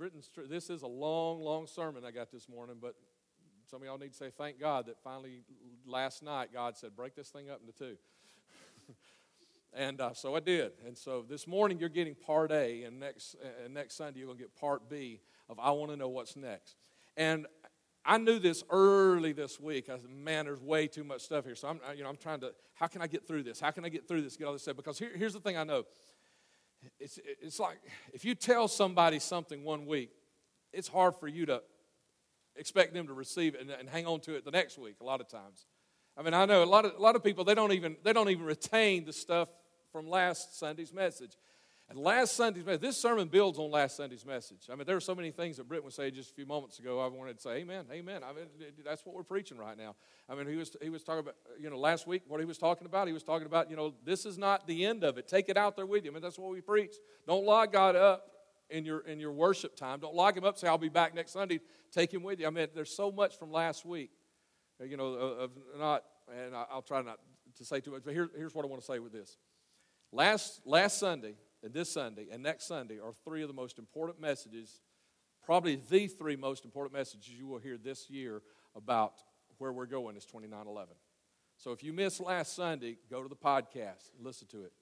True. 0.00 0.46
This 0.48 0.70
is 0.70 0.80
a 0.80 0.86
long, 0.86 1.42
long 1.42 1.66
sermon 1.66 2.06
I 2.06 2.10
got 2.10 2.32
this 2.32 2.48
morning, 2.48 2.76
but 2.80 2.94
some 3.70 3.82
of 3.82 3.86
y'all 3.86 3.98
need 3.98 4.12
to 4.12 4.16
say 4.16 4.30
thank 4.30 4.58
God 4.58 4.86
that 4.86 4.96
finally 5.04 5.42
last 5.84 6.22
night 6.22 6.54
God 6.54 6.78
said, 6.78 6.96
break 6.96 7.14
this 7.14 7.28
thing 7.28 7.50
up 7.50 7.60
into 7.60 7.74
two. 7.74 7.96
and 9.74 10.00
uh, 10.00 10.14
so 10.14 10.34
I 10.34 10.40
did. 10.40 10.72
And 10.86 10.96
so 10.96 11.22
this 11.28 11.46
morning 11.46 11.78
you're 11.78 11.90
getting 11.90 12.14
part 12.14 12.50
A, 12.50 12.84
and 12.84 12.98
next, 12.98 13.36
uh, 13.44 13.68
next 13.68 13.96
Sunday 13.96 14.20
you're 14.20 14.26
going 14.28 14.38
to 14.38 14.42
get 14.42 14.56
part 14.56 14.88
B 14.88 15.20
of 15.50 15.60
I 15.60 15.70
Want 15.72 15.90
to 15.90 15.98
Know 15.98 16.08
What's 16.08 16.34
Next. 16.34 16.76
And 17.18 17.46
I 18.02 18.16
knew 18.16 18.38
this 18.38 18.64
early 18.70 19.32
this 19.32 19.60
week. 19.60 19.90
I 19.90 19.98
said, 19.98 20.08
man, 20.08 20.46
there's 20.46 20.62
way 20.62 20.86
too 20.86 21.04
much 21.04 21.20
stuff 21.20 21.44
here. 21.44 21.54
So 21.54 21.68
I'm, 21.68 21.80
you 21.94 22.04
know, 22.04 22.08
I'm 22.08 22.16
trying 22.16 22.40
to, 22.40 22.54
how 22.72 22.86
can 22.86 23.02
I 23.02 23.06
get 23.06 23.28
through 23.28 23.42
this? 23.42 23.60
How 23.60 23.70
can 23.70 23.84
I 23.84 23.90
get 23.90 24.08
through 24.08 24.22
this, 24.22 24.38
get 24.38 24.46
all 24.46 24.54
this 24.54 24.62
stuff? 24.62 24.76
Because 24.76 24.98
here, 24.98 25.10
here's 25.14 25.34
the 25.34 25.40
thing 25.40 25.58
I 25.58 25.64
know. 25.64 25.84
It's, 26.98 27.18
it's 27.24 27.60
like 27.60 27.78
if 28.12 28.24
you 28.24 28.34
tell 28.34 28.68
somebody 28.68 29.18
something 29.18 29.64
one 29.64 29.86
week, 29.86 30.10
it's 30.72 30.88
hard 30.88 31.16
for 31.16 31.28
you 31.28 31.46
to 31.46 31.62
expect 32.56 32.94
them 32.94 33.06
to 33.06 33.12
receive 33.12 33.54
it 33.54 33.60
and, 33.60 33.70
and 33.70 33.88
hang 33.88 34.06
on 34.06 34.20
to 34.20 34.34
it 34.34 34.44
the 34.44 34.50
next 34.50 34.78
week 34.78 34.96
a 35.00 35.04
lot 35.04 35.20
of 35.20 35.28
times. 35.28 35.66
I 36.16 36.22
mean, 36.22 36.34
I 36.34 36.44
know 36.44 36.62
a 36.62 36.64
lot 36.64 36.84
of, 36.84 36.94
a 36.96 37.00
lot 37.00 37.16
of 37.16 37.24
people, 37.24 37.44
they 37.44 37.54
don't, 37.54 37.72
even, 37.72 37.96
they 38.02 38.12
don't 38.12 38.28
even 38.28 38.44
retain 38.44 39.04
the 39.04 39.12
stuff 39.12 39.48
from 39.92 40.08
last 40.08 40.58
Sunday's 40.58 40.92
message. 40.92 41.36
And 41.90 41.98
last 41.98 42.36
Sunday's 42.36 42.64
message, 42.64 42.82
this 42.82 42.96
sermon 42.96 43.26
builds 43.26 43.58
on 43.58 43.68
last 43.72 43.96
Sunday's 43.96 44.24
message. 44.24 44.68
I 44.70 44.76
mean, 44.76 44.86
there 44.86 44.94
are 44.94 45.00
so 45.00 45.12
many 45.12 45.32
things 45.32 45.56
that 45.56 45.68
Britt 45.68 45.82
was 45.82 45.96
saying 45.96 46.14
just 46.14 46.30
a 46.30 46.34
few 46.34 46.46
moments 46.46 46.78
ago. 46.78 47.00
I 47.00 47.08
wanted 47.08 47.34
to 47.34 47.42
say, 47.42 47.56
Amen, 47.56 47.84
Amen. 47.90 48.22
I 48.22 48.32
mean, 48.32 48.44
that's 48.84 49.04
what 49.04 49.16
we're 49.16 49.24
preaching 49.24 49.58
right 49.58 49.76
now. 49.76 49.96
I 50.28 50.36
mean, 50.36 50.46
he 50.46 50.54
was 50.54 50.76
he 50.80 50.88
was 50.88 51.02
talking 51.02 51.18
about, 51.18 51.34
you 51.58 51.68
know, 51.68 51.76
last 51.76 52.06
week 52.06 52.22
what 52.28 52.38
he 52.38 52.46
was 52.46 52.58
talking 52.58 52.86
about. 52.86 53.08
He 53.08 53.12
was 53.12 53.24
talking 53.24 53.46
about, 53.46 53.70
you 53.70 53.74
know, 53.74 53.92
this 54.04 54.24
is 54.24 54.38
not 54.38 54.68
the 54.68 54.86
end 54.86 55.02
of 55.02 55.18
it. 55.18 55.26
Take 55.26 55.48
it 55.48 55.56
out 55.56 55.74
there 55.74 55.84
with 55.84 56.04
you. 56.04 56.12
I 56.12 56.14
mean, 56.14 56.22
that's 56.22 56.38
what 56.38 56.52
we 56.52 56.60
preach. 56.60 56.94
Don't 57.26 57.44
lock 57.44 57.72
God 57.72 57.96
up 57.96 58.24
in 58.70 58.84
your 58.84 59.00
in 59.00 59.18
your 59.18 59.32
worship 59.32 59.74
time. 59.74 59.98
Don't 59.98 60.14
lock 60.14 60.36
him 60.36 60.44
up. 60.44 60.58
Say, 60.58 60.68
I'll 60.68 60.78
be 60.78 60.88
back 60.88 61.12
next 61.12 61.32
Sunday. 61.32 61.58
Take 61.90 62.14
him 62.14 62.22
with 62.22 62.38
you. 62.38 62.46
I 62.46 62.50
mean, 62.50 62.68
there's 62.72 62.94
so 62.94 63.10
much 63.10 63.36
from 63.36 63.50
last 63.50 63.84
week, 63.84 64.12
uh, 64.80 64.84
you 64.84 64.96
know, 64.96 65.06
of 65.06 65.50
not, 65.76 66.04
and 66.32 66.54
I'll 66.54 66.82
try 66.82 67.02
not 67.02 67.18
to 67.56 67.64
say 67.64 67.80
too 67.80 67.90
much. 67.90 68.02
But 68.04 68.14
here, 68.14 68.30
here's 68.36 68.54
what 68.54 68.64
I 68.64 68.68
want 68.68 68.80
to 68.80 68.86
say 68.86 69.00
with 69.00 69.10
this. 69.10 69.38
Last 70.12 70.60
last 70.64 71.00
Sunday 71.00 71.34
and 71.62 71.72
this 71.72 71.92
Sunday 71.92 72.26
and 72.30 72.42
next 72.42 72.66
Sunday 72.66 72.98
are 72.98 73.12
three 73.24 73.42
of 73.42 73.48
the 73.48 73.54
most 73.54 73.78
important 73.78 74.20
messages, 74.20 74.80
probably 75.44 75.80
the 75.88 76.06
three 76.06 76.36
most 76.36 76.64
important 76.64 76.92
messages 76.92 77.28
you 77.28 77.46
will 77.46 77.58
hear 77.58 77.76
this 77.76 78.08
year 78.10 78.42
about 78.74 79.14
where 79.58 79.72
we're 79.72 79.86
going 79.86 80.16
is 80.16 80.24
2911. 80.24 80.94
So 81.56 81.72
if 81.72 81.82
you 81.82 81.92
missed 81.92 82.20
last 82.20 82.54
Sunday, 82.54 82.96
go 83.10 83.22
to 83.22 83.28
the 83.28 83.36
podcast, 83.36 84.10
listen 84.18 84.48
to 84.48 84.64
it. 84.64 84.72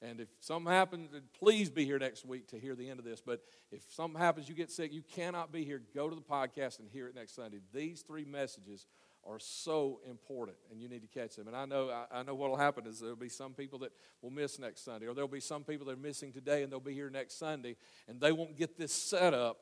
And 0.00 0.20
if 0.20 0.28
something 0.40 0.72
happens, 0.72 1.10
please 1.38 1.70
be 1.70 1.84
here 1.84 1.98
next 1.98 2.24
week 2.24 2.48
to 2.48 2.58
hear 2.58 2.76
the 2.76 2.88
end 2.88 3.00
of 3.00 3.04
this. 3.04 3.20
But 3.20 3.40
if 3.72 3.82
something 3.90 4.20
happens, 4.20 4.48
you 4.48 4.54
get 4.54 4.70
sick, 4.70 4.92
you 4.92 5.02
cannot 5.02 5.52
be 5.52 5.64
here, 5.64 5.82
go 5.94 6.08
to 6.08 6.14
the 6.14 6.22
podcast 6.22 6.78
and 6.78 6.88
hear 6.88 7.08
it 7.08 7.14
next 7.14 7.34
Sunday. 7.34 7.58
These 7.72 8.02
three 8.02 8.24
messages 8.24 8.86
are 9.26 9.38
so 9.38 10.00
important, 10.08 10.56
and 10.70 10.80
you 10.80 10.88
need 10.88 11.02
to 11.02 11.08
catch 11.08 11.36
them. 11.36 11.48
And 11.48 11.56
I 11.56 11.64
know, 11.64 11.90
I, 12.10 12.22
know 12.22 12.34
what 12.34 12.50
will 12.50 12.56
happen 12.56 12.86
is 12.86 13.00
there'll 13.00 13.16
be 13.16 13.28
some 13.28 13.52
people 13.52 13.78
that 13.80 13.92
will 14.22 14.30
miss 14.30 14.58
next 14.58 14.84
Sunday, 14.84 15.06
or 15.06 15.14
there'll 15.14 15.28
be 15.28 15.40
some 15.40 15.64
people 15.64 15.86
that 15.86 15.92
are 15.92 15.96
missing 15.96 16.32
today, 16.32 16.62
and 16.62 16.72
they'll 16.72 16.80
be 16.80 16.94
here 16.94 17.10
next 17.10 17.38
Sunday, 17.38 17.76
and 18.06 18.20
they 18.20 18.32
won't 18.32 18.56
get 18.56 18.78
this 18.78 18.92
setup 18.92 19.58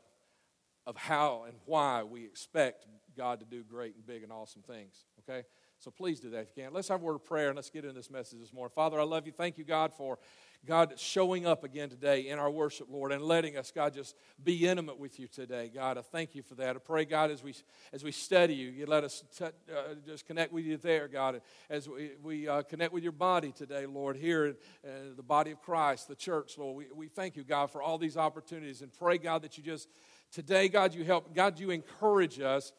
of 0.87 0.97
how 0.97 1.45
and 1.47 1.57
why 1.65 2.03
we 2.03 2.25
expect 2.25 2.87
God 3.17 3.41
to 3.41 3.47
do 3.47 3.65
great 3.65 3.97
and 3.97 4.07
big 4.07 4.23
and 4.23 4.31
awesome 4.31 4.63
things. 4.63 5.05
Okay. 5.21 5.43
So 5.79 5.91
please 5.91 6.21
do 6.21 6.31
that 6.31 6.43
if 6.43 6.57
you 6.57 6.65
can. 6.65 6.73
Let's 6.73 6.89
have 6.89 7.03
a 7.03 7.05
word 7.05 7.17
of 7.17 7.25
prayer 7.25 7.49
and 7.49 7.57
let's 7.57 7.71
get 7.71 7.85
into 7.85 7.95
this 7.95 8.11
message 8.11 8.41
this 8.41 8.53
morning. 8.53 8.73
Father, 8.75 8.99
I 8.99 9.05
love 9.05 9.27
you. 9.27 9.33
Thank 9.33 9.59
you, 9.59 9.65
God, 9.65 9.93
for 9.93 10.19
God 10.67 10.95
showing 10.99 11.47
up 11.47 11.63
again 11.63 11.89
today 11.89 12.29
in 12.29 12.39
our 12.39 12.51
worship, 12.51 12.89
Lord, 12.91 13.13
and 13.13 13.23
letting 13.23 13.57
us, 13.57 13.71
God, 13.71 13.95
just 13.95 14.17
be 14.43 14.67
intimate 14.67 14.99
with 14.99 15.21
you 15.21 15.29
today. 15.29 15.71
God, 15.73 15.97
I 15.97 16.03
thank 16.03 16.35
you 16.35 16.43
for 16.43 16.57
that. 16.57 16.75
I 16.75 16.79
pray, 16.81 17.05
God, 17.05 17.31
as 17.31 17.43
we 17.43 17.55
as 17.93 18.03
we 18.03 18.11
study 18.11 18.55
you, 18.55 18.69
you 18.71 18.87
let 18.87 19.05
us 19.05 19.23
t- 19.39 19.45
uh, 19.45 19.95
just 20.05 20.27
connect 20.27 20.53
with 20.53 20.65
you 20.65 20.77
there, 20.77 21.07
God, 21.07 21.41
as 21.71 21.89
we, 21.89 22.13
we 22.23 22.49
uh, 22.49 22.63
connect 22.63 22.93
with 22.93 23.05
your 23.05 23.13
body 23.13 23.53
today, 23.53 23.87
Lord, 23.87 24.17
here 24.17 24.47
in 24.47 24.57
uh, 24.85 24.89
the 25.17 25.23
body 25.23 25.53
of 25.53 25.63
Christ, 25.63 26.09
the 26.09 26.17
church, 26.17 26.59
Lord. 26.59 26.77
We, 26.77 26.87
we 26.95 27.09
thank 27.09 27.37
you, 27.37 27.45
God, 27.45 27.71
for 27.71 27.81
all 27.81 27.97
these 27.97 28.17
opportunities 28.17 28.83
and 28.83 28.93
pray, 28.93 29.19
God, 29.19 29.43
that 29.43 29.57
you 29.57 29.63
just 29.63 29.89
today, 30.33 30.69
God, 30.69 30.95
you 30.95 31.05
help, 31.05 31.35
God, 31.35 31.61
you 31.61 31.71
encourage 31.71 32.41
us. 32.41 32.73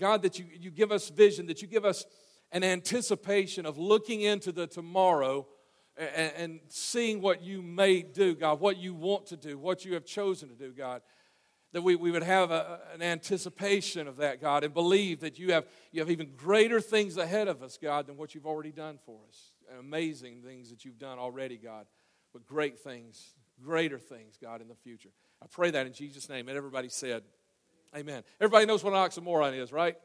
God, 0.00 0.22
that 0.22 0.38
you, 0.38 0.46
you 0.58 0.72
give 0.72 0.90
us 0.90 1.10
vision, 1.10 1.46
that 1.46 1.62
you 1.62 1.68
give 1.68 1.84
us 1.84 2.06
an 2.50 2.64
anticipation 2.64 3.66
of 3.66 3.78
looking 3.78 4.22
into 4.22 4.52
the 4.52 4.66
tomorrow 4.66 5.46
and, 5.96 6.32
and, 6.36 6.60
seeing 6.68 7.22
what 7.22 7.42
you 7.42 7.62
may 7.62 8.02
do, 8.02 8.34
God, 8.34 8.60
what 8.60 8.76
you 8.76 8.94
want 8.94 9.26
to 9.26 9.36
do, 9.36 9.58
what 9.58 9.84
you 9.84 9.94
have 9.94 10.04
chosen 10.04 10.48
to 10.48 10.54
do, 10.54 10.72
God. 10.72 11.00
That 11.72 11.82
we, 11.82 11.96
we 11.96 12.10
would 12.10 12.22
have 12.22 12.50
a, 12.50 12.80
an 12.94 13.02
anticipation 13.02 14.06
of 14.06 14.16
that, 14.16 14.40
God, 14.40 14.64
and 14.64 14.72
believe 14.72 15.20
that 15.20 15.38
you 15.38 15.52
have, 15.52 15.66
you 15.92 16.00
have 16.00 16.10
even 16.10 16.32
greater 16.36 16.80
things 16.80 17.16
ahead 17.16 17.48
of 17.48 17.62
us, 17.62 17.78
God, 17.80 18.06
than 18.06 18.16
what 18.16 18.34
you've 18.34 18.46
already 18.46 18.72
done 18.72 18.98
for 19.04 19.18
us. 19.28 19.52
And 19.70 19.80
amazing 19.80 20.42
things 20.42 20.70
that 20.70 20.84
you've 20.84 20.98
done 20.98 21.18
already, 21.18 21.56
God, 21.56 21.86
but 22.32 22.46
great 22.46 22.78
things, 22.78 23.34
greater 23.62 23.98
things, 23.98 24.38
God, 24.40 24.60
in 24.60 24.68
the 24.68 24.74
future. 24.74 25.10
I 25.42 25.46
pray 25.46 25.70
that 25.70 25.86
in 25.86 25.92
Jesus' 25.92 26.28
name. 26.28 26.48
And 26.48 26.56
everybody 26.56 26.88
said, 26.88 27.22
Amen. 27.96 28.22
Everybody 28.40 28.66
knows 28.66 28.84
what 28.84 28.92
an 28.92 28.98
oxymoron 28.98 29.58
is, 29.58 29.72
right? 29.72 29.96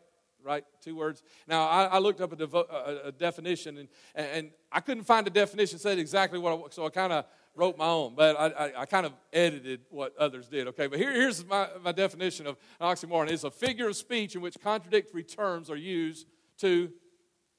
Right? 0.43 0.63
Two 0.81 0.95
words. 0.95 1.23
Now, 1.47 1.67
I, 1.67 1.85
I 1.85 1.97
looked 1.99 2.21
up 2.21 2.33
a, 2.33 2.35
devo, 2.35 2.69
a, 2.69 3.07
a 3.07 3.11
definition, 3.11 3.77
and, 3.77 3.87
and 4.15 4.51
I 4.71 4.79
couldn't 4.79 5.03
find 5.03 5.25
a 5.27 5.29
definition 5.29 5.77
that 5.77 5.81
said 5.81 5.99
exactly 5.99 6.39
what 6.39 6.53
I, 6.53 6.61
so 6.69 6.85
I 6.85 6.89
kind 6.89 7.13
of 7.13 7.25
wrote 7.55 7.77
my 7.77 7.87
own, 7.87 8.13
but 8.15 8.39
I, 8.39 8.45
I, 8.47 8.81
I, 8.81 8.85
kind 8.85 9.05
of 9.05 9.13
edited 9.33 9.81
what 9.89 10.15
others 10.17 10.47
did, 10.47 10.67
okay? 10.69 10.87
But 10.87 10.99
here, 10.99 11.11
here's 11.11 11.45
my, 11.45 11.67
my 11.83 11.91
definition 11.91 12.47
of 12.47 12.57
an 12.79 12.87
oxymoron. 12.87 13.29
It's 13.29 13.43
a 13.43 13.51
figure 13.51 13.89
of 13.89 13.95
speech 13.95 14.35
in 14.35 14.41
which 14.41 14.57
contradictory 14.63 15.23
terms 15.23 15.69
are 15.69 15.75
used 15.75 16.27
to 16.59 16.91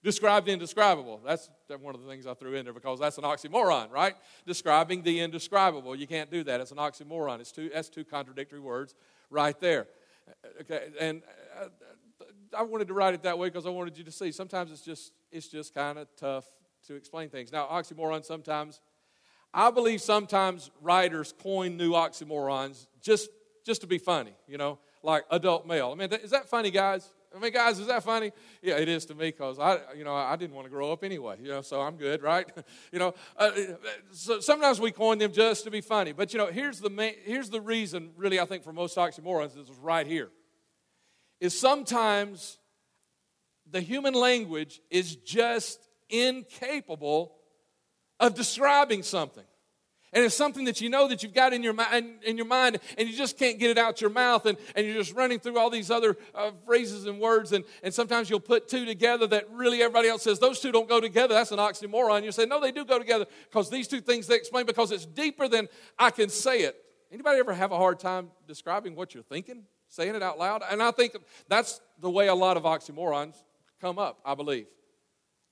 describe 0.03 0.47
the 0.47 0.53
indescribable. 0.53 1.21
That's 1.25 1.51
one 1.81 1.95
of 1.95 2.03
the 2.03 2.09
things 2.09 2.27
I 2.27 2.35
threw 2.35 2.55
in 2.55 2.65
there 2.65 2.75
because 2.75 2.99
that's 3.01 3.19
an 3.19 3.25
oxymoron, 3.25 3.91
right? 3.91 4.15
Describing 4.47 5.03
the 5.03 5.21
indescribable. 5.21 5.95
You 5.95 6.07
can't 6.07 6.31
do 6.31 6.43
that. 6.45 6.61
It's 6.61 6.73
an 6.73 6.79
oxymoron. 6.79 7.41
It's 7.41 7.53
two, 7.53 7.71
that's 7.73 7.89
two 7.89 8.05
contradictory 8.05 8.61
words 8.61 8.95
right 9.31 9.59
there. 9.61 9.87
Okay, 10.61 10.89
and 11.01 11.23
I 12.57 12.63
wanted 12.63 12.89
to 12.89 12.95
write 12.95 13.15
it 13.15 13.23
that 13.23 13.39
way 13.39 13.49
because 13.49 13.67
I 13.67 13.71
wanted 13.71 13.97
you 13.97 14.05
to 14.05 14.13
see. 14.13 14.33
Sometimes 14.33 14.71
it's 14.71 14.83
just 14.83 15.13
it's 15.31 15.49
just 15.49 15.75
kind 15.75 15.99
of 15.99 16.09
tough 16.17 16.45
to 16.87 16.95
explain 16.95 17.29
things. 17.29 17.53
Now, 17.53 17.67
oxymoron 17.67 18.25
sometimes, 18.25 18.81
I 19.55 19.71
believe 19.71 20.01
sometimes 20.01 20.71
writers 20.81 21.35
coin 21.43 21.77
new 21.77 21.93
oxymorons 21.93 22.87
just 23.01 23.31
just 23.65 23.81
to 23.83 23.87
be 23.87 23.99
funny. 23.99 24.35
You 24.47 24.59
know, 24.59 24.79
like 25.03 25.25
adult 25.31 25.67
male. 25.67 25.91
I 25.93 25.95
mean, 25.95 26.13
is 26.13 26.31
that 26.31 26.49
funny, 26.49 26.71
guys? 26.71 27.11
I 27.35 27.39
mean, 27.39 27.53
guys, 27.53 27.79
is 27.79 27.87
that 27.87 28.03
funny? 28.03 28.31
Yeah, 28.61 28.77
it 28.77 28.91
is 28.91 29.07
to 29.07 29.15
me 29.15 29.31
because 29.31 29.59
I, 29.59 29.79
you 29.97 30.05
know, 30.05 30.15
I 30.15 30.37
didn't 30.37 30.55
want 30.55 30.67
to 30.67 30.71
grow 30.71 30.93
up 30.93 31.03
anyway. 31.03 31.37
You 31.41 31.49
know, 31.49 31.63
so 31.63 31.81
I'm 31.81 31.97
good, 31.97 32.23
right? 32.23 32.47
you 32.93 32.99
know, 32.99 33.15
uh, 33.39 33.51
so 34.11 34.41
sometimes 34.41 34.81
we 34.81 34.91
coin 34.91 35.17
them 35.17 35.33
just 35.33 35.65
to 35.65 35.71
be 35.71 35.81
funny. 35.81 36.13
But 36.13 36.35
you 36.35 36.39
know, 36.39 36.49
here's 36.49 36.81
the 36.81 36.91
main, 36.91 37.15
here's 37.25 37.49
the 37.49 37.61
reason, 37.61 38.11
really, 38.17 38.39
I 38.39 38.45
think 38.45 38.63
for 38.63 38.73
most 38.73 38.99
oxymorons, 38.99 39.59
is 39.59 39.71
right 39.81 40.07
here 40.07 40.29
is 41.43 41.59
sometimes 41.59 42.59
the 43.69 43.81
human 43.81 44.15
language 44.15 44.81
is 44.91 45.17
just 45.17 45.89
incapable 46.09 47.35
of 48.21 48.35
describing 48.35 49.03
something. 49.03 49.43
And 50.13 50.25
it's 50.25 50.37
something 50.37 50.67
that 50.67 50.81
you 50.81 50.89
know 50.89 51.09
that 51.09 51.25
you've 51.25 51.35
got 51.35 51.53
in 51.53 51.65
your, 51.65 51.73
mind, 51.73 52.23
in 52.25 52.37
your 52.37 52.47
mind, 52.47 52.79
and 52.97 53.09
you 53.09 53.17
just 53.17 53.37
can't 53.41 53.59
get 53.59 53.71
it 53.71 53.79
out 53.79 54.01
your 54.01 54.11
mouth, 54.11 54.47
and, 54.47 54.57
and 54.77 54.87
you're 54.87 54.95
just 54.95 55.17
running 55.17 55.41
through 55.41 55.59
all 55.59 55.69
these 55.69 55.91
other 55.91 56.17
uh, 56.33 56.53
phrases 56.65 57.07
and 57.07 57.19
words, 57.19 57.51
and, 57.51 57.65
and 57.83 57.93
sometimes 57.93 58.31
you'll 58.31 58.39
put 58.39 58.69
two 58.69 58.85
together 58.85 59.27
that 59.27 59.51
really 59.51 59.83
everybody 59.83 60.07
else 60.07 60.23
says, 60.23 60.39
those 60.39 60.61
two 60.61 60.71
don't 60.71 60.89
go 60.89 61.01
together. 61.01 61.35
That's 61.35 61.51
an 61.51 61.59
oxymoron. 61.59 62.23
You 62.23 62.31
say, 62.31 62.47
no, 62.47 62.61
they 62.61 62.71
do 62.71 62.85
go 62.85 63.01
together, 63.01 63.27
because 63.51 63.69
these 63.69 63.89
two 63.89 64.01
things 64.01 64.29
they 64.29 64.37
explain, 64.37 64.65
because 64.65 64.93
it's 64.93 65.07
deeper 65.07 65.49
than 65.49 65.67
I 65.99 66.11
can 66.11 66.29
say 66.29 66.61
it. 66.61 66.77
Anybody 67.11 67.41
ever 67.41 67.53
have 67.53 67.73
a 67.73 67.79
hard 67.79 67.99
time 67.99 68.29
describing 68.47 68.95
what 68.95 69.13
you're 69.13 69.25
thinking? 69.25 69.65
Saying 69.93 70.15
it 70.15 70.23
out 70.23 70.39
loud. 70.39 70.63
And 70.71 70.83
I 70.83 70.91
think 70.91 71.15
that's 71.49 71.81
the 72.01 72.11
way 72.11 72.29
a 72.29 72.35
lot 72.35 72.57
of 72.57 72.63
oxymorons 72.63 73.35
come 73.81 73.99
up, 73.99 74.19
I 74.25 74.35
believe. 74.35 74.67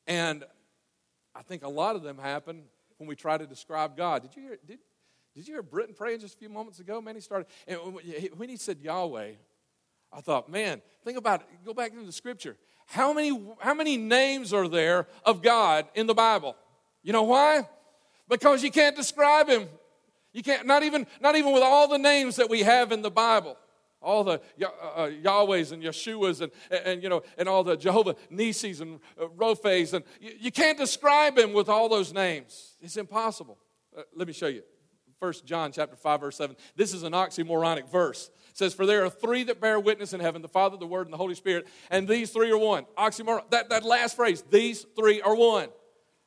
And 0.06 0.44
I 1.34 1.42
think 1.42 1.62
a 1.62 1.68
lot 1.68 1.94
of 1.94 2.02
them 2.02 2.16
happen 2.16 2.62
when 2.96 3.06
we 3.06 3.14
try 3.14 3.36
to 3.36 3.46
describe 3.46 3.98
God. 3.98 4.22
Did 4.22 4.34
you 4.34 4.42
hear, 4.42 4.58
did, 4.66 4.78
did 5.34 5.46
you 5.46 5.54
hear 5.54 5.62
Britton 5.62 5.94
praying 5.94 6.20
just 6.20 6.36
a 6.36 6.38
few 6.38 6.48
moments 6.48 6.80
ago? 6.80 7.02
Man, 7.02 7.16
he 7.16 7.20
started, 7.20 7.48
and 7.68 7.78
when 8.36 8.48
he 8.48 8.56
said 8.56 8.78
Yahweh, 8.80 9.32
I 10.10 10.20
thought, 10.22 10.50
man, 10.50 10.80
think 11.04 11.18
about 11.18 11.42
it. 11.42 11.46
Go 11.64 11.74
back 11.74 11.92
into 11.92 12.06
the 12.06 12.12
scripture. 12.12 12.56
How 12.86 13.12
many, 13.12 13.38
how 13.60 13.74
many 13.74 13.98
names 13.98 14.54
are 14.54 14.68
there 14.68 15.06
of 15.24 15.42
God 15.42 15.86
in 15.94 16.06
the 16.06 16.14
Bible? 16.14 16.56
You 17.02 17.12
know 17.12 17.24
why? 17.24 17.68
Because 18.26 18.62
you 18.62 18.70
can't 18.70 18.96
describe 18.96 19.48
him. 19.48 19.68
You 20.32 20.42
can't, 20.42 20.66
not 20.66 20.82
even, 20.82 21.06
not 21.20 21.36
even 21.36 21.52
with 21.52 21.62
all 21.62 21.88
the 21.88 21.98
names 21.98 22.36
that 22.36 22.48
we 22.48 22.62
have 22.62 22.90
in 22.90 23.02
the 23.02 23.10
Bible 23.10 23.58
all 24.02 24.24
the 24.24 24.40
uh, 24.62 24.66
uh, 24.94 25.10
Yahwehs 25.10 25.72
and 25.72 25.82
Yeshuas 25.82 26.40
and, 26.40 26.52
and, 26.70 26.86
and, 26.86 27.02
you 27.02 27.08
know 27.08 27.22
and 27.36 27.48
all 27.48 27.62
the 27.62 27.76
Jehovah 27.76 28.16
Nissis 28.32 28.80
and 28.80 29.00
uh, 29.20 29.28
Rophes 29.30 29.94
and 29.94 30.04
you, 30.20 30.32
you, 30.40 30.52
can't 30.52 30.78
describe 30.78 31.38
him 31.38 31.52
with 31.52 31.68
all 31.68 31.88
those 31.88 32.12
names. 32.12 32.76
It's 32.80 32.96
impossible. 32.96 33.58
Uh, 33.96 34.02
let 34.14 34.26
me 34.26 34.32
show 34.32 34.46
you. 34.46 34.62
First 35.18 35.44
John 35.44 35.70
chapter 35.70 35.96
5, 35.96 36.20
verse 36.20 36.36
7. 36.36 36.56
This 36.76 36.94
is 36.94 37.02
an 37.02 37.12
oxymoronic 37.12 37.90
verse. 37.90 38.30
It 38.48 38.56
says, 38.56 38.72
For 38.72 38.86
there 38.86 39.04
are 39.04 39.10
three 39.10 39.44
that 39.44 39.60
bear 39.60 39.78
witness 39.78 40.14
in 40.14 40.20
heaven, 40.20 40.40
the 40.40 40.48
Father, 40.48 40.78
the 40.78 40.86
Word, 40.86 41.06
and 41.06 41.12
the 41.12 41.18
Holy 41.18 41.34
Spirit, 41.34 41.68
and 41.90 42.08
these 42.08 42.30
three 42.30 42.50
are 42.50 42.56
one. 42.56 42.86
Oxymoron, 42.96 43.42
that, 43.50 43.68
that 43.68 43.84
last 43.84 44.16
phrase, 44.16 44.42
these 44.50 44.86
three 44.96 45.20
are 45.20 45.34
one. 45.34 45.68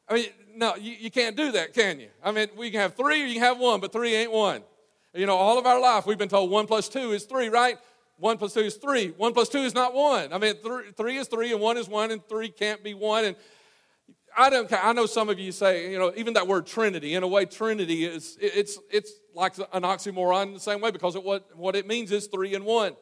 I 0.08 0.14
mean, 0.14 0.26
no, 0.56 0.76
you, 0.76 0.92
you 0.92 1.10
can't 1.10 1.36
do 1.36 1.54
that, 1.54 1.74
can 1.74 2.00
you? 2.00 2.10
I 2.24 2.32
mean, 2.32 2.50
we 2.56 2.70
can 2.70 2.82
have 2.82 2.94
three 2.94 3.24
or 3.24 3.26
you 3.26 3.34
can 3.34 3.44
have 3.44 3.58
one, 3.58 3.80
but 3.80 3.92
three 3.92 4.14
ain't 4.14 4.32
one. 4.32 4.62
You 5.14 5.28
know, 5.28 5.36
all 5.36 5.60
of 5.60 5.66
our 5.66 5.80
life 5.80 6.06
we've 6.06 6.18
been 6.18 6.30
told 6.30 6.50
one 6.50 6.66
plus 6.66 6.90
two 6.90 7.12
is 7.12 7.26
three, 7.26 7.50
right? 7.50 7.78
One 8.18 8.38
plus 8.38 8.54
two 8.54 8.62
is 8.62 8.76
three. 8.76 9.10
One 9.10 9.34
plus 9.34 9.50
two 9.50 9.60
is 9.60 9.74
not 9.74 9.94
one. 9.94 10.34
I 10.34 10.38
mean, 10.38 10.56
three, 10.64 10.92
three 10.96 11.18
is 11.18 11.28
three, 11.28 11.52
and 11.52 11.62
one 11.62 11.78
is 11.78 11.88
one, 11.88 12.12
and 12.12 12.28
three 12.28 12.50
can't 12.50 12.84
be 12.84 12.94
one. 12.94 13.26
And 13.26 13.36
I 14.36 14.50
don't. 14.50 14.72
I 14.72 14.94
know 14.94 15.06
some 15.06 15.30
of 15.30 15.38
you 15.38 15.52
say, 15.52 15.92
you 15.92 16.00
know, 16.00 16.12
even 16.16 16.34
that 16.34 16.48
word 16.48 16.66
Trinity. 16.66 17.14
In 17.14 17.24
a 17.24 17.28
way, 17.28 17.46
Trinity 17.46 18.06
is 18.06 18.38
it's 18.42 18.80
it's 18.92 19.12
like 19.36 19.58
an 19.58 19.84
oxymoron 19.84 20.48
in 20.48 20.54
the 20.54 20.60
same 20.60 20.82
way 20.82 20.90
because 20.90 21.16
it, 21.16 21.24
what 21.24 21.56
what 21.56 21.76
it 21.76 21.88
means 21.88 22.12
is 22.12 22.28
three 22.28 22.56
and 22.56 22.66
one. 22.66 22.96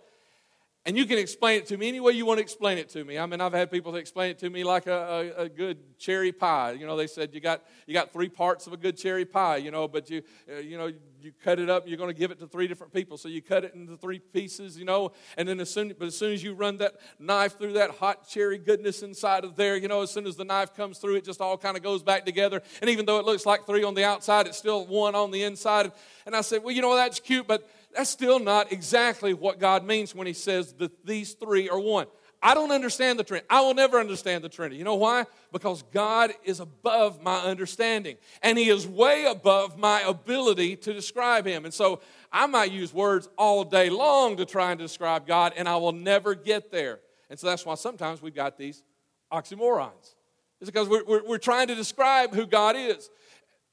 And 0.84 0.98
you 0.98 1.06
can 1.06 1.20
explain 1.20 1.60
it 1.60 1.68
to 1.68 1.78
me 1.78 1.90
any 1.90 2.00
way 2.00 2.14
you 2.14 2.26
want 2.26 2.40
to 2.40 2.42
explain 2.42 2.80
it 2.80 2.90
to 2.90 3.06
me. 3.06 3.20
I 3.20 3.26
mean, 3.28 3.40
I've 3.40 3.54
had 3.54 3.70
people 3.70 3.96
explain 3.96 4.32
it 4.32 4.40
to 4.40 4.50
me 4.50 4.64
like 4.64 4.88
a, 4.88 5.32
a, 5.38 5.44
a, 5.44 5.50
good 5.50 5.78
cherry 6.00 6.32
pie. 6.32 6.72
You 6.72 6.88
know, 6.88 6.98
they 6.98 7.06
said 7.06 7.36
you 7.36 7.40
got 7.40 7.62
you 7.86 7.94
got 7.94 8.12
three 8.12 8.30
parts 8.30 8.66
of 8.66 8.74
a 8.74 8.78
good 8.78 8.98
cherry 8.98 9.26
pie. 9.26 9.58
You 9.58 9.70
know, 9.70 9.88
but 9.88 10.10
you 10.10 10.24
uh, 10.52 10.58
you 10.58 10.80
know 10.80 10.92
you 11.24 11.32
cut 11.44 11.60
it 11.60 11.70
up. 11.70 11.88
You're 11.88 11.98
going 11.98 12.14
to 12.14 12.20
give 12.20 12.32
it 12.32 12.40
to 12.40 12.48
three 12.48 12.68
different 12.68 12.94
people, 12.94 13.18
so 13.18 13.28
you 13.30 13.42
cut 13.42 13.64
it 13.64 13.74
into 13.74 13.98
three 13.98 14.20
pieces. 14.20 14.78
You 14.78 14.86
know, 14.86 15.12
and 15.38 15.48
then 15.48 15.60
as 15.60 15.70
soon 15.70 15.94
but 15.98 16.08
as 16.08 16.18
soon 16.18 16.34
as 16.34 16.44
you 16.44 16.54
run 16.54 16.78
that 16.78 16.96
knife 17.20 17.58
through 17.58 17.74
that 17.74 17.92
hot 17.92 18.28
cherry 18.28 18.58
goodness 18.58 19.02
inside 19.02 19.44
of 19.44 19.56
there, 19.56 19.76
you 19.78 19.88
know, 19.88 20.02
as 20.02 20.12
soon 20.12 20.28
as 20.28 20.36
the 20.36 20.44
knife 20.44 20.76
comes 20.76 20.98
through, 20.98 21.16
it 21.16 21.26
just 21.26 21.42
all 21.42 21.58
kind 21.58 21.78
of 21.78 21.84
goes 21.84 22.04
back 22.04 22.26
together. 22.26 22.62
And 22.82 22.90
even 22.90 23.06
though 23.06 23.20
it 23.20 23.26
looks 23.26 23.46
like 23.46 23.66
three 23.66 23.84
on 23.84 23.94
the 23.94 24.04
outside, 24.04 24.48
it's 24.48 24.58
still 24.58 24.86
one 24.88 25.16
on 25.16 25.32
the 25.32 25.44
inside. 25.44 25.92
And 26.26 26.36
I 26.36 26.42
said, 26.42 26.64
well, 26.64 26.74
you 26.74 26.82
know, 26.82 26.96
that's 26.96 27.20
cute, 27.20 27.48
but 27.48 27.70
that's 27.96 28.10
still 28.10 28.40
not 28.40 28.72
exactly 28.72 29.34
what 29.34 29.60
God 29.60 29.84
means 29.84 30.16
when 30.16 30.28
He 30.28 30.34
says 30.34 30.74
that 30.74 31.06
these 31.06 31.34
three 31.34 31.70
are 31.70 31.80
one. 31.80 32.08
I 32.42 32.56
don't 32.56 32.72
understand 32.72 33.20
the 33.20 33.24
Trinity. 33.24 33.46
I 33.50 33.62
will 33.62 33.76
never 33.76 34.00
understand 34.00 34.44
the 34.44 34.50
Trinity. 34.50 34.78
You 34.78 34.84
know 34.84 34.96
why? 34.96 35.26
Because 35.52 35.84
God 35.92 36.34
is 36.44 36.60
above 36.60 37.22
my 37.22 37.38
understanding, 37.40 38.18
and 38.42 38.58
He 38.58 38.70
is 38.70 38.88
way 38.88 39.26
above 39.26 39.78
my 39.78 40.02
ability 40.02 40.76
to 40.78 40.94
describe 40.94 41.46
Him. 41.46 41.66
And 41.66 41.74
so 41.74 42.02
I 42.32 42.48
might 42.48 42.72
use 42.72 42.94
words 42.94 43.30
all 43.38 43.64
day 43.64 43.90
long 43.90 44.38
to 44.38 44.46
try 44.46 44.72
and 44.72 44.80
describe 44.80 45.28
God, 45.28 45.54
and 45.56 45.70
I 45.70 45.76
will 45.76 45.92
never 45.92 46.34
get 46.34 46.72
there. 46.72 47.00
And 47.30 47.40
so 47.40 47.48
that's 47.48 47.66
why 47.66 47.76
sometimes 47.76 48.22
we've 48.22 48.36
got 48.36 48.58
these 48.58 48.84
oxymorons. 49.32 50.16
It's 50.60 50.70
because 50.70 50.90
we're, 50.90 51.04
we're, 51.04 51.24
we're 51.26 51.38
trying 51.38 51.68
to 51.68 51.76
describe 51.76 52.34
who 52.34 52.46
God 52.46 52.76
is. 52.76 53.10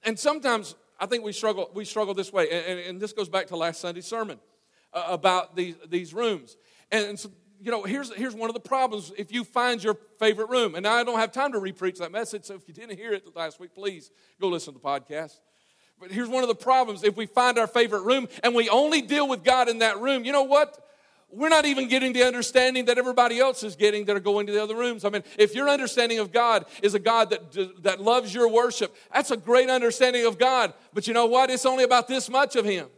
And 0.05 0.19
sometimes 0.19 0.75
I 1.01 1.07
think 1.07 1.25
we 1.25 1.33
struggle, 1.33 1.71
we 1.75 1.85
struggle 1.85 2.15
this 2.15 2.33
way, 2.33 2.51
and, 2.51 2.79
and 2.81 3.01
this 3.01 3.13
goes 3.13 3.29
back 3.29 3.47
to 3.49 3.57
last 3.57 3.81
Sunday's 3.81 4.07
sermon 4.07 4.39
uh, 4.93 5.05
about 5.09 5.57
these, 5.57 5.77
these 5.89 6.13
rooms. 6.13 6.57
And, 6.91 7.07
and 7.07 7.19
so, 7.19 7.31
you 7.61 7.71
know, 7.71 7.83
here's, 7.83 8.15
here's 8.15 8.35
one 8.35 8.51
of 8.51 8.55
the 8.55 8.61
problems. 8.61 9.13
If 9.17 9.33
you 9.33 9.45
find 9.45 9.83
your 9.83 9.97
favorite 10.19 10.49
room, 10.49 10.75
and 10.75 10.87
I 10.87 11.05
don't 11.05 11.19
have 11.19 11.33
time 11.33 11.53
to 11.53 11.59
repreach 11.59 11.99
that 11.99 12.13
message, 12.13 12.45
so 12.45 12.55
if 12.55 12.67
you 12.67 12.75
didn't 12.75 12.97
hear 12.97 13.13
it 13.13 13.25
last 13.35 13.59
week, 13.59 13.75
please 13.75 14.11
go 14.41 14.49
listen 14.49 14.75
to 14.75 14.81
the 14.81 14.85
podcast. 14.85 15.41
But 16.01 16.13
here's 16.13 16.29
one 16.29 16.45
of 16.45 16.49
the 16.49 16.55
problems. 16.55 17.03
If 17.03 17.17
we 17.17 17.27
find 17.27 17.59
our 17.59 17.67
favorite 17.67 18.03
room 18.03 18.29
and 18.45 18.55
we 18.55 18.69
only 18.69 19.03
deal 19.03 19.29
with 19.29 19.43
God 19.43 19.69
in 19.69 19.79
that 19.79 19.99
room, 19.99 20.25
you 20.25 20.33
know 20.33 20.45
what? 20.45 20.79
we're 21.31 21.51
not 21.51 21.67
even 21.67 21.89
getting 21.89 22.13
the 22.13 22.23
understanding 22.23 22.87
that 22.87 22.97
everybody 22.97 23.39
else 23.39 23.63
is 23.63 23.77
getting 23.77 24.07
that 24.07 24.17
are 24.17 24.21
going 24.21 24.47
to 24.47 24.53
the 24.53 24.63
other 24.63 24.75
rooms. 24.75 25.05
I 25.05 25.11
mean, 25.11 25.23
if 25.39 25.55
your 25.55 25.69
understanding 25.69 26.19
of 26.19 26.33
God 26.33 26.65
is 26.83 26.95
a 26.95 26.99
God 26.99 27.31
that, 27.31 27.83
that 27.83 28.01
loves 28.01 28.33
your 28.33 28.49
worship, 28.49 28.97
that's 29.13 29.31
a 29.31 29.37
great 29.37 29.69
understanding 29.69 30.27
of 30.27 30.39
God. 30.39 30.73
But 30.95 31.07
you 31.07 31.13
know 31.13 31.27
what? 31.27 31.51
It's 31.51 31.67
only 31.67 31.85
about 31.85 32.09
this 32.09 32.31
much 32.31 32.57
of 32.57 32.65
Him. 32.65 32.89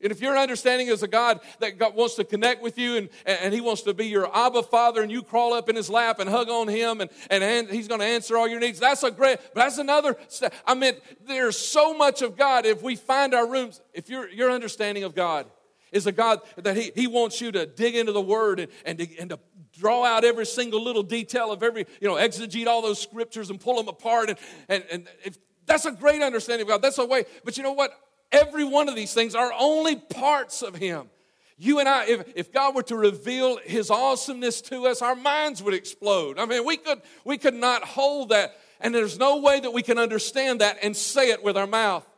And 0.00 0.12
if 0.12 0.20
your 0.20 0.38
understanding 0.38 0.88
is 0.88 1.02
a 1.02 1.08
God 1.08 1.40
that 1.58 1.76
God 1.76 1.94
wants 1.94 2.14
to 2.16 2.24
connect 2.24 2.62
with 2.62 2.78
you 2.78 2.96
and, 2.96 3.08
and 3.26 3.52
He 3.52 3.60
wants 3.60 3.82
to 3.82 3.94
be 3.94 4.06
your 4.06 4.34
Abba 4.34 4.62
Father 4.62 5.02
and 5.02 5.10
you 5.10 5.22
crawl 5.22 5.52
up 5.52 5.68
in 5.68 5.74
His 5.74 5.90
lap 5.90 6.20
and 6.20 6.30
hug 6.30 6.48
on 6.48 6.68
Him 6.68 7.00
and, 7.00 7.10
and 7.30 7.68
He's 7.68 7.88
going 7.88 8.00
to 8.00 8.06
answer 8.06 8.36
all 8.36 8.46
your 8.46 8.60
needs, 8.60 8.78
that's 8.78 9.02
a 9.02 9.10
great, 9.10 9.38
but 9.54 9.62
that's 9.62 9.78
another 9.78 10.16
step. 10.28 10.54
I 10.64 10.74
mean, 10.74 10.94
there's 11.26 11.58
so 11.58 11.94
much 11.94 12.22
of 12.22 12.36
God 12.36 12.64
if 12.64 12.80
we 12.80 12.94
find 12.94 13.34
our 13.34 13.48
rooms, 13.48 13.80
if 13.92 14.08
your, 14.08 14.28
your 14.28 14.50
understanding 14.50 15.02
of 15.02 15.14
God 15.14 15.46
is 15.90 16.06
a 16.06 16.12
God 16.12 16.40
that 16.56 16.76
He, 16.76 16.92
he 16.94 17.06
wants 17.06 17.40
you 17.40 17.50
to 17.52 17.66
dig 17.66 17.96
into 17.96 18.12
the 18.12 18.20
Word 18.20 18.60
and, 18.60 18.70
and, 18.84 18.98
to, 18.98 19.18
and 19.18 19.30
to 19.30 19.38
draw 19.76 20.04
out 20.04 20.24
every 20.24 20.46
single 20.46 20.82
little 20.82 21.02
detail 21.02 21.50
of 21.50 21.62
every, 21.62 21.86
you 22.00 22.08
know, 22.08 22.14
exegete 22.14 22.66
all 22.66 22.82
those 22.82 23.00
scriptures 23.00 23.50
and 23.50 23.60
pull 23.60 23.76
them 23.76 23.88
apart. 23.88 24.30
And, 24.30 24.38
and, 24.68 24.84
and 24.92 25.08
if, 25.24 25.38
that's 25.66 25.84
a 25.84 25.92
great 25.92 26.22
understanding 26.22 26.62
of 26.62 26.68
God. 26.68 26.82
That's 26.82 26.98
a 26.98 27.04
way. 27.04 27.24
But 27.44 27.56
you 27.56 27.62
know 27.62 27.72
what? 27.72 27.92
Every 28.30 28.64
one 28.64 28.88
of 28.88 28.96
these 28.96 29.14
things 29.14 29.34
are 29.34 29.52
only 29.58 29.96
parts 29.96 30.62
of 30.62 30.74
Him. 30.74 31.08
You 31.56 31.80
and 31.80 31.88
I, 31.88 32.06
if, 32.06 32.32
if 32.36 32.52
God 32.52 32.74
were 32.74 32.82
to 32.84 32.96
reveal 32.96 33.58
His 33.58 33.90
awesomeness 33.90 34.60
to 34.62 34.86
us, 34.86 35.02
our 35.02 35.16
minds 35.16 35.62
would 35.62 35.74
explode. 35.74 36.38
I 36.38 36.46
mean, 36.46 36.64
we 36.64 36.76
could, 36.76 37.00
we 37.24 37.38
could 37.38 37.54
not 37.54 37.82
hold 37.84 38.28
that. 38.28 38.56
And 38.80 38.94
there's 38.94 39.18
no 39.18 39.38
way 39.38 39.58
that 39.58 39.72
we 39.72 39.82
can 39.82 39.98
understand 39.98 40.60
that 40.60 40.78
and 40.82 40.96
say 40.96 41.30
it 41.30 41.42
with 41.42 41.56
our 41.56 41.66
mouth. 41.66 42.08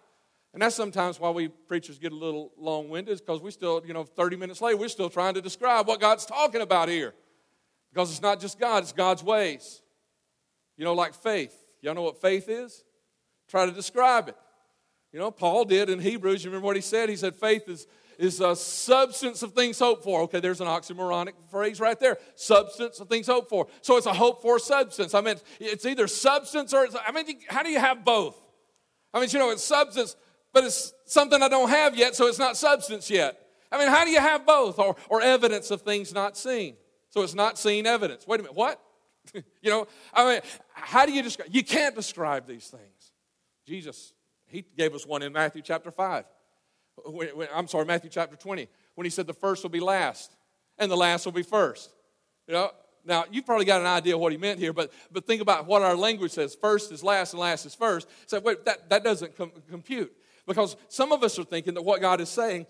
And 0.53 0.61
that's 0.61 0.75
sometimes 0.75 1.21
why 1.21 1.31
we 1.31 1.49
preachers 1.49 1.99
get 1.99 2.13
a 2.13 2.17
little 2.17 2.53
long 2.59 2.89
winded, 2.89 3.19
because 3.19 3.41
we 3.41 3.51
still, 3.51 3.83
you 3.87 3.95
know, 3.95 4.05
30 4.05 4.37
minutes 4.37 4.61
later, 4.61 4.77
we're 4.77 4.89
still 4.89 5.09
trying 5.09 5.35
to 5.35 5.41
describe 5.41 5.87
what 5.87 6.01
God's 6.01 6.27
talking 6.27 6.61
about 6.61 6.89
here. 6.89 7.15
Because 7.93 8.11
it's 8.11 8.23
not 8.23 8.41
just 8.41 8.59
God, 8.59 8.83
it's 8.83 8.93
God's 8.93 9.23
ways. 9.23 9.81
You 10.77 10.85
know, 10.85 10.95
like 10.95 11.15
faith. 11.15 11.57
Y'all 11.83 11.95
know 11.95 12.03
what 12.03 12.21
faith 12.21 12.49
is? 12.49 12.85
Try 13.49 13.67
to 13.67 13.73
describe 13.73 14.29
it. 14.29 14.37
You 15.13 15.19
know, 15.19 15.31
Paul 15.31 15.65
did 15.65 15.91
in 15.91 15.99
Hebrews. 15.99 16.45
You 16.45 16.51
remember 16.51 16.67
what 16.67 16.77
he 16.77 16.83
said? 16.83 17.09
He 17.09 17.17
said, 17.17 17.35
faith 17.35 17.69
is, 17.69 17.87
is 18.19 18.41
a 18.41 18.55
substance 18.55 19.43
of 19.43 19.53
things 19.53 19.79
hoped 19.79 20.05
for. 20.05 20.23
Okay, 20.23 20.41
there's 20.41 20.61
an 20.61 20.69
oxymoronic 20.69 21.33
phrase 21.51 21.81
right 21.81 21.99
there. 21.99 22.19
Substance 22.37 23.01
of 23.01 23.09
things 23.09 23.27
hoped 23.27 23.49
for. 23.49 23.67
So 23.83 23.97
it's 23.97 24.07
a 24.07 24.13
hope 24.13 24.41
for 24.43 24.59
substance. 24.59 25.15
I 25.15 25.21
mean, 25.21 25.37
it's 25.59 25.85
either 25.85 26.07
substance 26.07 26.73
or, 26.73 26.87
I 27.07 27.13
mean, 27.13 27.41
how 27.49 27.63
do 27.63 27.71
you 27.71 27.81
have 27.81 28.05
both? 28.05 28.41
I 29.13 29.21
mean, 29.21 29.29
you 29.33 29.41
know, 29.41 29.51
it's 29.51 29.65
substance 29.65 30.15
but 30.53 30.65
it's 30.65 30.93
something 31.07 31.43
I 31.43 31.49
don't 31.49 31.69
have 31.69 31.97
yet, 31.97 32.15
so 32.15 32.27
it's 32.27 32.39
not 32.39 32.57
substance 32.57 33.11
yet. 33.11 33.41
I 33.71 33.79
mean, 33.79 33.89
how 33.89 34.05
do 34.05 34.11
you 34.11 34.19
have 34.19 34.45
both? 34.45 34.79
Or, 34.79 34.97
or 35.09 35.23
evidence 35.23 35.71
of 35.71 35.83
things 35.83 36.13
not 36.13 36.37
seen. 36.37 36.77
So 37.11 37.23
it's 37.23 37.35
not 37.35 37.59
seen 37.59 37.87
evidence. 37.87 38.27
Wait 38.27 38.41
a 38.41 38.43
minute, 38.43 38.57
what? 38.57 38.81
you 39.35 39.43
know, 39.71 39.87
I 40.13 40.33
mean, 40.33 40.41
how 40.73 41.07
do 41.07 41.13
you 41.13 41.23
describe? 41.23 41.49
You 41.53 41.63
can't 41.63 41.95
describe 41.95 42.47
these 42.47 42.67
things. 42.67 43.13
Jesus, 43.67 44.13
he 44.51 44.65
gave 44.77 44.95
us 44.95 45.07
one 45.07 45.23
in 45.23 45.33
Matthew 45.33 45.63
chapter 45.63 45.91
5. 45.91 46.25
When, 47.07 47.29
when, 47.29 47.49
I'm 47.55 47.69
sorry, 47.69 47.85
Matthew 47.85 48.11
chapter 48.11 48.37
20, 48.37 48.69
when 48.95 49.05
he 49.05 49.11
said 49.11 49.27
the 49.27 49.35
first 49.35 49.63
will 49.63 49.71
be 49.71 49.81
last 49.81 50.35
and 50.79 50.91
the 50.91 50.97
last 50.97 51.25
will 51.25 51.33
be 51.33 51.43
first. 51.43 51.91
You 52.47 52.55
know, 52.55 52.71
now, 53.05 53.25
you've 53.31 53.47
probably 53.47 53.65
got 53.65 53.81
an 53.81 53.87
idea 53.87 54.19
what 54.19 54.33
he 54.33 54.39
meant 54.39 54.59
here, 54.59 54.73
but, 54.73 54.93
but 55.11 55.27
think 55.27 55.41
about 55.41 55.67
what 55.67 55.83
our 55.83 55.97
language 55.97 56.33
says. 56.33 56.55
First 56.55 56.93
is 56.93 57.03
last 57.03 57.33
and 57.33 57.41
last 57.41 57.65
is 57.65 57.75
first. 57.75 58.09
So, 58.27 58.41
wait, 58.41 58.65
that, 58.67 58.91
that 58.91 59.03
doesn't 59.03 59.37
com- 59.37 59.53
compute. 59.71 60.13
Because 60.47 60.77
some 60.89 61.13
of 61.13 61.23
us 61.23 61.39
are 61.39 61.45
thinking 61.45 61.75
that 61.75 61.83
what 61.83 62.01
God 62.01 62.21
is 62.21 62.29
saying 62.29 62.67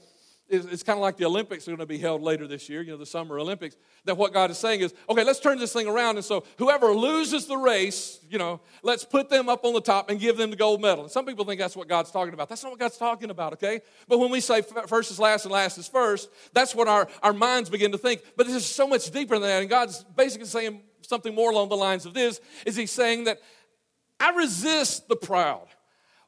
is, 0.50 0.66
is 0.66 0.83
kind 0.83 0.97
of 0.97 1.02
like 1.02 1.16
the 1.16 1.25
Olympics 1.25 1.66
are 1.66 1.71
going 1.71 1.78
to 1.78 1.87
be 1.87 1.99
held 1.99 2.23
later 2.23 2.47
this 2.47 2.69
year, 2.69 2.83
you 2.83 2.90
know, 2.90 2.97
the 2.97 3.07
Summer 3.07 3.38
Olympics. 3.38 3.76
That 4.04 4.16
what 4.16 4.33
God 4.33 4.50
is 4.50 4.59
saying 4.59 4.80
is, 4.80 4.92
okay, 5.09 5.25
let's 5.25 5.40
turn 5.40 5.59
this 5.59 5.73
thing 5.73 5.87
around. 5.87 6.16
And 6.16 6.25
so 6.25 6.45
whoever 6.59 6.92
loses 6.95 7.47
the 7.47 7.57
race, 7.57 8.19
you 8.28 8.38
know, 8.38 8.61
let's 8.83 9.04
put 9.04 9.30
them 9.30 9.49
up 9.49 9.64
on 9.64 9.73
the 9.73 9.80
top 9.80 10.11
and 10.11 10.19
give 10.19 10.37
them 10.37 10.50
the 10.50 10.57
gold 10.57 10.80
medal. 10.80 11.04
And 11.04 11.12
some 11.12 11.25
people 11.25 11.45
think 11.45 11.61
that's 11.61 11.76
what 11.76 11.88
God's 11.88 12.11
talking 12.11 12.35
about. 12.35 12.49
That's 12.49 12.62
not 12.62 12.71
what 12.71 12.80
God's 12.80 12.97
talking 12.97 13.30
about, 13.30 13.52
okay? 13.54 13.80
But 14.09 14.19
when 14.19 14.30
we 14.30 14.40
say 14.40 14.62
first 14.87 15.11
is 15.11 15.19
last 15.19 15.45
and 15.45 15.52
last 15.52 15.78
is 15.78 15.88
first, 15.88 16.28
that's 16.52 16.75
what 16.75 16.88
our, 16.88 17.09
our 17.23 17.33
minds 17.33 17.71
begin 17.71 17.92
to 17.92 17.99
think. 17.99 18.23
But 18.37 18.47
this 18.47 18.57
is 18.57 18.66
so 18.66 18.87
much 18.87 19.11
deeper 19.11 19.38
than 19.38 19.49
that. 19.49 19.61
And 19.61 19.71
God's 19.71 20.04
basically 20.16 20.47
saying 20.47 20.83
something 21.02 21.35
more 21.35 21.50
along 21.50 21.69
the 21.69 21.76
lines 21.76 22.07
of 22.07 22.14
this 22.14 22.40
is 22.66 22.76
he's 22.76 22.90
saying 22.90 23.25
that 23.25 23.40
I 24.19 24.30
resist 24.30 25.09
the 25.09 25.16
proud. 25.16 25.66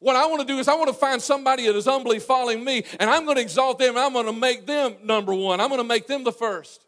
What 0.02 0.16
I 0.16 0.26
want 0.26 0.40
to 0.40 0.46
do 0.46 0.58
is 0.58 0.66
I 0.66 0.74
want 0.74 0.88
to 0.88 0.94
find 0.94 1.22
somebody 1.22 1.64
that 1.66 1.76
is 1.76 1.84
humbly 1.84 2.18
following 2.18 2.64
me, 2.64 2.84
and 2.98 3.08
I'm 3.08 3.24
going 3.24 3.36
to 3.36 3.40
exalt 3.40 3.78
them, 3.78 3.90
and 3.90 4.00
I'm 4.00 4.12
going 4.12 4.26
to 4.26 4.32
make 4.32 4.66
them 4.66 4.96
number 5.04 5.32
one. 5.32 5.60
I'm 5.60 5.68
going 5.68 5.80
to 5.80 5.86
make 5.86 6.08
them 6.08 6.24
the 6.24 6.32
first. 6.32 6.84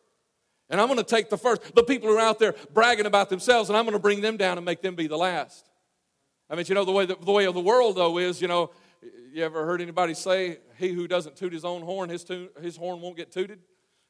And 0.68 0.80
I'm 0.80 0.88
going 0.88 0.98
to 0.98 1.04
take 1.04 1.30
the 1.30 1.38
first, 1.38 1.76
the 1.76 1.84
people 1.84 2.08
who 2.08 2.16
are 2.16 2.20
out 2.20 2.40
there 2.40 2.56
bragging 2.72 3.06
about 3.06 3.30
themselves, 3.30 3.68
and 3.68 3.76
I'm 3.76 3.84
going 3.84 3.92
to 3.92 4.00
bring 4.00 4.20
them 4.20 4.36
down 4.36 4.58
and 4.58 4.64
make 4.64 4.82
them 4.82 4.96
be 4.96 5.06
the 5.06 5.16
last. 5.16 5.70
I 6.50 6.56
mean, 6.56 6.64
you 6.68 6.74
know, 6.74 6.84
the 6.84 6.90
way, 6.90 7.06
the, 7.06 7.14
the 7.14 7.30
way 7.30 7.44
of 7.44 7.54
the 7.54 7.60
world, 7.60 7.94
though, 7.94 8.18
is, 8.18 8.42
you 8.42 8.48
know, 8.48 8.72
you 9.32 9.44
ever 9.44 9.64
heard 9.64 9.80
anybody 9.80 10.14
say, 10.14 10.58
he 10.76 10.88
who 10.88 11.06
doesn't 11.06 11.36
toot 11.36 11.52
his 11.52 11.64
own 11.64 11.82
horn, 11.82 12.10
his, 12.10 12.24
toot, 12.24 12.52
his 12.60 12.76
horn 12.76 13.00
won't 13.00 13.16
get 13.16 13.30
tooted? 13.30 13.60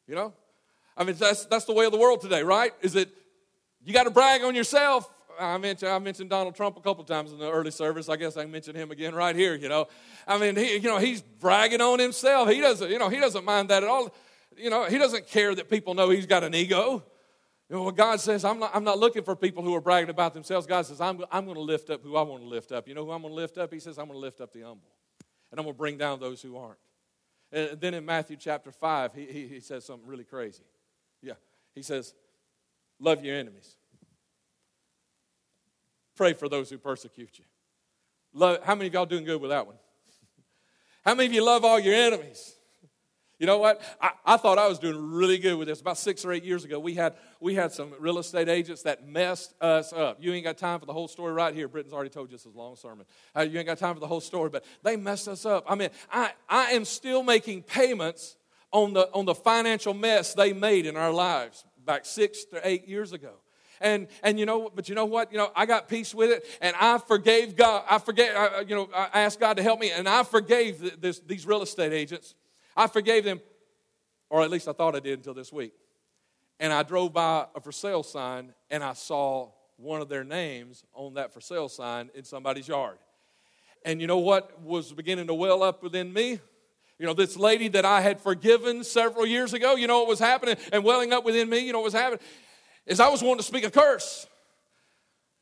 You 0.06 0.14
know? 0.14 0.32
I 0.96 1.04
mean, 1.04 1.16
that's, 1.16 1.44
that's 1.44 1.66
the 1.66 1.75
way 1.75 1.84
of 1.84 1.92
the 1.92 1.99
world 1.99 2.23
today, 2.23 2.42
right? 2.42 2.73
Is 2.80 2.94
that 2.94 3.11
you 3.84 3.92
got 3.92 4.04
to 4.04 4.11
brag 4.11 4.42
on 4.44 4.54
yourself 4.54 5.11
I 5.40 5.58
mentioned, 5.58 5.90
I 5.90 5.98
mentioned 5.98 6.30
Donald 6.30 6.54
Trump 6.54 6.76
a 6.76 6.80
couple 6.80 7.04
times 7.04 7.32
in 7.32 7.38
the 7.38 7.50
early 7.50 7.70
service. 7.70 8.08
I 8.08 8.16
guess 8.16 8.36
I 8.36 8.42
can 8.42 8.50
mention 8.50 8.74
him 8.74 8.90
again 8.90 9.14
right 9.14 9.34
here. 9.34 9.54
You 9.54 9.68
know, 9.68 9.86
I 10.26 10.38
mean, 10.38 10.56
he, 10.56 10.74
you 10.76 10.82
know, 10.82 10.98
he's 10.98 11.22
bragging 11.22 11.80
on 11.80 11.98
himself. 11.98 12.48
He 12.48 12.60
doesn't, 12.60 12.90
you 12.90 12.98
know, 12.98 13.08
he 13.08 13.20
doesn't 13.20 13.44
mind 13.44 13.70
that 13.70 13.82
at 13.82 13.88
all. 13.88 14.14
You 14.56 14.70
know, 14.70 14.84
he 14.84 14.98
doesn't 14.98 15.26
care 15.26 15.54
that 15.54 15.68
people 15.68 15.94
know 15.94 16.10
he's 16.10 16.26
got 16.26 16.44
an 16.44 16.54
ego. 16.54 17.04
You 17.68 17.76
know, 17.76 17.90
God 17.90 18.20
says, 18.20 18.44
I'm 18.44 18.58
not, 18.58 18.70
I'm 18.74 18.84
not 18.84 18.98
looking 18.98 19.24
for 19.24 19.34
people 19.34 19.62
who 19.62 19.74
are 19.74 19.80
bragging 19.80 20.10
about 20.10 20.34
themselves. 20.34 20.66
God 20.66 20.86
says, 20.86 21.00
I'm, 21.00 21.24
I'm 21.30 21.44
going 21.44 21.56
to 21.56 21.62
lift 21.62 21.90
up 21.90 22.02
who 22.02 22.16
I 22.16 22.22
want 22.22 22.42
to 22.42 22.48
lift 22.48 22.72
up. 22.72 22.86
You 22.86 22.94
know 22.94 23.04
who 23.04 23.12
I'm 23.12 23.22
going 23.22 23.32
to 23.32 23.36
lift 23.36 23.58
up? 23.58 23.72
He 23.72 23.80
says, 23.80 23.98
I'm 23.98 24.06
going 24.06 24.16
to 24.16 24.20
lift 24.20 24.40
up 24.40 24.52
the 24.52 24.60
humble. 24.60 24.92
and 25.50 25.58
I'm 25.58 25.64
going 25.64 25.74
to 25.74 25.78
bring 25.78 25.96
down 25.96 26.20
those 26.20 26.42
who 26.42 26.56
aren't. 26.56 26.78
And 27.50 27.80
then 27.80 27.94
in 27.94 28.04
Matthew 28.04 28.36
chapter 28.36 28.70
5, 28.70 29.14
he, 29.14 29.26
he, 29.26 29.46
he 29.46 29.60
says 29.60 29.84
something 29.84 30.08
really 30.08 30.24
crazy. 30.24 30.64
Yeah, 31.22 31.34
he 31.74 31.82
says, 31.82 32.14
Love 33.00 33.24
your 33.24 33.36
enemies. 33.36 33.76
Pray 36.16 36.33
for 36.33 36.49
those 36.49 36.71
who 36.71 36.78
persecute 36.78 37.38
you. 37.38 37.44
Love, 38.33 38.62
how 38.64 38.75
many 38.75 38.88
of 38.88 38.94
y'all 38.94 39.06
doing 39.06 39.25
good 39.25 39.40
with 39.40 39.50
that 39.50 39.66
one? 39.66 39.76
How 41.04 41.14
many 41.14 41.26
of 41.26 41.33
you 41.33 41.44
love 41.44 41.64
all 41.64 41.78
your 41.78 41.94
enemies? 41.94 42.56
You 43.38 43.47
know 43.47 43.59
what? 43.59 43.83
I, 44.00 44.11
I, 44.25 44.37
thought 44.37 44.59
I 44.59 44.68
was 44.68 44.78
doing 44.78 44.97
really 45.12 45.38
good 45.38 45.56
with 45.56 45.66
this. 45.66 45.80
About 45.80 45.99
six 45.99 46.25
or 46.25 46.33
eight 46.33 46.44
years 46.44 46.64
ago, 46.64 46.78
we 46.78 46.94
had, 46.94 47.14
we 47.40 47.54
had 47.54 47.73
some 47.73 47.92
real 47.99 48.18
estate 48.18 48.49
agents 48.49 48.83
that 48.83 49.06
messed 49.06 49.54
us 49.61 49.92
up. 49.92 50.18
You 50.21 50.33
ain't 50.33 50.44
got 50.44 50.56
time 50.56 50.78
for 50.80 50.87
the 50.87 50.92
whole 50.92 51.09
story 51.09 51.33
right 51.33 51.54
here. 51.54 51.66
Britton's 51.66 51.92
already 51.92 52.11
told 52.11 52.30
you 52.30 52.37
this 52.37 52.47
is 52.47 52.54
a 52.54 52.59
long 52.59 52.76
sermon. 52.76 53.06
Uh, 53.37 53.42
you 53.42 53.59
ain't 53.59 53.66
got 53.66 53.78
time 53.78 53.94
for 53.94 54.00
the 54.00 54.06
whole 54.06 54.21
story, 54.21 54.50
but 54.50 54.64
they 54.83 54.97
messed 54.97 55.26
us 55.26 55.44
up. 55.44 55.64
I 55.68 55.75
mean, 55.75 55.90
I, 56.12 56.33
I 56.49 56.71
am 56.73 56.85
still 56.85 57.23
making 57.23 57.62
payments 57.62 58.37
on 58.71 58.92
the, 58.92 59.11
on 59.12 59.25
the 59.25 59.35
financial 59.35 59.94
mess 59.94 60.33
they 60.35 60.52
made 60.52 60.87
in 60.87 60.97
our 60.97 61.12
lives 61.12 61.64
back 61.85 62.06
six 62.06 62.44
to 62.47 62.66
eight 62.66 62.88
years 62.88 63.12
ago. 63.12 63.35
And, 63.80 64.08
and 64.22 64.38
you 64.38 64.46
know, 64.46 64.70
but 64.74 64.88
you 64.88 64.94
know 64.94 65.04
what? 65.04 65.32
You 65.32 65.38
know, 65.38 65.50
I 65.54 65.66
got 65.66 65.88
peace 65.88 66.14
with 66.14 66.30
it, 66.30 66.46
and 66.60 66.74
I 66.80 66.98
forgave 66.98 67.56
God. 67.56 67.84
I 67.88 67.98
forgave, 67.98 68.34
I, 68.36 68.60
you 68.60 68.74
know, 68.74 68.88
I 68.94 69.20
asked 69.22 69.40
God 69.40 69.56
to 69.56 69.62
help 69.62 69.80
me, 69.80 69.90
and 69.90 70.08
I 70.08 70.22
forgave 70.22 71.00
this, 71.00 71.20
these 71.20 71.46
real 71.46 71.62
estate 71.62 71.92
agents 71.92 72.34
I 72.76 72.86
forgave 72.86 73.24
them, 73.24 73.40
or 74.30 74.42
at 74.42 74.50
least 74.50 74.68
I 74.68 74.72
thought 74.72 74.96
I 74.96 75.00
did 75.00 75.18
until 75.18 75.34
this 75.34 75.52
week. 75.52 75.72
And 76.60 76.72
I 76.72 76.82
drove 76.82 77.12
by 77.12 77.46
a 77.54 77.60
for 77.60 77.72
sale 77.72 78.02
sign 78.02 78.52
and 78.70 78.82
I 78.82 78.92
saw 78.92 79.50
one 79.76 80.00
of 80.00 80.08
their 80.08 80.24
names 80.24 80.84
on 80.94 81.14
that 81.14 81.32
for 81.32 81.40
sale 81.40 81.68
sign 81.68 82.10
in 82.14 82.24
somebody's 82.24 82.68
yard. 82.68 82.98
And 83.84 84.00
you 84.00 84.06
know 84.06 84.18
what 84.18 84.60
was 84.62 84.92
beginning 84.92 85.26
to 85.26 85.34
well 85.34 85.62
up 85.62 85.82
within 85.82 86.12
me? 86.12 86.40
You 86.98 87.06
know, 87.06 87.12
this 87.12 87.36
lady 87.36 87.68
that 87.68 87.84
I 87.84 88.00
had 88.00 88.20
forgiven 88.20 88.84
several 88.84 89.26
years 89.26 89.52
ago, 89.52 89.74
you 89.74 89.88
know 89.88 89.98
what 89.98 90.08
was 90.08 90.20
happening 90.20 90.56
and 90.72 90.84
welling 90.84 91.12
up 91.12 91.24
within 91.24 91.48
me, 91.48 91.58
you 91.58 91.72
know 91.72 91.80
what 91.80 91.86
was 91.86 91.92
happening? 91.92 92.20
Is 92.86 93.00
I 93.00 93.08
was 93.08 93.22
wanting 93.22 93.38
to 93.38 93.44
speak 93.44 93.64
a 93.64 93.70
curse. 93.70 94.26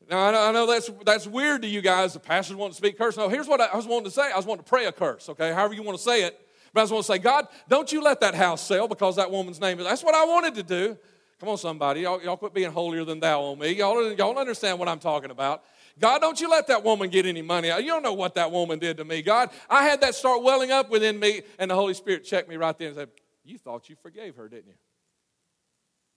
Now, 0.09 0.27
I 0.27 0.31
know, 0.31 0.41
I 0.41 0.51
know 0.51 0.67
that's, 0.67 0.89
that's 1.05 1.27
weird 1.27 1.61
to 1.61 1.67
you 1.67 1.81
guys. 1.81 2.13
The 2.13 2.19
pastors 2.19 2.55
want 2.55 2.73
to 2.73 2.77
speak 2.77 2.97
curse. 2.97 3.15
No, 3.15 3.29
here's 3.29 3.47
what 3.47 3.61
I, 3.61 3.65
I 3.67 3.75
was 3.75 3.87
wanting 3.87 4.05
to 4.05 4.11
say. 4.11 4.31
I 4.31 4.35
was 4.35 4.45
wanting 4.45 4.63
to 4.63 4.69
pray 4.69 4.85
a 4.85 4.91
curse, 4.91 5.29
okay? 5.29 5.53
However 5.53 5.73
you 5.73 5.83
want 5.83 5.97
to 5.97 6.03
say 6.03 6.23
it. 6.23 6.39
But 6.73 6.81
I 6.81 6.83
just 6.83 6.93
want 6.93 7.05
to 7.05 7.11
say, 7.11 7.19
God, 7.19 7.47
don't 7.69 7.91
you 7.91 8.01
let 8.01 8.19
that 8.21 8.35
house 8.35 8.61
sell 8.61 8.87
because 8.87 9.15
that 9.15 9.29
woman's 9.29 9.61
name 9.61 9.79
is. 9.79 9.85
That's 9.85 10.03
what 10.03 10.15
I 10.15 10.25
wanted 10.25 10.55
to 10.55 10.63
do. 10.63 10.97
Come 11.39 11.49
on, 11.49 11.57
somebody. 11.57 12.01
Y'all, 12.01 12.21
y'all 12.21 12.37
quit 12.37 12.53
being 12.53 12.71
holier 12.71 13.05
than 13.05 13.19
thou 13.19 13.41
on 13.43 13.59
me. 13.59 13.71
Y'all, 13.71 14.13
y'all 14.13 14.37
understand 14.37 14.79
what 14.79 14.87
I'm 14.87 14.99
talking 14.99 15.29
about. 15.29 15.63
God, 15.99 16.19
don't 16.19 16.39
you 16.39 16.49
let 16.49 16.67
that 16.67 16.83
woman 16.83 17.09
get 17.09 17.25
any 17.25 17.41
money. 17.41 17.67
You 17.67 17.87
don't 17.87 18.01
know 18.01 18.13
what 18.13 18.33
that 18.35 18.51
woman 18.51 18.79
did 18.79 18.97
to 18.97 19.05
me. 19.05 19.21
God, 19.21 19.51
I 19.69 19.83
had 19.83 20.01
that 20.01 20.15
start 20.15 20.41
welling 20.41 20.71
up 20.71 20.89
within 20.89 21.19
me, 21.19 21.43
and 21.59 21.69
the 21.69 21.75
Holy 21.75 21.93
Spirit 21.93 22.23
checked 22.23 22.49
me 22.49 22.57
right 22.57 22.77
there 22.77 22.87
and 22.87 22.97
said, 22.97 23.09
You 23.43 23.57
thought 23.57 23.89
you 23.89 23.95
forgave 24.01 24.35
her, 24.37 24.49
didn't 24.49 24.67
you? 24.67 24.73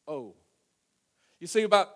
Oh. 0.08 0.34
You 1.40 1.46
see, 1.46 1.62
about 1.62 1.90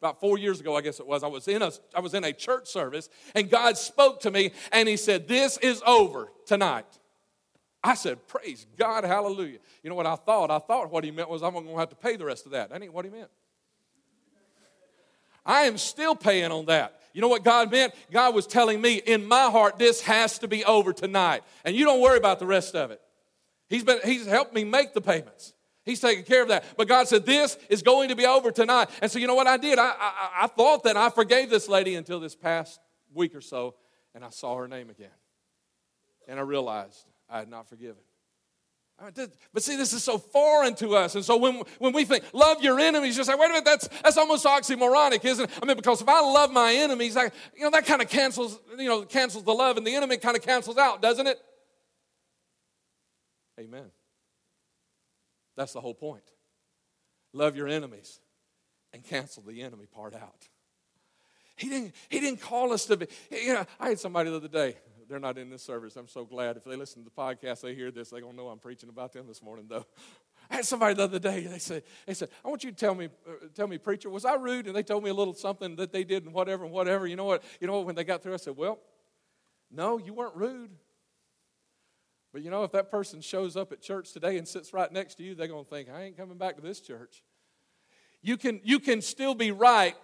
about 0.00 0.18
four 0.18 0.38
years 0.38 0.60
ago, 0.60 0.76
I 0.76 0.80
guess 0.80 0.98
it 0.98 1.06
was, 1.06 1.22
I 1.22 1.26
was 1.26 1.46
in 1.46 1.60
a 1.60 1.70
I 1.94 2.00
was 2.00 2.14
in 2.14 2.24
a 2.24 2.32
church 2.32 2.68
service, 2.68 3.08
and 3.34 3.50
God 3.50 3.76
spoke 3.76 4.20
to 4.20 4.30
me, 4.30 4.52
and 4.72 4.88
He 4.88 4.96
said, 4.96 5.28
This 5.28 5.58
is 5.58 5.82
over 5.86 6.32
tonight. 6.46 6.86
I 7.82 7.94
said, 7.94 8.26
Praise 8.26 8.66
God, 8.78 9.04
hallelujah. 9.04 9.58
You 9.82 9.90
know 9.90 9.96
what 9.96 10.06
I 10.06 10.16
thought? 10.16 10.50
I 10.50 10.58
thought 10.58 10.90
what 10.90 11.04
he 11.04 11.10
meant 11.10 11.28
was 11.30 11.42
I'm 11.42 11.52
going 11.52 11.66
to 11.66 11.78
have 11.78 11.88
to 11.90 11.96
pay 11.96 12.16
the 12.16 12.24
rest 12.24 12.46
of 12.46 12.52
that. 12.52 12.70
That 12.70 12.82
ain't 12.82 12.92
what 12.92 13.04
he 13.04 13.10
meant. 13.10 13.30
I 15.44 15.62
am 15.62 15.78
still 15.78 16.14
paying 16.14 16.52
on 16.52 16.66
that. 16.66 17.00
You 17.12 17.20
know 17.20 17.28
what 17.28 17.42
God 17.42 17.72
meant? 17.72 17.94
God 18.10 18.34
was 18.34 18.46
telling 18.46 18.80
me, 18.80 18.96
in 18.96 19.26
my 19.26 19.50
heart, 19.50 19.78
this 19.78 20.02
has 20.02 20.38
to 20.40 20.48
be 20.48 20.64
over 20.64 20.92
tonight. 20.92 21.42
And 21.64 21.74
you 21.74 21.84
don't 21.84 22.00
worry 22.00 22.18
about 22.18 22.38
the 22.38 22.46
rest 22.46 22.76
of 22.76 22.90
it. 22.90 23.00
He's, 23.68 23.82
been, 23.82 23.98
he's 24.04 24.26
helped 24.26 24.54
me 24.54 24.64
make 24.64 24.94
the 24.94 25.00
payments. 25.00 25.54
He's 25.84 26.00
taking 26.00 26.24
care 26.24 26.42
of 26.42 26.48
that. 26.48 26.64
But 26.76 26.88
God 26.88 27.08
said, 27.08 27.24
This 27.24 27.56
is 27.68 27.82
going 27.82 28.10
to 28.10 28.16
be 28.16 28.26
over 28.26 28.50
tonight. 28.50 28.90
And 29.00 29.10
so, 29.10 29.18
you 29.18 29.26
know 29.26 29.34
what 29.34 29.46
I 29.46 29.56
did? 29.56 29.78
I, 29.78 29.88
I, 29.88 30.30
I 30.42 30.46
thought 30.46 30.84
that 30.84 30.96
I 30.96 31.10
forgave 31.10 31.50
this 31.50 31.68
lady 31.68 31.94
until 31.94 32.20
this 32.20 32.36
past 32.36 32.80
week 33.14 33.34
or 33.34 33.40
so, 33.40 33.74
and 34.14 34.24
I 34.24 34.30
saw 34.30 34.56
her 34.56 34.68
name 34.68 34.90
again. 34.90 35.08
And 36.28 36.38
I 36.38 36.42
realized 36.42 37.06
I 37.28 37.38
had 37.38 37.48
not 37.48 37.68
forgiven. 37.68 38.02
But 39.52 39.62
see, 39.62 39.76
this 39.76 39.94
is 39.94 40.04
so 40.04 40.18
foreign 40.18 40.74
to 40.74 40.94
us. 40.94 41.14
And 41.14 41.24
so 41.24 41.38
when, 41.38 41.62
when 41.78 41.94
we 41.94 42.04
think, 42.04 42.22
love 42.34 42.62
your 42.62 42.78
enemies, 42.78 43.16
you 43.16 43.24
say, 43.24 43.34
wait 43.34 43.46
a 43.46 43.48
minute, 43.48 43.64
that's, 43.64 43.88
that's 44.02 44.18
almost 44.18 44.44
oxymoronic, 44.44 45.24
isn't 45.24 45.44
it? 45.44 45.58
I 45.62 45.64
mean, 45.64 45.76
because 45.76 46.02
if 46.02 46.08
I 46.08 46.20
love 46.20 46.52
my 46.52 46.74
enemies, 46.74 47.16
I, 47.16 47.24
you 47.56 47.62
know, 47.62 47.70
that 47.70 47.86
kind 47.86 48.02
of 48.02 48.10
cancels, 48.10 48.60
you 48.78 48.88
know, 48.88 49.02
cancels 49.06 49.44
the 49.44 49.54
love, 49.54 49.78
and 49.78 49.86
the 49.86 49.94
enemy 49.94 50.18
kind 50.18 50.36
of 50.36 50.42
cancels 50.42 50.76
out, 50.76 51.00
doesn't 51.00 51.26
it? 51.26 51.38
Amen. 53.58 53.90
That's 55.56 55.72
the 55.72 55.80
whole 55.80 55.94
point. 55.94 56.24
Love 57.32 57.56
your 57.56 57.68
enemies 57.68 58.20
and 58.92 59.04
cancel 59.04 59.42
the 59.42 59.62
enemy 59.62 59.86
part 59.86 60.14
out. 60.14 60.48
He 61.56 61.68
didn't, 61.68 61.94
he 62.08 62.20
didn't 62.20 62.40
call 62.40 62.72
us 62.72 62.86
to 62.86 62.96
be, 62.96 63.06
you 63.30 63.54
know, 63.54 63.66
I 63.78 63.90
had 63.90 64.00
somebody 64.00 64.30
the 64.30 64.36
other 64.36 64.48
day, 64.48 64.76
they're 65.10 65.18
not 65.18 65.38
in 65.38 65.50
this 65.50 65.62
service. 65.62 65.96
I'm 65.96 66.08
so 66.08 66.24
glad. 66.24 66.56
If 66.56 66.64
they 66.64 66.76
listen 66.76 67.04
to 67.04 67.10
the 67.10 67.22
podcast, 67.22 67.62
they 67.62 67.74
hear 67.74 67.90
this. 67.90 68.10
They're 68.10 68.20
going 68.20 68.32
to 68.32 68.36
know 68.36 68.48
I'm 68.48 68.60
preaching 68.60 68.88
about 68.88 69.12
them 69.12 69.26
this 69.26 69.42
morning, 69.42 69.66
though. 69.68 69.84
I 70.48 70.56
had 70.56 70.64
somebody 70.64 70.94
the 70.94 71.02
other 71.02 71.18
day. 71.18 71.46
They 71.46 71.58
said, 71.58 71.82
"They 72.06 72.14
said, 72.14 72.28
I 72.44 72.48
want 72.48 72.64
you 72.64 72.70
to 72.70 72.76
tell 72.76 72.94
me, 72.94 73.08
uh, 73.28 73.46
tell 73.54 73.66
me, 73.66 73.76
preacher, 73.78 74.08
was 74.08 74.24
I 74.24 74.34
rude?" 74.34 74.66
And 74.66 74.74
they 74.74 74.82
told 74.82 75.02
me 75.02 75.10
a 75.10 75.14
little 75.14 75.34
something 75.34 75.76
that 75.76 75.92
they 75.92 76.04
did 76.04 76.24
and 76.24 76.32
whatever 76.32 76.64
and 76.64 76.72
whatever. 76.72 77.06
You 77.06 77.16
know 77.16 77.24
what? 77.24 77.42
You 77.60 77.66
know 77.66 77.78
what? 77.78 77.86
When 77.86 77.94
they 77.96 78.04
got 78.04 78.22
through, 78.22 78.34
I 78.34 78.36
said, 78.36 78.56
"Well, 78.56 78.78
no, 79.70 79.98
you 79.98 80.14
weren't 80.14 80.36
rude." 80.36 80.70
But 82.32 82.42
you 82.42 82.50
know, 82.50 82.64
if 82.64 82.72
that 82.72 82.90
person 82.90 83.20
shows 83.20 83.56
up 83.56 83.72
at 83.72 83.80
church 83.80 84.12
today 84.12 84.38
and 84.38 84.46
sits 84.46 84.72
right 84.72 84.90
next 84.92 85.16
to 85.16 85.22
you, 85.22 85.34
they're 85.34 85.48
going 85.48 85.64
to 85.64 85.70
think, 85.70 85.88
"I 85.88 86.02
ain't 86.02 86.16
coming 86.16 86.38
back 86.38 86.56
to 86.56 86.62
this 86.62 86.80
church." 86.80 87.22
You 88.22 88.36
can, 88.36 88.60
you 88.62 88.78
can 88.78 89.00
still 89.00 89.34
be 89.34 89.50
right 89.50 89.96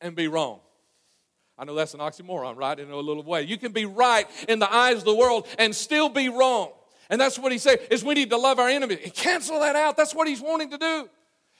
and 0.00 0.16
be 0.16 0.28
wrong. 0.28 0.60
I 1.56 1.64
know 1.64 1.74
that's 1.74 1.94
an 1.94 2.00
oxymoron, 2.00 2.56
right? 2.56 2.78
In 2.78 2.90
a 2.90 2.96
little 2.96 3.22
way. 3.22 3.42
You 3.42 3.56
can 3.58 3.72
be 3.72 3.84
right 3.84 4.26
in 4.48 4.58
the 4.58 4.72
eyes 4.72 4.98
of 4.98 5.04
the 5.04 5.14
world 5.14 5.46
and 5.58 5.74
still 5.74 6.08
be 6.08 6.28
wrong. 6.28 6.72
And 7.10 7.20
that's 7.20 7.38
what 7.38 7.52
he 7.52 7.58
said 7.58 7.80
is 7.90 8.02
we 8.02 8.14
need 8.14 8.30
to 8.30 8.36
love 8.36 8.58
our 8.58 8.68
enemies. 8.68 8.98
And 9.04 9.14
cancel 9.14 9.60
that 9.60 9.76
out. 9.76 9.96
That's 9.96 10.14
what 10.14 10.26
he's 10.26 10.40
wanting 10.40 10.70
to 10.70 10.78
do. 10.78 11.08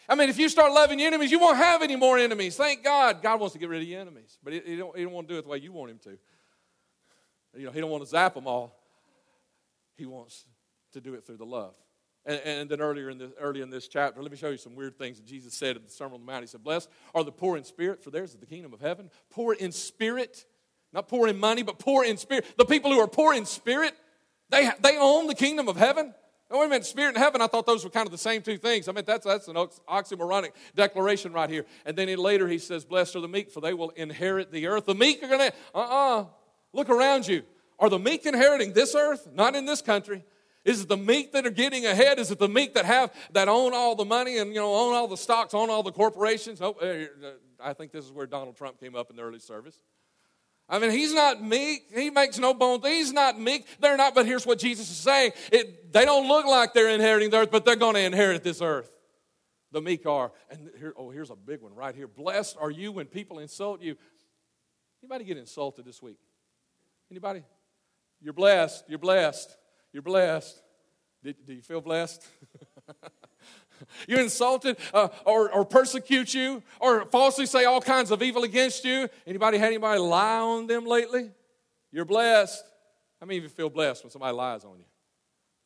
I 0.08 0.14
mean, 0.16 0.28
if 0.28 0.38
you 0.38 0.48
start 0.48 0.72
loving 0.72 0.98
your 0.98 1.08
enemies, 1.08 1.30
you 1.30 1.38
won't 1.38 1.56
have 1.56 1.82
any 1.82 1.96
more 1.96 2.18
enemies. 2.18 2.56
Thank 2.56 2.82
God. 2.82 3.22
God 3.22 3.40
wants 3.40 3.52
to 3.52 3.58
get 3.58 3.68
rid 3.68 3.82
of 3.82 3.88
your 3.88 4.00
enemies. 4.00 4.38
But 4.42 4.54
he, 4.54 4.62
he, 4.64 4.76
don't, 4.76 4.96
he 4.96 5.04
don't 5.04 5.12
want 5.12 5.28
to 5.28 5.34
do 5.34 5.38
it 5.38 5.42
the 5.42 5.48
way 5.48 5.58
you 5.58 5.72
want 5.72 5.92
him 5.92 5.98
to. 6.04 6.18
You 7.56 7.66
know, 7.66 7.70
he 7.70 7.80
don't 7.80 7.90
want 7.90 8.02
to 8.02 8.08
zap 8.08 8.34
them 8.34 8.46
all. 8.46 8.76
He 9.96 10.06
wants 10.06 10.46
to 10.92 11.00
do 11.00 11.14
it 11.14 11.24
through 11.24 11.38
the 11.38 11.46
love. 11.46 11.76
And, 12.26 12.40
and 12.44 12.70
then 12.70 12.80
earlier 12.80 13.10
in, 13.10 13.18
this, 13.18 13.30
early 13.38 13.60
in 13.60 13.70
this 13.70 13.86
chapter, 13.88 14.22
let 14.22 14.30
me 14.30 14.36
show 14.36 14.48
you 14.48 14.56
some 14.56 14.74
weird 14.74 14.98
things 14.98 15.18
that 15.18 15.26
Jesus 15.26 15.54
said 15.54 15.76
at 15.76 15.84
the 15.84 15.90
Sermon 15.90 16.14
on 16.14 16.20
the 16.20 16.26
Mount. 16.26 16.42
He 16.42 16.46
said, 16.46 16.64
Blessed 16.64 16.88
are 17.14 17.22
the 17.22 17.32
poor 17.32 17.56
in 17.56 17.64
spirit, 17.64 18.02
for 18.02 18.10
theirs 18.10 18.30
is 18.30 18.36
the 18.36 18.46
kingdom 18.46 18.72
of 18.72 18.80
heaven. 18.80 19.10
Poor 19.30 19.52
in 19.52 19.72
spirit, 19.72 20.46
not 20.92 21.08
poor 21.08 21.28
in 21.28 21.38
money, 21.38 21.62
but 21.62 21.78
poor 21.78 22.04
in 22.04 22.16
spirit. 22.16 22.46
The 22.56 22.64
people 22.64 22.92
who 22.92 23.00
are 23.00 23.08
poor 23.08 23.34
in 23.34 23.44
spirit, 23.44 23.94
they, 24.48 24.70
they 24.80 24.96
own 24.98 25.26
the 25.26 25.34
kingdom 25.34 25.68
of 25.68 25.76
heaven. 25.76 26.14
Oh, 26.50 26.60
wait 26.60 26.66
a 26.66 26.68
minute, 26.68 26.86
spirit 26.86 27.14
and 27.14 27.18
heaven, 27.18 27.40
I 27.40 27.46
thought 27.46 27.66
those 27.66 27.84
were 27.84 27.90
kind 27.90 28.06
of 28.06 28.12
the 28.12 28.18
same 28.18 28.42
two 28.42 28.58
things. 28.58 28.86
I 28.86 28.92
mean, 28.92 29.04
that's, 29.06 29.24
that's 29.24 29.48
an 29.48 29.56
oxymoronic 29.56 30.50
declaration 30.76 31.32
right 31.32 31.48
here. 31.50 31.64
And 31.84 31.96
then 31.96 32.14
later 32.16 32.46
he 32.46 32.58
says, 32.58 32.84
Blessed 32.84 33.16
are 33.16 33.20
the 33.20 33.28
meek, 33.28 33.50
for 33.50 33.60
they 33.60 33.74
will 33.74 33.90
inherit 33.90 34.52
the 34.52 34.66
earth. 34.66 34.86
The 34.86 34.94
meek 34.94 35.22
are 35.22 35.28
going 35.28 35.50
to, 35.50 35.52
uh 35.74 35.78
uh, 35.78 36.26
look 36.72 36.90
around 36.90 37.26
you. 37.26 37.42
Are 37.78 37.88
the 37.88 37.98
meek 37.98 38.26
inheriting 38.26 38.72
this 38.72 38.94
earth? 38.94 39.28
Not 39.32 39.56
in 39.56 39.64
this 39.64 39.82
country. 39.82 40.24
Is 40.64 40.82
it 40.82 40.88
the 40.88 40.96
meek 40.96 41.32
that 41.32 41.46
are 41.46 41.50
getting 41.50 41.84
ahead? 41.84 42.18
Is 42.18 42.30
it 42.30 42.38
the 42.38 42.48
meek 42.48 42.74
that 42.74 42.86
have 42.86 43.12
that 43.32 43.48
own 43.48 43.74
all 43.74 43.94
the 43.94 44.04
money 44.04 44.38
and 44.38 44.54
you 44.54 44.60
know 44.60 44.74
own 44.74 44.94
all 44.94 45.06
the 45.06 45.16
stocks, 45.16 45.52
own 45.52 45.68
all 45.68 45.82
the 45.82 45.92
corporations? 45.92 46.60
Oh, 46.62 46.74
I 47.60 47.74
think 47.74 47.92
this 47.92 48.04
is 48.04 48.12
where 48.12 48.26
Donald 48.26 48.56
Trump 48.56 48.80
came 48.80 48.96
up 48.96 49.10
in 49.10 49.16
the 49.16 49.22
early 49.22 49.40
service. 49.40 49.78
I 50.66 50.78
mean, 50.78 50.90
he's 50.90 51.12
not 51.12 51.42
meek. 51.42 51.90
He 51.94 52.08
makes 52.08 52.38
no 52.38 52.54
bones. 52.54 52.86
He's 52.86 53.12
not 53.12 53.38
meek. 53.38 53.66
They're 53.80 53.98
not. 53.98 54.14
But 54.14 54.24
here's 54.24 54.46
what 54.46 54.58
Jesus 54.58 54.90
is 54.90 54.96
saying: 54.96 55.32
it, 55.52 55.92
they 55.92 56.06
don't 56.06 56.26
look 56.26 56.46
like 56.46 56.72
they're 56.72 56.88
inheriting 56.88 57.28
the 57.28 57.38
earth, 57.38 57.50
but 57.50 57.66
they're 57.66 57.76
going 57.76 57.94
to 57.94 58.00
inherit 58.00 58.42
this 58.42 58.62
earth. 58.62 58.90
The 59.72 59.82
meek 59.82 60.06
are. 60.06 60.32
And 60.50 60.70
here, 60.78 60.94
oh, 60.96 61.10
here's 61.10 61.30
a 61.30 61.36
big 61.36 61.60
one 61.60 61.74
right 61.74 61.94
here. 61.94 62.06
Blessed 62.06 62.56
are 62.58 62.70
you 62.70 62.92
when 62.92 63.06
people 63.06 63.40
insult 63.40 63.82
you. 63.82 63.96
Anybody 65.02 65.24
get 65.24 65.36
insulted 65.36 65.84
this 65.84 66.00
week? 66.00 66.16
Anybody? 67.10 67.42
You're 68.24 68.32
blessed. 68.32 68.84
You're 68.88 68.98
blessed. 68.98 69.54
You're 69.92 70.02
blessed. 70.02 70.58
Do, 71.22 71.34
do 71.46 71.52
you 71.52 71.60
feel 71.60 71.82
blessed? 71.82 72.26
You're 74.08 74.22
insulted 74.22 74.78
uh, 74.94 75.08
or, 75.26 75.52
or 75.52 75.66
persecute 75.66 76.32
you 76.32 76.62
or 76.80 77.04
falsely 77.04 77.44
say 77.44 77.66
all 77.66 77.82
kinds 77.82 78.10
of 78.10 78.22
evil 78.22 78.44
against 78.44 78.82
you. 78.82 79.10
Anybody 79.26 79.58
had 79.58 79.66
anybody 79.66 79.98
lie 79.98 80.38
on 80.38 80.66
them 80.66 80.86
lately? 80.86 81.32
You're 81.92 82.06
blessed. 82.06 82.64
How 83.20 83.26
many 83.26 83.38
of 83.38 83.44
you 83.44 83.50
feel 83.50 83.68
blessed 83.68 84.04
when 84.04 84.10
somebody 84.10 84.34
lies 84.34 84.64
on 84.64 84.78
you? 84.78 84.86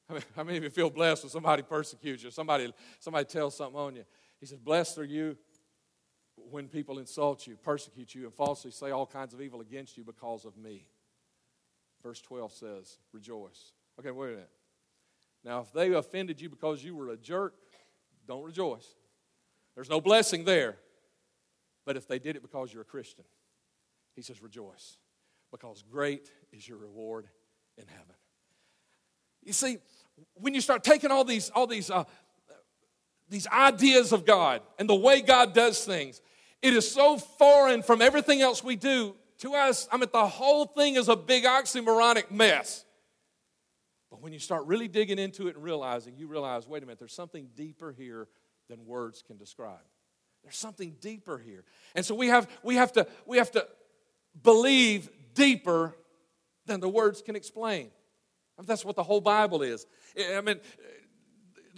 How 0.08 0.14
many, 0.14 0.26
how 0.34 0.44
many 0.44 0.58
of 0.58 0.64
you 0.64 0.70
feel 0.70 0.90
blessed 0.90 1.22
when 1.22 1.30
somebody 1.30 1.62
persecutes 1.62 2.24
you? 2.24 2.32
Somebody, 2.32 2.72
somebody 2.98 3.24
tells 3.26 3.56
something 3.56 3.78
on 3.78 3.94
you. 3.94 4.04
He 4.40 4.46
says, 4.46 4.58
Blessed 4.58 4.98
are 4.98 5.04
you 5.04 5.36
when 6.50 6.66
people 6.66 6.98
insult 6.98 7.46
you, 7.46 7.56
persecute 7.56 8.16
you, 8.16 8.24
and 8.24 8.34
falsely 8.34 8.72
say 8.72 8.90
all 8.90 9.06
kinds 9.06 9.32
of 9.32 9.40
evil 9.40 9.60
against 9.60 9.96
you 9.96 10.02
because 10.02 10.44
of 10.44 10.56
me. 10.56 10.88
Verse 12.02 12.20
12 12.20 12.52
says, 12.52 12.98
Rejoice. 13.12 13.72
Okay, 13.98 14.10
wait 14.10 14.28
a 14.28 14.30
minute. 14.32 14.50
Now, 15.44 15.60
if 15.60 15.72
they 15.72 15.92
offended 15.92 16.40
you 16.40 16.48
because 16.48 16.82
you 16.82 16.94
were 16.94 17.10
a 17.10 17.16
jerk, 17.16 17.54
don't 18.26 18.44
rejoice. 18.44 18.86
There's 19.74 19.88
no 19.88 20.00
blessing 20.00 20.44
there. 20.44 20.76
But 21.84 21.96
if 21.96 22.06
they 22.06 22.18
did 22.18 22.36
it 22.36 22.42
because 22.42 22.72
you're 22.72 22.82
a 22.82 22.86
Christian, 22.86 23.24
he 24.14 24.22
says, 24.22 24.42
Rejoice, 24.42 24.98
because 25.50 25.82
great 25.90 26.30
is 26.52 26.68
your 26.68 26.78
reward 26.78 27.28
in 27.76 27.86
heaven. 27.86 28.14
You 29.42 29.52
see, 29.52 29.78
when 30.34 30.54
you 30.54 30.60
start 30.60 30.84
taking 30.84 31.10
all 31.10 31.24
these, 31.24 31.50
all 31.50 31.66
these, 31.66 31.90
uh, 31.90 32.04
these 33.28 33.46
ideas 33.46 34.12
of 34.12 34.26
God 34.26 34.60
and 34.78 34.88
the 34.88 34.94
way 34.94 35.22
God 35.22 35.54
does 35.54 35.84
things, 35.84 36.20
it 36.60 36.74
is 36.74 36.90
so 36.90 37.16
foreign 37.16 37.82
from 37.82 38.02
everything 38.02 38.42
else 38.42 38.62
we 38.62 38.76
do. 38.76 39.14
To 39.40 39.54
us, 39.54 39.88
I 39.92 39.96
mean, 39.96 40.08
the 40.12 40.26
whole 40.26 40.66
thing 40.66 40.96
is 40.96 41.08
a 41.08 41.16
big 41.16 41.44
oxymoronic 41.44 42.30
mess. 42.30 42.84
But 44.10 44.20
when 44.22 44.32
you 44.32 44.38
start 44.38 44.66
really 44.66 44.88
digging 44.88 45.18
into 45.18 45.48
it 45.48 45.54
and 45.54 45.62
realizing, 45.62 46.16
you 46.16 46.26
realize, 46.26 46.66
wait 46.66 46.82
a 46.82 46.86
minute, 46.86 46.98
there's 46.98 47.12
something 47.12 47.48
deeper 47.54 47.92
here 47.92 48.26
than 48.68 48.84
words 48.86 49.22
can 49.22 49.36
describe. 49.36 49.78
There's 50.42 50.56
something 50.56 50.96
deeper 51.00 51.38
here. 51.38 51.64
And 51.94 52.04
so 52.04 52.14
we 52.14 52.28
have, 52.28 52.48
we 52.62 52.76
have, 52.76 52.92
to, 52.92 53.06
we 53.26 53.38
have 53.38 53.50
to 53.52 53.66
believe 54.42 55.10
deeper 55.34 55.94
than 56.66 56.80
the 56.80 56.88
words 56.88 57.22
can 57.22 57.36
explain. 57.36 57.90
That's 58.64 58.84
what 58.84 58.96
the 58.96 59.02
whole 59.02 59.20
Bible 59.20 59.62
is. 59.62 59.86
I 60.18 60.40
mean, 60.40 60.60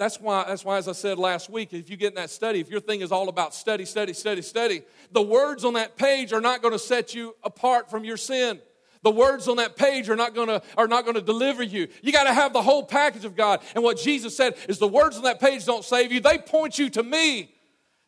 that's 0.00 0.18
why, 0.18 0.44
that's 0.48 0.64
why, 0.64 0.78
as 0.78 0.88
I 0.88 0.92
said 0.92 1.18
last 1.18 1.50
week, 1.50 1.72
if 1.72 1.90
you 1.90 1.96
get 1.96 2.08
in 2.08 2.14
that 2.14 2.30
study, 2.30 2.60
if 2.60 2.70
your 2.70 2.80
thing 2.80 3.02
is 3.02 3.12
all 3.12 3.28
about 3.28 3.54
study, 3.54 3.84
study, 3.84 4.12
study, 4.12 4.40
study, 4.40 4.82
the 5.12 5.22
words 5.22 5.64
on 5.64 5.74
that 5.74 5.96
page 5.96 6.32
are 6.32 6.40
not 6.40 6.62
going 6.62 6.72
to 6.72 6.78
set 6.78 7.14
you 7.14 7.36
apart 7.44 7.90
from 7.90 8.04
your 8.04 8.16
sin. 8.16 8.60
The 9.02 9.10
words 9.10 9.48
on 9.48 9.56
that 9.56 9.76
page 9.76 10.08
are 10.08 10.16
not 10.16 10.34
gonna, 10.34 10.60
are 10.76 10.86
not 10.86 11.06
gonna 11.06 11.22
deliver 11.22 11.62
you. 11.62 11.88
You 12.02 12.12
gotta 12.12 12.34
have 12.34 12.52
the 12.52 12.60
whole 12.60 12.84
package 12.84 13.24
of 13.24 13.34
God. 13.34 13.62
And 13.74 13.82
what 13.82 13.98
Jesus 13.98 14.36
said 14.36 14.56
is 14.68 14.78
the 14.78 14.86
words 14.86 15.16
on 15.16 15.22
that 15.22 15.40
page 15.40 15.64
don't 15.64 15.84
save 15.84 16.12
you, 16.12 16.20
they 16.20 16.36
point 16.36 16.78
you 16.78 16.90
to 16.90 17.02
me. 17.02 17.50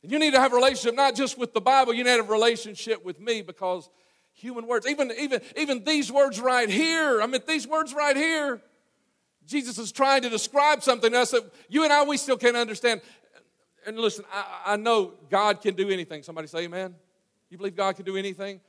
And 0.03 0.13
you 0.13 0.19
need 0.19 0.33
to 0.35 0.41
have 0.41 0.53
a 0.53 0.57
relationship 0.57 0.95
not 0.95 1.15
just 1.15 1.39
with 1.39 1.55
the 1.55 1.63
Bible, 1.63 1.95
you 1.95 2.05
need 2.05 2.11
to 2.11 2.17
have 2.17 2.29
a 2.29 2.33
relationship 2.33 3.03
with 3.05 3.19
me 3.21 3.41
because 3.41 3.89
human 4.35 4.67
words, 4.67 4.87
even, 4.87 5.11
even, 5.19 5.41
even 5.57 5.85
these 5.85 6.13
words 6.13 6.39
right 6.39 6.69
here, 6.69 7.23
I 7.23 7.27
mean, 7.27 7.41
these 7.47 7.67
words 7.67 7.95
right 7.95 8.17
here, 8.17 8.61
Jesus 9.53 9.79
is 9.79 9.93
trying 9.93 10.23
to 10.23 10.31
describe 10.31 10.83
something 10.83 11.13
to 11.13 11.21
us 11.21 11.31
that 11.33 11.45
you 11.69 11.85
and 11.85 11.93
I, 11.93 12.03
we 12.05 12.17
still 12.17 12.39
can't 12.39 12.57
understand. 12.57 13.03
And 13.87 13.99
listen, 13.99 14.25
I, 14.33 14.73
I 14.73 14.77
know 14.77 15.13
God 15.29 15.61
can 15.61 15.75
do 15.75 15.91
anything. 15.91 16.23
Somebody 16.23 16.49
say 16.49 16.61
amen. 16.61 16.95
You 17.51 17.59
believe 17.59 17.77
God 17.77 17.95
can 17.97 18.07
do 18.07 18.17
anything? 18.17 18.61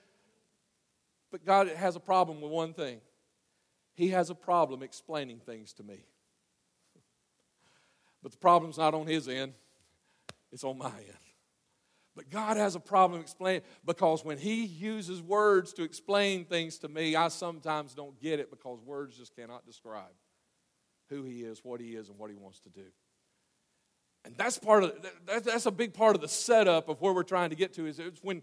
But 1.31 1.45
God 1.45 1.69
has 1.69 1.95
a 1.95 2.01
problem 2.01 2.41
with 2.41 2.51
one 2.51 2.73
thing 2.73 2.99
He 3.93 4.09
has 4.09 4.29
a 4.29 4.35
problem 4.35 4.83
explaining 4.83 5.39
things 5.39 5.71
to 5.73 5.83
me. 5.83 6.03
But 8.21 8.33
the 8.33 8.37
problem's 8.37 8.77
not 8.77 8.93
on 8.93 9.07
His 9.07 9.29
end, 9.29 9.53
it's 10.51 10.65
on 10.65 10.77
my 10.77 10.87
end. 10.87 11.17
But 12.15 12.29
God 12.29 12.57
has 12.57 12.75
a 12.75 12.79
problem 12.79 13.21
explaining 13.21 13.61
because 13.85 14.25
when 14.25 14.37
He 14.37 14.65
uses 14.65 15.21
words 15.21 15.71
to 15.73 15.83
explain 15.83 16.43
things 16.43 16.77
to 16.79 16.89
me, 16.89 17.15
I 17.15 17.29
sometimes 17.29 17.93
don't 17.93 18.19
get 18.21 18.41
it 18.41 18.49
because 18.51 18.81
words 18.81 19.17
just 19.17 19.33
cannot 19.33 19.65
describe 19.65 20.11
who 21.13 21.23
he 21.23 21.41
is, 21.41 21.61
what 21.63 21.79
he 21.79 21.95
is, 21.95 22.09
and 22.09 22.17
what 22.17 22.29
he 22.29 22.35
wants 22.35 22.59
to 22.61 22.69
do. 22.69 22.85
And 24.25 24.35
that's 24.37 24.57
part 24.57 24.83
of 24.83 24.93
that's 25.25 25.65
a 25.65 25.71
big 25.71 25.93
part 25.93 26.15
of 26.15 26.21
the 26.21 26.27
setup 26.27 26.89
of 26.89 27.01
where 27.01 27.13
we're 27.13 27.23
trying 27.23 27.49
to 27.49 27.55
get 27.55 27.73
to 27.73 27.85
is 27.85 27.99
it's 27.99 28.23
when 28.23 28.41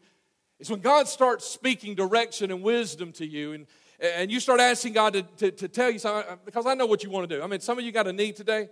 it's 0.59 0.69
when 0.69 0.81
God 0.81 1.09
starts 1.09 1.47
speaking 1.47 1.95
direction 1.95 2.51
and 2.51 2.63
wisdom 2.63 3.13
to 3.13 3.27
you 3.27 3.53
and 3.53 3.67
and 3.99 4.31
you 4.31 4.41
start 4.41 4.61
asking 4.61 4.95
God 4.95 5.13
to, 5.13 5.23
to, 5.23 5.51
to 5.51 5.69
tell 5.69 5.91
you 5.91 5.99
something 5.99 6.33
uh, 6.33 6.37
because 6.45 6.67
I 6.67 6.75
know 6.75 6.87
what 6.87 7.03
you 7.03 7.11
want 7.11 7.29
to 7.29 7.37
do. 7.37 7.43
I 7.43 7.47
mean, 7.47 7.61
some 7.61 7.79
of 7.79 7.85
you 7.85 7.93
got 7.93 8.07
a 8.07 8.13
need 8.13 8.37
today. 8.37 8.69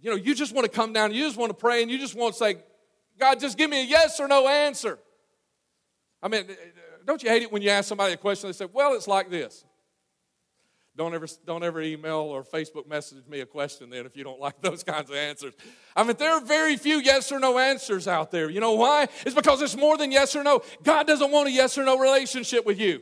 You 0.00 0.10
know, 0.10 0.16
you 0.16 0.34
just 0.34 0.54
want 0.54 0.64
to 0.64 0.70
come 0.70 0.94
down, 0.94 1.12
you 1.12 1.24
just 1.26 1.36
want 1.36 1.50
to 1.50 1.54
pray, 1.54 1.82
and 1.82 1.90
you 1.90 1.98
just 1.98 2.14
want 2.14 2.32
to 2.32 2.38
say, 2.38 2.56
God, 3.18 3.38
just 3.38 3.58
give 3.58 3.68
me 3.68 3.82
a 3.82 3.84
yes 3.84 4.18
or 4.18 4.28
no 4.28 4.48
answer. 4.48 4.98
I 6.22 6.28
mean, 6.28 6.44
don't 7.04 7.22
you 7.22 7.28
hate 7.28 7.42
it 7.42 7.52
when 7.52 7.60
you 7.60 7.68
ask 7.68 7.88
somebody 7.88 8.14
a 8.14 8.16
question, 8.16 8.48
they 8.48 8.54
say, 8.54 8.66
Well, 8.72 8.94
it's 8.94 9.08
like 9.08 9.30
this. 9.30 9.64
Don't 11.00 11.14
ever, 11.14 11.26
don't 11.46 11.64
ever 11.64 11.80
email 11.80 12.18
or 12.18 12.44
Facebook 12.44 12.86
message 12.86 13.26
me 13.26 13.40
a 13.40 13.46
question 13.46 13.88
then 13.88 14.04
if 14.04 14.18
you 14.18 14.22
don't 14.22 14.38
like 14.38 14.60
those 14.60 14.84
kinds 14.84 15.08
of 15.08 15.16
answers. 15.16 15.54
I 15.96 16.02
mean, 16.02 16.14
there 16.18 16.34
are 16.34 16.42
very 16.42 16.76
few 16.76 16.98
yes 16.98 17.32
or 17.32 17.40
no 17.40 17.58
answers 17.58 18.06
out 18.06 18.30
there. 18.30 18.50
You 18.50 18.60
know 18.60 18.72
why? 18.72 19.08
It's 19.24 19.34
because 19.34 19.62
it's 19.62 19.78
more 19.78 19.96
than 19.96 20.12
yes 20.12 20.36
or 20.36 20.44
no. 20.44 20.60
God 20.82 21.06
doesn't 21.06 21.30
want 21.30 21.48
a 21.48 21.52
yes 21.52 21.78
or 21.78 21.84
no 21.84 21.98
relationship 21.98 22.66
with 22.66 22.78
you. 22.78 23.00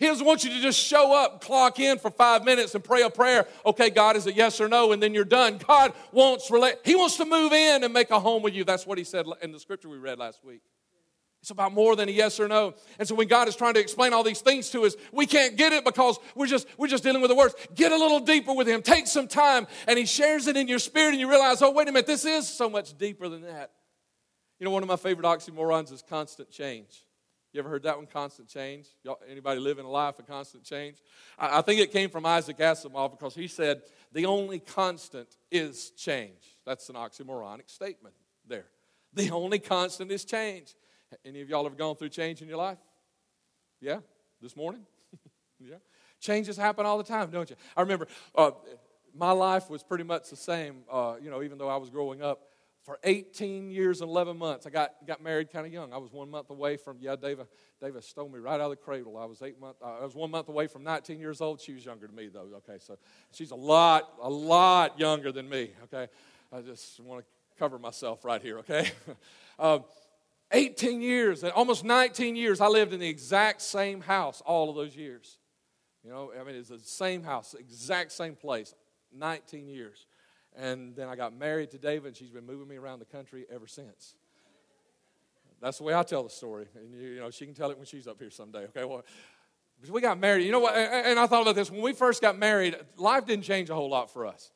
He 0.00 0.06
doesn't 0.06 0.26
want 0.26 0.42
you 0.42 0.50
to 0.50 0.60
just 0.60 0.80
show 0.80 1.14
up, 1.16 1.44
clock 1.44 1.78
in 1.78 2.00
for 2.00 2.10
five 2.10 2.44
minutes 2.44 2.74
and 2.74 2.82
pray 2.82 3.02
a 3.02 3.08
prayer. 3.08 3.46
Okay, 3.64 3.88
God, 3.88 4.16
is 4.16 4.26
it 4.26 4.34
yes 4.34 4.60
or 4.60 4.66
no? 4.66 4.90
And 4.90 5.00
then 5.00 5.14
you're 5.14 5.24
done. 5.24 5.60
God 5.64 5.92
wants, 6.10 6.50
He 6.84 6.96
wants 6.96 7.18
to 7.18 7.24
move 7.24 7.52
in 7.52 7.84
and 7.84 7.94
make 7.94 8.10
a 8.10 8.18
home 8.18 8.42
with 8.42 8.52
you. 8.52 8.64
That's 8.64 8.84
what 8.84 8.98
He 8.98 9.04
said 9.04 9.26
in 9.42 9.52
the 9.52 9.60
scripture 9.60 9.88
we 9.88 9.98
read 9.98 10.18
last 10.18 10.44
week. 10.44 10.62
It's 11.46 11.52
about 11.52 11.72
more 11.72 11.94
than 11.94 12.08
a 12.08 12.12
yes 12.12 12.40
or 12.40 12.48
no. 12.48 12.74
And 12.98 13.06
so 13.06 13.14
when 13.14 13.28
God 13.28 13.46
is 13.46 13.54
trying 13.54 13.74
to 13.74 13.80
explain 13.80 14.12
all 14.12 14.24
these 14.24 14.40
things 14.40 14.68
to 14.70 14.84
us, 14.84 14.96
we 15.12 15.26
can't 15.26 15.54
get 15.56 15.72
it 15.72 15.84
because 15.84 16.18
we're 16.34 16.48
just 16.48 16.66
we're 16.76 16.88
just 16.88 17.04
dealing 17.04 17.22
with 17.22 17.30
the 17.30 17.36
words. 17.36 17.54
Get 17.72 17.92
a 17.92 17.96
little 17.96 18.18
deeper 18.18 18.52
with 18.52 18.66
him. 18.66 18.82
Take 18.82 19.06
some 19.06 19.28
time 19.28 19.68
and 19.86 19.96
he 19.96 20.06
shares 20.06 20.48
it 20.48 20.56
in 20.56 20.66
your 20.66 20.80
spirit 20.80 21.10
and 21.10 21.20
you 21.20 21.30
realize, 21.30 21.62
"Oh, 21.62 21.70
wait 21.70 21.86
a 21.86 21.92
minute, 21.92 22.08
this 22.08 22.24
is 22.24 22.48
so 22.48 22.68
much 22.68 22.98
deeper 22.98 23.28
than 23.28 23.42
that." 23.42 23.70
You 24.58 24.64
know, 24.64 24.72
one 24.72 24.82
of 24.82 24.88
my 24.88 24.96
favorite 24.96 25.24
oxymorons 25.24 25.92
is 25.92 26.02
constant 26.02 26.50
change. 26.50 27.04
You 27.52 27.60
ever 27.60 27.68
heard 27.68 27.84
that 27.84 27.96
one? 27.96 28.08
Constant 28.08 28.48
change. 28.48 28.88
Y'all, 29.04 29.20
anybody 29.30 29.60
living 29.60 29.84
a 29.84 29.88
life 29.88 30.18
of 30.18 30.26
constant 30.26 30.64
change? 30.64 30.96
I, 31.38 31.58
I 31.58 31.62
think 31.62 31.80
it 31.80 31.92
came 31.92 32.10
from 32.10 32.26
Isaac 32.26 32.58
Asimov 32.58 33.12
because 33.12 33.36
he 33.36 33.46
said 33.46 33.82
the 34.12 34.26
only 34.26 34.58
constant 34.58 35.28
is 35.52 35.92
change. 35.92 36.58
That's 36.64 36.88
an 36.88 36.96
oxymoronic 36.96 37.70
statement 37.70 38.16
there. 38.48 38.66
The 39.14 39.30
only 39.30 39.60
constant 39.60 40.10
is 40.10 40.24
change. 40.24 40.74
Any 41.24 41.40
of 41.40 41.48
y'all 41.48 41.66
ever 41.66 41.74
gone 41.74 41.96
through 41.96 42.08
change 42.08 42.42
in 42.42 42.48
your 42.48 42.58
life? 42.58 42.78
Yeah? 43.80 43.98
This 44.40 44.56
morning? 44.56 44.82
yeah? 45.60 45.76
Changes 46.20 46.56
happen 46.56 46.86
all 46.86 46.98
the 46.98 47.04
time, 47.04 47.30
don't 47.30 47.48
you? 47.48 47.56
I 47.76 47.82
remember 47.82 48.08
uh, 48.34 48.50
my 49.14 49.32
life 49.32 49.70
was 49.70 49.82
pretty 49.82 50.04
much 50.04 50.30
the 50.30 50.36
same, 50.36 50.78
uh, 50.90 51.14
you 51.20 51.30
know, 51.30 51.42
even 51.42 51.58
though 51.58 51.68
I 51.68 51.76
was 51.76 51.90
growing 51.90 52.22
up. 52.22 52.42
For 52.84 53.00
18 53.02 53.68
years 53.68 54.00
and 54.00 54.08
11 54.08 54.38
months, 54.38 54.64
I 54.64 54.70
got, 54.70 54.92
got 55.04 55.20
married 55.20 55.50
kind 55.52 55.66
of 55.66 55.72
young. 55.72 55.92
I 55.92 55.96
was 55.96 56.12
one 56.12 56.30
month 56.30 56.50
away 56.50 56.76
from, 56.76 56.98
yeah, 57.00 57.16
David, 57.16 57.48
David 57.80 58.04
stole 58.04 58.28
me 58.28 58.38
right 58.38 58.60
out 58.60 58.60
of 58.60 58.70
the 58.70 58.76
cradle. 58.76 59.18
I 59.18 59.24
was 59.24 59.42
eight 59.42 59.60
month, 59.60 59.78
I 59.84 60.04
was 60.04 60.14
one 60.14 60.30
month 60.30 60.48
away 60.48 60.68
from 60.68 60.84
19 60.84 61.18
years 61.18 61.40
old. 61.40 61.60
She 61.60 61.72
was 61.72 61.84
younger 61.84 62.06
than 62.06 62.14
me, 62.14 62.28
though, 62.28 62.46
okay? 62.58 62.78
So 62.78 62.96
she's 63.32 63.50
a 63.50 63.56
lot, 63.56 64.12
a 64.22 64.30
lot 64.30 65.00
younger 65.00 65.32
than 65.32 65.48
me, 65.48 65.72
okay? 65.84 66.06
I 66.52 66.60
just 66.60 67.00
want 67.00 67.24
to 67.24 67.26
cover 67.58 67.76
myself 67.76 68.24
right 68.24 68.40
here, 68.40 68.58
okay? 68.58 68.92
uh, 69.58 69.80
18 70.52 71.00
years, 71.00 71.42
almost 71.44 71.84
19 71.84 72.36
years, 72.36 72.60
I 72.60 72.68
lived 72.68 72.92
in 72.92 73.00
the 73.00 73.08
exact 73.08 73.62
same 73.62 74.00
house 74.00 74.42
all 74.46 74.70
of 74.70 74.76
those 74.76 74.96
years. 74.96 75.38
You 76.04 76.10
know, 76.10 76.32
I 76.38 76.44
mean, 76.44 76.54
it's 76.54 76.68
the 76.68 76.78
same 76.78 77.22
house, 77.22 77.54
exact 77.58 78.12
same 78.12 78.36
place, 78.36 78.74
19 79.12 79.66
years. 79.66 80.06
And 80.54 80.94
then 80.94 81.08
I 81.08 81.16
got 81.16 81.36
married 81.36 81.70
to 81.72 81.78
David, 81.78 82.08
and 82.08 82.16
she's 82.16 82.30
been 82.30 82.46
moving 82.46 82.68
me 82.68 82.76
around 82.76 83.00
the 83.00 83.06
country 83.06 83.44
ever 83.52 83.66
since. 83.66 84.14
That's 85.60 85.78
the 85.78 85.84
way 85.84 85.94
I 85.94 86.02
tell 86.02 86.22
the 86.22 86.30
story. 86.30 86.66
And, 86.76 86.94
you, 86.94 87.08
you 87.08 87.20
know, 87.20 87.30
she 87.30 87.44
can 87.44 87.54
tell 87.54 87.70
it 87.70 87.76
when 87.76 87.86
she's 87.86 88.06
up 88.06 88.20
here 88.20 88.30
someday, 88.30 88.64
okay? 88.66 88.84
Well, 88.84 89.04
we 89.90 90.00
got 90.00 90.18
married. 90.18 90.46
You 90.46 90.52
know 90.52 90.60
what? 90.60 90.74
And 90.74 91.18
I 91.18 91.26
thought 91.26 91.42
about 91.42 91.56
this. 91.56 91.70
When 91.70 91.82
we 91.82 91.92
first 91.92 92.22
got 92.22 92.38
married, 92.38 92.76
life 92.96 93.26
didn't 93.26 93.44
change 93.44 93.68
a 93.68 93.74
whole 93.74 93.90
lot 93.90 94.10
for 94.12 94.26
us 94.26 94.52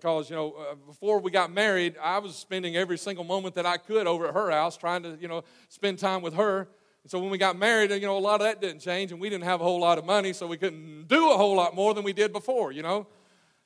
because 0.00 0.28
you 0.30 0.36
know 0.36 0.52
uh, 0.52 0.74
before 0.86 1.18
we 1.18 1.30
got 1.30 1.52
married 1.52 1.96
i 2.02 2.18
was 2.18 2.34
spending 2.36 2.76
every 2.76 2.98
single 2.98 3.24
moment 3.24 3.54
that 3.54 3.66
i 3.66 3.76
could 3.76 4.06
over 4.06 4.28
at 4.28 4.34
her 4.34 4.50
house 4.50 4.76
trying 4.76 5.02
to 5.02 5.16
you 5.20 5.28
know 5.28 5.42
spend 5.68 5.98
time 5.98 6.22
with 6.22 6.34
her. 6.34 6.68
And 7.02 7.10
so 7.10 7.20
when 7.20 7.30
we 7.30 7.38
got 7.38 7.56
married 7.56 7.90
you 7.90 8.00
know 8.00 8.18
a 8.18 8.18
lot 8.18 8.40
of 8.40 8.46
that 8.46 8.60
didn't 8.60 8.80
change 8.80 9.12
and 9.12 9.20
we 9.20 9.30
didn't 9.30 9.44
have 9.44 9.60
a 9.60 9.64
whole 9.64 9.80
lot 9.80 9.98
of 9.98 10.04
money 10.04 10.32
so 10.32 10.46
we 10.46 10.56
couldn't 10.56 11.06
do 11.08 11.30
a 11.30 11.36
whole 11.36 11.56
lot 11.56 11.74
more 11.74 11.94
than 11.94 12.04
we 12.04 12.12
did 12.12 12.32
before 12.32 12.72
you 12.72 12.82
know? 12.82 13.06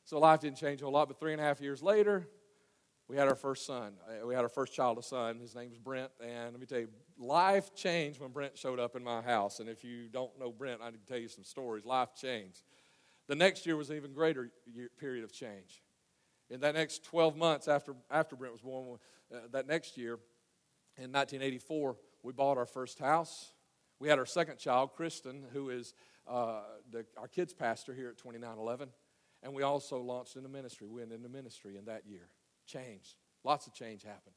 So 0.04 0.18
life 0.18 0.40
didn't 0.40 0.58
change 0.58 0.80
a 0.82 0.84
whole 0.84 0.94
lot 0.94 1.08
but 1.08 1.18
three 1.18 1.32
and 1.32 1.40
a 1.40 1.44
half 1.44 1.60
years 1.60 1.82
later 1.82 2.28
we 3.08 3.16
had 3.16 3.26
our 3.26 3.34
first 3.34 3.66
son. 3.66 3.94
Uh, 4.06 4.24
we 4.24 4.34
had 4.36 4.44
our 4.44 4.48
first 4.48 4.72
child 4.72 4.96
a 4.96 5.02
son. 5.02 5.40
His 5.40 5.56
name 5.56 5.70
was 5.70 5.78
brent. 5.78 6.12
And 6.24 6.52
let 6.52 6.60
me 6.60 6.66
tell 6.66 6.78
you 6.78 6.88
life 7.18 7.74
changed 7.74 8.20
when 8.20 8.30
brent 8.30 8.56
showed 8.56 8.78
up 8.78 8.94
in 8.94 9.02
my 9.02 9.20
house. 9.20 9.58
And 9.58 9.68
if 9.68 9.82
you 9.82 10.08
don't 10.08 10.38
know 10.38 10.52
brent 10.52 10.80
i 10.80 10.90
can 10.90 11.00
tell 11.08 11.18
you 11.18 11.28
some 11.28 11.44
stories. 11.44 11.84
Life 11.84 12.14
changed. 12.14 12.62
The 13.26 13.34
next 13.36 13.64
year 13.64 13.76
was 13.76 13.90
an 13.90 13.96
even 13.96 14.12
greater 14.12 14.50
year, 14.66 14.90
period 14.98 15.24
of 15.24 15.32
change 15.32 15.82
in 16.50 16.60
that 16.60 16.74
next 16.74 17.04
12 17.04 17.36
months 17.36 17.68
after, 17.68 17.94
after 18.10 18.36
Brent 18.36 18.52
was 18.52 18.60
born, 18.60 18.98
uh, 19.32 19.38
that 19.52 19.66
next 19.66 19.96
year, 19.96 20.18
in 20.96 21.12
1984, 21.12 21.96
we 22.22 22.32
bought 22.32 22.58
our 22.58 22.66
first 22.66 22.98
house. 22.98 23.52
We 24.00 24.08
had 24.08 24.18
our 24.18 24.26
second 24.26 24.58
child, 24.58 24.92
Kristen, 24.94 25.44
who 25.52 25.70
is 25.70 25.94
uh, 26.26 26.62
the, 26.90 27.06
our 27.16 27.28
kids' 27.28 27.52
pastor 27.52 27.94
here 27.94 28.08
at 28.08 28.18
2911. 28.18 28.88
And 29.42 29.54
we 29.54 29.62
also 29.62 30.00
launched 30.00 30.36
into 30.36 30.48
ministry. 30.48 30.86
We 30.86 31.00
went 31.00 31.12
into 31.12 31.28
ministry 31.28 31.76
in 31.76 31.84
that 31.86 32.02
year. 32.06 32.28
Change. 32.66 33.16
Lots 33.44 33.66
of 33.66 33.72
change 33.72 34.02
happened. 34.02 34.34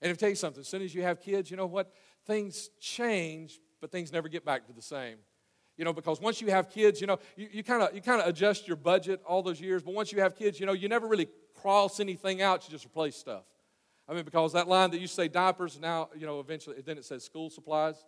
And 0.00 0.10
if 0.10 0.18
I 0.18 0.20
tell 0.20 0.28
you 0.28 0.34
something, 0.34 0.60
as 0.60 0.68
soon 0.68 0.82
as 0.82 0.94
you 0.94 1.02
have 1.02 1.20
kids, 1.20 1.50
you 1.50 1.56
know 1.56 1.66
what? 1.66 1.92
Things 2.26 2.68
change, 2.80 3.60
but 3.80 3.90
things 3.90 4.12
never 4.12 4.28
get 4.28 4.44
back 4.44 4.66
to 4.66 4.72
the 4.72 4.82
same. 4.82 5.16
You 5.76 5.84
know, 5.84 5.92
because 5.92 6.20
once 6.20 6.40
you 6.40 6.50
have 6.50 6.70
kids, 6.70 7.00
you 7.00 7.06
know, 7.06 7.18
you 7.36 7.64
kind 7.64 7.82
of 7.82 7.92
you 7.94 8.00
kind 8.00 8.20
of 8.20 8.28
adjust 8.28 8.68
your 8.68 8.76
budget 8.76 9.20
all 9.26 9.42
those 9.42 9.60
years, 9.60 9.82
but 9.82 9.92
once 9.92 10.12
you 10.12 10.20
have 10.20 10.36
kids, 10.36 10.60
you 10.60 10.66
know, 10.66 10.72
you 10.72 10.88
never 10.88 11.08
really 11.08 11.28
cross 11.64 11.98
anything 11.98 12.42
out, 12.42 12.62
you 12.66 12.70
just 12.70 12.84
replace 12.84 13.16
stuff. 13.16 13.44
I 14.06 14.12
mean, 14.12 14.24
because 14.24 14.52
that 14.52 14.68
line 14.68 14.90
that 14.90 15.00
you 15.00 15.06
say 15.06 15.28
diapers 15.28 15.80
now, 15.80 16.10
you 16.14 16.26
know, 16.26 16.38
eventually 16.38 16.76
then 16.84 16.98
it 16.98 17.06
says 17.06 17.24
school 17.24 17.48
supplies. 17.48 18.04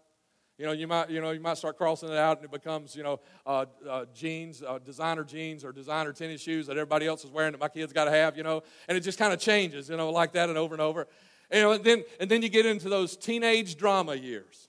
You 0.58 0.66
know, 0.66 0.72
you 0.72 0.86
might, 0.86 1.08
you 1.08 1.22
know, 1.22 1.30
you 1.30 1.40
might 1.40 1.56
start 1.56 1.78
crossing 1.78 2.10
it 2.10 2.18
out, 2.18 2.36
and 2.36 2.44
it 2.44 2.50
becomes, 2.50 2.94
you 2.94 3.02
know, 3.02 3.20
uh, 3.46 3.64
uh, 3.88 4.04
jeans, 4.14 4.62
uh, 4.62 4.78
designer 4.78 5.24
jeans, 5.24 5.64
or 5.64 5.72
designer 5.72 6.12
tennis 6.12 6.42
shoes 6.42 6.66
that 6.66 6.76
everybody 6.76 7.06
else 7.06 7.24
is 7.24 7.30
wearing 7.30 7.52
that 7.52 7.60
my 7.60 7.68
kids 7.68 7.94
got 7.94 8.04
to 8.04 8.10
have. 8.10 8.36
You 8.36 8.42
know, 8.42 8.62
and 8.88 8.98
it 8.98 9.00
just 9.00 9.18
kind 9.18 9.32
of 9.32 9.40
changes, 9.40 9.88
you 9.88 9.96
know, 9.96 10.10
like 10.10 10.32
that, 10.32 10.50
and 10.50 10.58
over 10.58 10.74
and 10.74 10.82
over. 10.82 11.06
You 11.50 11.62
know, 11.62 11.72
and 11.72 11.82
then 11.82 12.04
and 12.20 12.30
then 12.30 12.42
you 12.42 12.50
get 12.50 12.66
into 12.66 12.90
those 12.90 13.16
teenage 13.16 13.76
drama 13.76 14.14
years. 14.14 14.68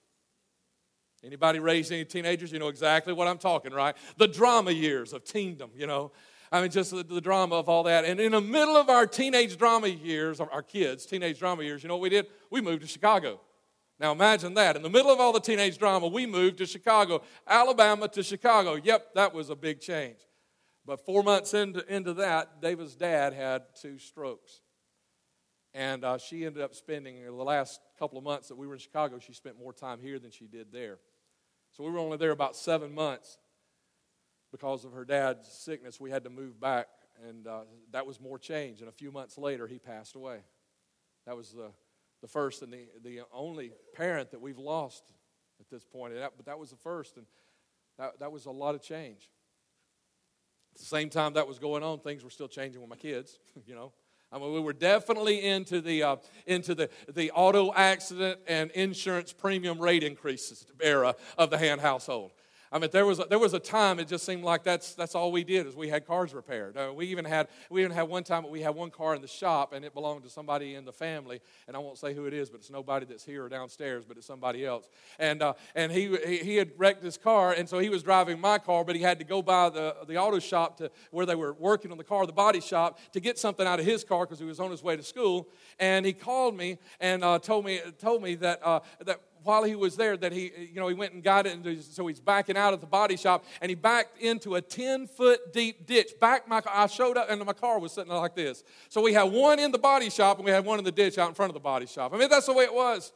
Anybody 1.26 1.60
raised 1.60 1.92
any 1.92 2.06
teenagers? 2.06 2.54
You 2.54 2.60
know 2.60 2.70
exactly 2.70 3.12
what 3.12 3.28
I'm 3.28 3.38
talking, 3.38 3.74
right? 3.74 3.98
The 4.16 4.30
drama 4.30 4.72
years 4.72 5.12
of 5.12 5.26
teendom. 5.26 5.72
You 5.76 5.88
know, 5.88 6.12
I 6.52 6.62
mean, 6.62 6.72
just 6.72 6.92
the, 6.92 7.04
the, 7.04 7.22
drama 7.22 7.56
of 7.56 7.68
all 7.68 7.84
that. 7.84 8.06
And 8.06 8.20
in 8.20 8.32
the 8.32 8.42
middle 8.42 8.78
of 8.78 8.90
our 8.90 9.06
teenage 9.06 9.58
drama 9.58 9.88
years, 9.88 10.40
our 10.40 10.62
kids' 10.62 11.06
teenage 11.06 11.40
drama 11.40 11.64
years, 11.64 11.84
you 11.84 11.90
know 11.90 11.96
what 11.96 12.04
we 12.04 12.10
did? 12.10 12.28
We 12.50 12.62
moved 12.62 12.82
to 12.82 12.88
Chicago. 12.88 13.42
Now 14.00 14.12
imagine 14.12 14.54
that. 14.54 14.76
In 14.76 14.84
the 14.84 14.90
middle 14.90 15.12
of 15.12 15.20
all 15.20 15.34
the 15.34 15.40
teenage 15.40 15.78
drama, 15.78 16.08
we 16.08 16.26
moved 16.26 16.60
to 16.60 16.66
Chicago, 16.66 17.22
Alabama 17.48 18.08
to 18.10 18.24
Chicago. 18.24 18.76
Yep, 18.76 19.16
that 19.16 19.34
was 19.34 19.50
a 19.50 19.56
big 19.56 19.82
change. 19.82 20.20
But 20.86 21.06
four 21.06 21.24
months 21.24 21.54
into, 21.54 21.86
into 21.94 22.14
that, 22.14 22.62
David's 22.62 22.96
dad 22.96 23.34
had 23.34 23.64
two 23.82 23.98
strokes. 23.98 24.62
And 25.74 26.06
uh, 26.06 26.18
she 26.18 26.46
ended 26.46 26.64
up 26.64 26.74
spending 26.74 27.24
the 27.26 27.32
last 27.32 27.82
couple 28.00 28.18
of 28.18 28.24
months 28.24 28.48
that 28.48 28.56
we 28.56 28.68
were 28.68 28.74
in 28.74 28.80
Chicago, 28.80 29.20
she 29.20 29.34
spent 29.34 29.60
more 29.60 29.74
time 29.74 30.00
here 30.00 30.18
than 30.18 30.32
she 30.32 30.48
did 30.48 30.72
there. 30.72 31.00
So 31.72 31.84
we 31.84 31.92
were 31.92 32.00
only 32.00 32.18
there 32.18 32.32
about 32.32 32.56
seven 32.56 32.96
months 32.96 33.38
because 34.52 34.86
of 34.86 34.94
her 34.94 35.06
dad's 35.06 35.48
sickness. 35.48 36.00
We 36.00 36.12
had 36.12 36.24
to 36.24 36.30
move 36.30 36.60
back, 36.60 36.88
and 37.28 37.48
uh, 37.48 37.62
that 37.92 38.06
was 38.06 38.20
more 38.20 38.40
change. 38.40 38.80
And 38.80 38.90
a 38.90 38.94
few 38.94 39.12
months 39.12 39.38
later, 39.38 39.68
he 39.68 39.80
passed 39.80 40.16
away. 40.16 40.40
That 41.26 41.36
was 41.36 41.52
the 41.52 41.72
the 42.22 42.28
first 42.28 42.62
and 42.62 42.74
the, 42.74 42.88
the 43.04 43.22
only 43.34 43.72
parent 43.96 44.32
that 44.32 44.42
we've 44.42 44.58
lost 44.58 45.04
at 45.60 45.70
this 45.70 45.84
point. 45.86 46.14
That, 46.16 46.34
but 46.36 46.46
that 46.46 46.60
was 46.60 46.72
the 46.72 46.78
first, 46.78 47.18
and 47.18 47.26
that, 47.98 48.20
that 48.20 48.32
was 48.32 48.46
a 48.46 48.52
lot 48.52 48.76
of 48.76 48.82
change. 48.82 49.30
At 50.76 50.80
the 50.80 50.86
same 50.86 51.10
time 51.10 51.34
that 51.34 51.48
was 51.48 51.60
going 51.60 51.84
on, 51.84 52.00
things 52.00 52.24
were 52.24 52.30
still 52.30 52.48
changing 52.48 52.82
with 52.82 52.90
my 52.90 52.96
kids, 52.96 53.40
you 53.66 53.76
know. 53.76 53.94
I 54.30 54.40
mean, 54.40 54.52
we 54.52 54.60
were 54.60 54.74
definitely 54.74 55.42
into 55.42 55.80
the, 55.80 56.04
uh, 56.04 56.16
into 56.46 56.76
the, 56.76 56.90
the 57.14 57.32
auto 57.32 57.72
accident 57.74 58.42
and 58.46 58.72
insurance 58.72 59.32
premium 59.32 59.80
rate 59.80 60.04
increases 60.04 60.66
era 60.82 61.16
of 61.38 61.50
the 61.50 61.58
hand 61.58 61.80
household. 61.80 62.32
I 62.72 62.80
mean, 62.80 62.90
there 62.92 63.06
was 63.06 63.20
a, 63.20 63.26
there 63.26 63.40
was 63.40 63.54
a 63.54 63.60
time 63.60 64.00
it 64.00 64.08
just 64.08 64.26
seemed 64.26 64.44
like 64.44 64.64
that's 64.64 64.94
that's 64.94 65.16
all 65.16 65.32
we 65.32 65.44
did 65.44 65.68
is 65.68 65.76
we 65.76 65.88
had 65.88 66.06
cars 66.06 66.34
repaired. 66.34 66.76
Uh, 66.76 66.92
we 66.94 67.06
even 67.08 67.24
had 67.24 67.48
we 67.70 67.82
even 67.82 67.94
had 67.94 68.04
one 68.04 68.24
time 68.24 68.50
we 68.50 68.62
had 68.62 68.76
one 68.76 68.90
car 68.90 69.16
in 69.16 69.22
the 69.22 69.28
shop 69.28 69.72
and 69.72 69.86
it 69.86 69.94
belonged 69.94 70.24
to 70.24 70.30
somebody 70.30 70.76
in 70.76 70.84
the 70.84 70.92
family, 70.92 71.40
and 71.68 71.78
I 71.78 71.80
won't 71.80 71.98
say 71.98 72.14
who 72.14 72.26
it 72.26 72.34
is, 72.34 72.50
but 72.50 72.60
it's 72.60 72.70
nobody 72.70 73.06
that's 73.06 73.24
here 73.24 73.46
or 73.46 73.50
downstairs, 73.50 74.04
but 74.06 74.18
it's 74.18 74.28
somebody 74.28 74.66
else. 74.66 74.90
And 75.18 75.42
uh, 75.42 75.54
and 75.76 75.92
he, 75.92 76.18
he 76.26 76.38
he 76.38 76.56
had 76.58 76.72
wrecked 76.78 77.04
his 77.04 77.18
car, 77.18 77.54
and 77.54 77.70
so 77.70 77.80
he 77.80 77.90
was 77.90 78.04
driving 78.04 78.40
my 78.40 78.58
car, 78.58 78.84
but 78.84 78.96
he 78.96 79.02
had 79.02 79.20
to 79.20 79.26
go 79.26 79.42
by 79.42 79.70
the 79.70 79.96
the 80.08 80.18
auto 80.18 80.40
shop 80.40 80.78
to 80.78 80.92
where 81.12 81.26
they 81.26 81.36
were 81.36 81.54
working 81.54 81.92
on 81.92 81.98
the 81.98 82.04
car, 82.04 82.26
the 82.26 82.34
body 82.34 82.60
shop, 82.60 83.00
to 83.14 83.22
get 83.22 83.40
something 83.40 83.66
out 83.66 83.80
of 83.80 83.86
his 83.86 84.04
car 84.04 84.26
because 84.26 84.40
he 84.40 84.46
was 84.46 84.60
on 84.60 84.72
his 84.72 84.84
way 84.84 84.98
to 84.98 85.04
school. 85.04 85.48
And 85.80 86.06
he 86.06 86.12
called 86.12 86.56
me 86.56 86.80
and 87.00 87.24
uh, 87.24 87.40
told 87.40 87.64
me 87.64 87.80
told 87.98 88.22
me 88.22 88.36
that 88.36 88.60
uh, 88.62 88.82
that 89.06 89.22
while 89.44 89.64
he 89.64 89.76
was 89.76 89.96
there 89.96 90.18
that 90.18 90.32
he, 90.32 90.52
you 90.74 90.80
know, 90.80 90.88
he 90.88 90.94
went 90.94 91.14
and 91.14 91.24
got 91.24 91.46
it. 91.46 91.54
And 91.54 91.84
so 91.84 92.08
he's 92.08 92.20
backing 92.20 92.58
out 92.58 92.74
of 92.74 92.82
the 92.82 92.88
body 92.88 93.18
shop 93.18 93.46
and 93.62 93.70
he 93.70 93.76
backed 93.76 94.22
into 94.22 94.56
a 94.56 94.62
10 94.62 95.08
foot 95.08 95.54
deep 95.54 95.86
ditch. 95.86 96.12
Back 96.20 96.48
my 96.48 96.62
I 96.72 96.88
showed 96.88 97.18
up 97.18 97.30
and 97.30 97.44
my 97.46 97.54
car 97.54 97.80
was 97.80 97.92
sitting 97.92 98.12
like 98.12 98.36
this. 98.36 98.64
So 98.90 99.02
we 99.02 99.14
had 99.14 99.24
one 99.24 99.60
in 99.60 99.72
the 99.72 99.80
body 99.80 100.10
shop 100.10 100.38
and 100.38 100.46
we 100.46 100.52
had 100.52 100.66
one 100.66 100.80
in 100.80 100.86
the 100.86 100.92
ditch 100.92 101.18
out 101.18 101.30
in 101.30 101.36
front 101.36 101.50
of 101.50 101.54
the 101.54 101.60
body 101.60 101.86
shop. 101.86 102.14
I 102.14 102.18
mean, 102.18 102.30
that's 102.30 102.46
the 102.46 102.54
way 102.54 102.66
it 102.66 102.74
was. 102.74 103.14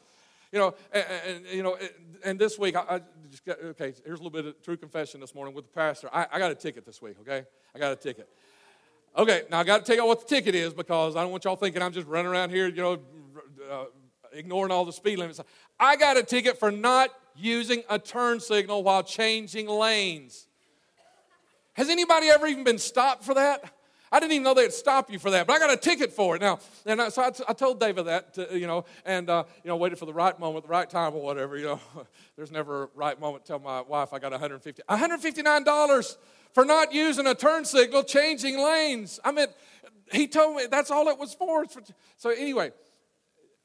You 0.52 0.60
know, 0.60 0.76
and, 0.92 1.06
and 1.28 1.46
you 1.46 1.64
know, 1.64 1.78
and 2.26 2.38
this 2.38 2.60
week, 2.60 2.76
I, 2.76 2.82
I 2.82 3.02
just 3.30 3.46
got, 3.46 3.58
okay, 3.62 3.94
here's 4.06 4.20
a 4.20 4.24
little 4.24 4.30
bit 4.30 4.46
of 4.46 4.62
true 4.62 4.76
confession 4.76 5.22
this 5.22 5.34
morning 5.34 5.56
with 5.56 5.66
the 5.66 5.72
pastor. 5.72 6.10
I, 6.12 6.28
I 6.32 6.40
got 6.40 6.52
a 6.52 6.56
ticket 6.56 6.86
this 6.86 7.02
week, 7.02 7.16
okay? 7.22 7.46
I 7.74 7.80
got 7.80 7.94
a 7.94 7.96
ticket. 7.96 8.28
Okay, 9.18 9.44
now 9.50 9.60
I 9.60 9.64
got 9.64 9.80
to 9.80 9.84
tell 9.84 9.96
you 9.96 10.06
what 10.06 10.22
the 10.22 10.36
ticket 10.36 10.56
is 10.56 10.74
because 10.74 11.16
I 11.16 11.22
don't 11.22 11.32
want 11.32 11.44
y'all 11.46 11.56
thinking 11.56 11.82
I'm 11.82 11.92
just 11.92 12.08
running 12.08 12.32
around 12.32 12.50
here, 12.50 12.68
you 12.68 12.82
know, 12.82 13.00
uh, 13.70 13.86
ignoring 14.34 14.72
all 14.72 14.86
the 14.86 14.94
speed 14.94 15.20
limits. 15.20 15.40
I 15.80 15.96
got 15.96 16.18
a 16.18 16.24
ticket 16.24 16.60
for 16.60 16.72
not 16.72 17.10
using 17.36 17.84
a 17.90 18.00
turn 18.00 18.40
signal 18.40 18.84
while 18.84 19.04
changing 19.04 19.68
lanes. 19.68 20.48
Has 21.74 21.90
anybody 21.90 22.28
ever 22.28 22.48
even 22.48 22.64
been 22.64 22.78
stopped 22.78 23.24
for 23.24 23.34
that? 23.34 23.64
I 24.14 24.20
didn't 24.20 24.34
even 24.34 24.44
know 24.44 24.54
they'd 24.54 24.74
stop 24.74 25.10
you 25.10 25.20
for 25.20 25.32
that, 25.32 25.48
but 25.48 25.54
I 25.54 25.60
got 25.60 25.72
a 25.72 25.78
ticket 25.78 26.12
for 26.12 26.36
it 26.36 26.42
now. 26.42 26.60
And 26.86 27.02
I, 27.02 27.08
so 27.08 27.24
I, 27.24 27.30
t- 27.30 27.46
I 27.48 27.54
told 27.54 27.80
David 27.80 28.08
that, 28.08 28.34
to, 28.34 28.60
you 28.60 28.68
know, 28.68 28.84
and 29.06 29.30
uh, 29.30 29.46
you 29.64 29.70
know, 29.70 29.78
waited 29.78 29.98
for 29.98 30.06
the 30.06 30.14
right 30.14 30.38
moment, 30.38 30.66
the 30.66 30.70
right 30.70 30.90
time, 30.90 31.14
or 31.16 31.22
whatever. 31.22 31.56
You 31.56 31.66
know, 31.66 31.80
there's 32.36 32.52
never 32.52 32.84
a 32.84 32.88
right 32.94 33.18
moment. 33.18 33.46
Tell 33.46 33.60
my 33.60 33.80
wife 33.82 34.12
I 34.12 34.20
got 34.20 34.32
150, 34.32 34.82
159 34.86 35.64
dollars 35.64 36.18
for 36.54 36.66
not 36.66 36.94
using 36.94 37.26
a 37.26 37.34
turn 37.34 37.64
signal, 37.64 38.04
changing 38.04 38.60
lanes. 38.60 39.22
I 39.24 39.32
mean, 39.32 39.48
he 40.12 40.28
told 40.28 40.58
me 40.58 40.66
that's 40.70 40.92
all 40.92 41.08
it 41.08 41.18
was 41.18 41.34
for. 41.34 41.64
So 42.18 42.32
anyway, 42.32 42.72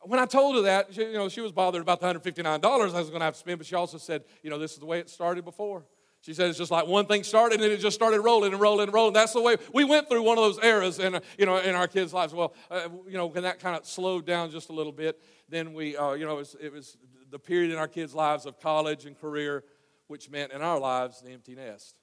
when 0.02 0.20
I 0.20 0.26
told 0.26 0.56
her 0.56 0.62
that, 0.62 0.94
she, 0.94 1.02
you 1.02 1.14
know, 1.14 1.28
she 1.28 1.40
was 1.40 1.52
bothered 1.52 1.82
about 1.82 2.00
the 2.00 2.06
$159 2.06 2.64
I 2.64 2.76
was 2.78 2.92
going 2.92 3.20
to 3.20 3.24
have 3.24 3.34
to 3.34 3.40
spend, 3.40 3.58
but 3.58 3.66
she 3.66 3.74
also 3.74 3.98
said, 3.98 4.24
you 4.42 4.50
know, 4.50 4.58
this 4.58 4.72
is 4.72 4.78
the 4.78 4.86
way 4.86 4.98
it 4.98 5.08
started 5.08 5.44
before. 5.44 5.84
She 6.20 6.34
said 6.34 6.48
it's 6.48 6.58
just 6.58 6.72
like 6.72 6.86
one 6.86 7.06
thing 7.06 7.22
started 7.22 7.60
and 7.60 7.70
it 7.70 7.78
just 7.78 7.94
started 7.94 8.20
rolling 8.20 8.52
and 8.52 8.60
rolling 8.60 8.84
and 8.84 8.94
rolling. 8.94 9.12
That's 9.12 9.32
the 9.32 9.40
way 9.40 9.56
we 9.72 9.84
went 9.84 10.08
through 10.08 10.22
one 10.22 10.38
of 10.38 10.44
those 10.44 10.64
eras 10.64 10.98
in, 10.98 11.20
you 11.38 11.46
know, 11.46 11.58
in 11.58 11.74
our 11.76 11.86
kids' 11.86 12.12
lives. 12.12 12.34
Well, 12.34 12.52
uh, 12.68 12.88
you 13.06 13.16
know, 13.16 13.26
when 13.26 13.44
that 13.44 13.60
kind 13.60 13.76
of 13.76 13.86
slowed 13.86 14.26
down 14.26 14.50
just 14.50 14.68
a 14.68 14.72
little 14.72 14.92
bit, 14.92 15.22
then 15.48 15.72
we, 15.72 15.96
uh, 15.96 16.14
you 16.14 16.24
know, 16.24 16.32
it 16.32 16.38
was, 16.38 16.56
it 16.60 16.72
was 16.72 16.96
the 17.30 17.38
period 17.38 17.70
in 17.70 17.78
our 17.78 17.86
kids' 17.86 18.12
lives 18.14 18.44
of 18.44 18.58
college 18.58 19.06
and 19.06 19.16
career, 19.16 19.62
which 20.08 20.28
meant 20.28 20.52
in 20.52 20.62
our 20.62 20.80
lives 20.80 21.20
the 21.20 21.30
empty 21.30 21.54
nest. 21.54 21.94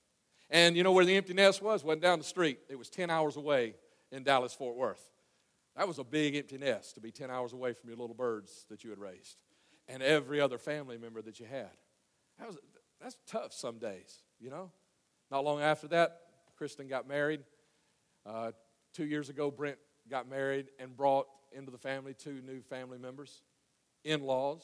And 0.50 0.78
you 0.78 0.84
know 0.84 0.92
where 0.92 1.04
the 1.04 1.18
empty 1.18 1.34
nest 1.34 1.62
was? 1.62 1.84
Wasn't 1.84 2.02
down 2.02 2.20
the 2.20 2.26
street. 2.26 2.60
It 2.70 2.78
was 2.78 2.90
10 2.90 3.10
hours 3.10 3.36
away 3.36 3.76
in 4.12 4.24
Dallas, 4.24 4.54
Fort 4.54 4.78
Worth. 4.78 5.13
That 5.76 5.88
was 5.88 6.00
a 6.00 6.04
big 6.04 6.36
empty 6.36 6.58
nest 6.58 6.96
to 6.96 7.02
be 7.02 7.12
10 7.12 7.32
hours 7.32 7.54
away 7.54 7.74
from 7.74 7.90
your 7.90 7.98
little 7.98 8.16
birds 8.16 8.66
that 8.70 8.84
you 8.84 8.90
had 8.90 9.00
raised 9.00 9.38
and 9.88 10.02
every 10.02 10.40
other 10.40 10.58
family 10.58 10.98
member 10.98 11.22
that 11.22 11.40
you 11.40 11.46
had. 11.46 11.72
That 12.40 12.48
was, 12.48 12.58
that's 13.02 13.18
tough 13.28 13.54
some 13.54 13.80
days, 13.80 14.22
you 14.40 14.50
know? 14.50 14.72
Not 15.32 15.44
long 15.44 15.62
after 15.62 15.88
that, 15.90 16.22
Kristen 16.58 16.88
got 16.88 17.08
married. 17.08 17.42
Uh, 18.26 18.52
two 18.94 19.06
years 19.06 19.30
ago, 19.30 19.52
Brent 19.52 19.78
got 20.10 20.30
married 20.30 20.68
and 20.80 20.96
brought 20.96 21.28
into 21.52 21.72
the 21.72 21.78
family 21.78 22.14
two 22.14 22.42
new 22.46 22.62
family 22.62 22.98
members, 22.98 23.42
in 24.04 24.22
laws. 24.22 24.64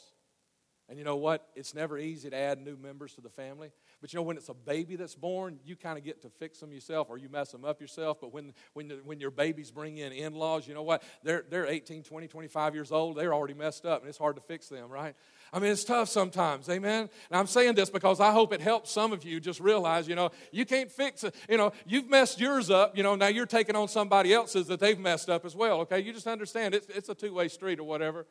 And 0.87 0.97
you 0.97 1.03
know 1.03 1.15
what? 1.15 1.47
It's 1.55 1.73
never 1.73 1.97
easy 1.97 2.29
to 2.29 2.35
add 2.35 2.59
new 2.59 2.75
members 2.75 3.13
to 3.15 3.21
the 3.21 3.29
family. 3.29 3.71
But 4.01 4.13
you 4.13 4.17
know, 4.17 4.23
when 4.23 4.37
it's 4.37 4.47
a 4.47 4.53
baby 4.53 4.95
that's 4.95 5.15
born, 5.15 5.59
you 5.65 5.75
kind 5.75 5.97
of 5.97 6.05
get 6.05 6.21
to 6.21 6.29
fix 6.29 6.59
them 6.59 6.71
yourself 6.71 7.09
or 7.09 7.17
you 7.17 7.27
mess 7.27 7.51
them 7.51 7.65
up 7.65 7.81
yourself. 7.81 8.21
But 8.21 8.33
when, 8.33 8.53
when, 8.73 8.89
when 9.03 9.19
your 9.19 9.31
babies 9.31 9.71
bring 9.71 9.97
in 9.97 10.13
in 10.13 10.35
laws, 10.35 10.67
you 10.67 10.73
know 10.73 10.83
what? 10.83 11.03
They're, 11.21 11.43
they're 11.49 11.65
18, 11.65 12.03
20, 12.03 12.27
25 12.27 12.75
years 12.75 12.91
old. 12.93 13.17
They're 13.17 13.33
already 13.33 13.53
messed 13.53 13.85
up 13.85 14.01
and 14.01 14.07
it's 14.07 14.17
hard 14.17 14.37
to 14.37 14.41
fix 14.41 14.69
them, 14.69 14.89
right? 14.89 15.15
I 15.51 15.59
mean, 15.59 15.71
it's 15.71 15.83
tough 15.83 16.07
sometimes, 16.07 16.69
amen? 16.69 17.09
And 17.29 17.39
I'm 17.39 17.47
saying 17.47 17.75
this 17.75 17.89
because 17.89 18.21
I 18.21 18.31
hope 18.31 18.53
it 18.53 18.61
helps 18.61 18.89
some 18.89 19.11
of 19.11 19.25
you 19.25 19.41
just 19.41 19.59
realize, 19.59 20.07
you 20.07 20.15
know, 20.15 20.29
you 20.53 20.65
can't 20.65 20.91
fix 20.91 21.25
it. 21.25 21.35
You 21.49 21.57
know, 21.57 21.73
you've 21.85 22.09
messed 22.09 22.39
yours 22.39 22.69
up, 22.69 22.95
you 22.95 23.03
know, 23.03 23.15
now 23.15 23.27
you're 23.27 23.45
taking 23.45 23.75
on 23.75 23.89
somebody 23.89 24.33
else's 24.33 24.67
that 24.67 24.79
they've 24.79 24.99
messed 24.99 25.29
up 25.29 25.45
as 25.45 25.57
well, 25.57 25.81
okay? 25.81 25.99
You 25.99 26.13
just 26.13 26.27
understand 26.27 26.73
it's, 26.73 26.87
it's 26.87 27.09
a 27.09 27.15
two 27.15 27.33
way 27.33 27.49
street 27.49 27.79
or 27.79 27.83
whatever. 27.83 28.25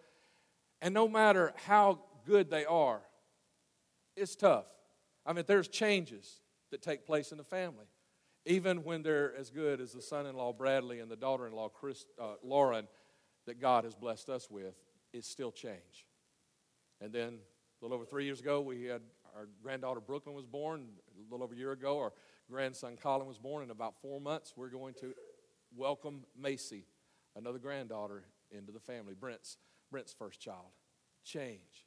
And 0.81 0.94
no 0.94 1.09
matter 1.09 1.52
how 1.66 1.98
good 2.24 2.48
they 2.48 2.64
are, 2.64 3.00
it's 4.16 4.35
tough. 4.35 4.64
I 5.28 5.34
mean, 5.34 5.44
there's 5.46 5.68
changes 5.68 6.40
that 6.70 6.80
take 6.80 7.04
place 7.04 7.32
in 7.32 7.38
the 7.38 7.44
family. 7.44 7.84
Even 8.46 8.82
when 8.82 9.02
they're 9.02 9.36
as 9.36 9.50
good 9.50 9.78
as 9.78 9.92
the 9.92 10.00
son 10.00 10.24
in 10.24 10.34
law 10.34 10.54
Bradley 10.54 11.00
and 11.00 11.10
the 11.10 11.16
daughter 11.16 11.46
in 11.46 11.52
law 11.52 11.70
uh, 12.18 12.24
Lauren 12.42 12.88
that 13.46 13.60
God 13.60 13.84
has 13.84 13.94
blessed 13.94 14.30
us 14.30 14.50
with, 14.50 14.74
it's 15.12 15.28
still 15.28 15.52
change. 15.52 16.06
And 17.02 17.12
then 17.12 17.34
a 17.34 17.84
little 17.84 17.94
over 17.94 18.06
three 18.06 18.24
years 18.24 18.40
ago, 18.40 18.62
we 18.62 18.84
had 18.84 19.02
our 19.36 19.48
granddaughter 19.62 20.00
Brooklyn 20.00 20.34
was 20.34 20.46
born. 20.46 20.86
A 21.14 21.30
little 21.30 21.44
over 21.44 21.54
a 21.54 21.58
year 21.58 21.72
ago, 21.72 21.98
our 21.98 22.12
grandson 22.50 22.96
Colin 22.96 23.28
was 23.28 23.38
born. 23.38 23.64
In 23.64 23.70
about 23.70 24.00
four 24.00 24.22
months, 24.22 24.54
we're 24.56 24.70
going 24.70 24.94
to 25.00 25.12
welcome 25.76 26.24
Macy, 26.40 26.86
another 27.36 27.58
granddaughter, 27.58 28.24
into 28.50 28.72
the 28.72 28.80
family. 28.80 29.12
Brent's, 29.12 29.58
Brent's 29.90 30.14
first 30.14 30.40
child. 30.40 30.72
Change, 31.22 31.86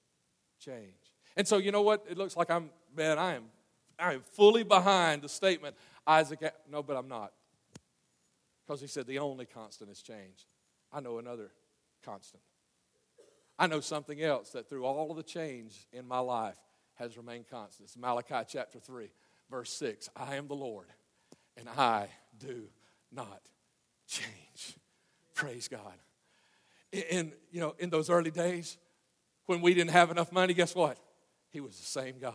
change. 0.60 1.11
And 1.36 1.48
so, 1.48 1.58
you 1.58 1.72
know 1.72 1.82
what? 1.82 2.06
It 2.10 2.18
looks 2.18 2.36
like 2.36 2.50
I'm, 2.50 2.70
man, 2.96 3.18
I 3.18 3.36
am, 3.36 3.44
I 4.00 4.14
am 4.14 4.22
fully 4.22 4.64
behind 4.64 5.22
the 5.22 5.30
statement, 5.30 5.76
Isaac, 6.06 6.40
no, 6.70 6.84
but 6.84 6.98
I'm 6.98 7.08
not. 7.08 7.32
Because 8.66 8.82
he 8.82 8.88
said 8.88 9.08
the 9.08 9.20
only 9.20 9.46
constant 9.46 9.90
is 9.90 10.02
change. 10.02 10.48
I 10.92 11.00
know 11.00 11.20
another 11.20 11.52
constant. 12.04 12.42
I 13.58 13.68
know 13.68 13.80
something 13.80 14.22
else 14.22 14.50
that 14.52 14.68
through 14.68 14.86
all 14.86 15.12
of 15.12 15.18
the 15.18 15.24
change 15.24 15.88
in 15.94 16.08
my 16.08 16.20
life 16.20 16.58
has 16.96 17.18
remained 17.18 17.48
constant. 17.50 17.88
It's 17.88 17.98
Malachi 17.98 18.46
chapter 18.48 18.80
3, 18.80 19.12
verse 19.50 19.72
6. 19.74 20.10
I 20.16 20.36
am 20.36 20.48
the 20.48 20.56
Lord, 20.56 20.88
and 21.58 21.70
I 21.70 22.10
do 22.40 22.64
not 23.12 23.42
change. 24.08 24.78
Praise 25.34 25.68
God. 25.68 25.94
In, 26.92 27.32
you 27.52 27.62
know, 27.62 27.76
in 27.80 27.90
those 27.90 28.10
early 28.10 28.32
days, 28.32 28.78
when 29.46 29.62
we 29.62 29.74
didn't 29.74 29.92
have 29.92 30.12
enough 30.12 30.32
money, 30.32 30.54
guess 30.54 30.76
what? 30.76 30.98
He 31.52 31.60
was 31.60 31.78
the 31.78 31.86
same 31.86 32.16
God. 32.20 32.34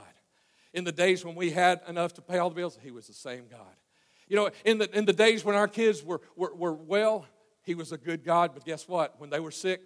In 0.72 0.84
the 0.84 0.92
days 0.92 1.24
when 1.24 1.34
we 1.34 1.50
had 1.50 1.80
enough 1.88 2.14
to 2.14 2.22
pay 2.22 2.38
all 2.38 2.50
the 2.50 2.54
bills, 2.54 2.78
He 2.82 2.90
was 2.90 3.06
the 3.06 3.14
same 3.14 3.46
God. 3.50 3.74
You 4.28 4.36
know, 4.36 4.50
in 4.64 4.78
the, 4.78 4.96
in 4.96 5.04
the 5.04 5.12
days 5.12 5.44
when 5.44 5.56
our 5.56 5.68
kids 5.68 6.04
were, 6.04 6.20
were, 6.36 6.54
were 6.54 6.74
well, 6.74 7.26
He 7.62 7.74
was 7.74 7.92
a 7.92 7.98
good 7.98 8.24
God, 8.24 8.52
but 8.54 8.64
guess 8.64 8.86
what? 8.86 9.18
When 9.18 9.30
they 9.30 9.40
were 9.40 9.50
sick, 9.50 9.80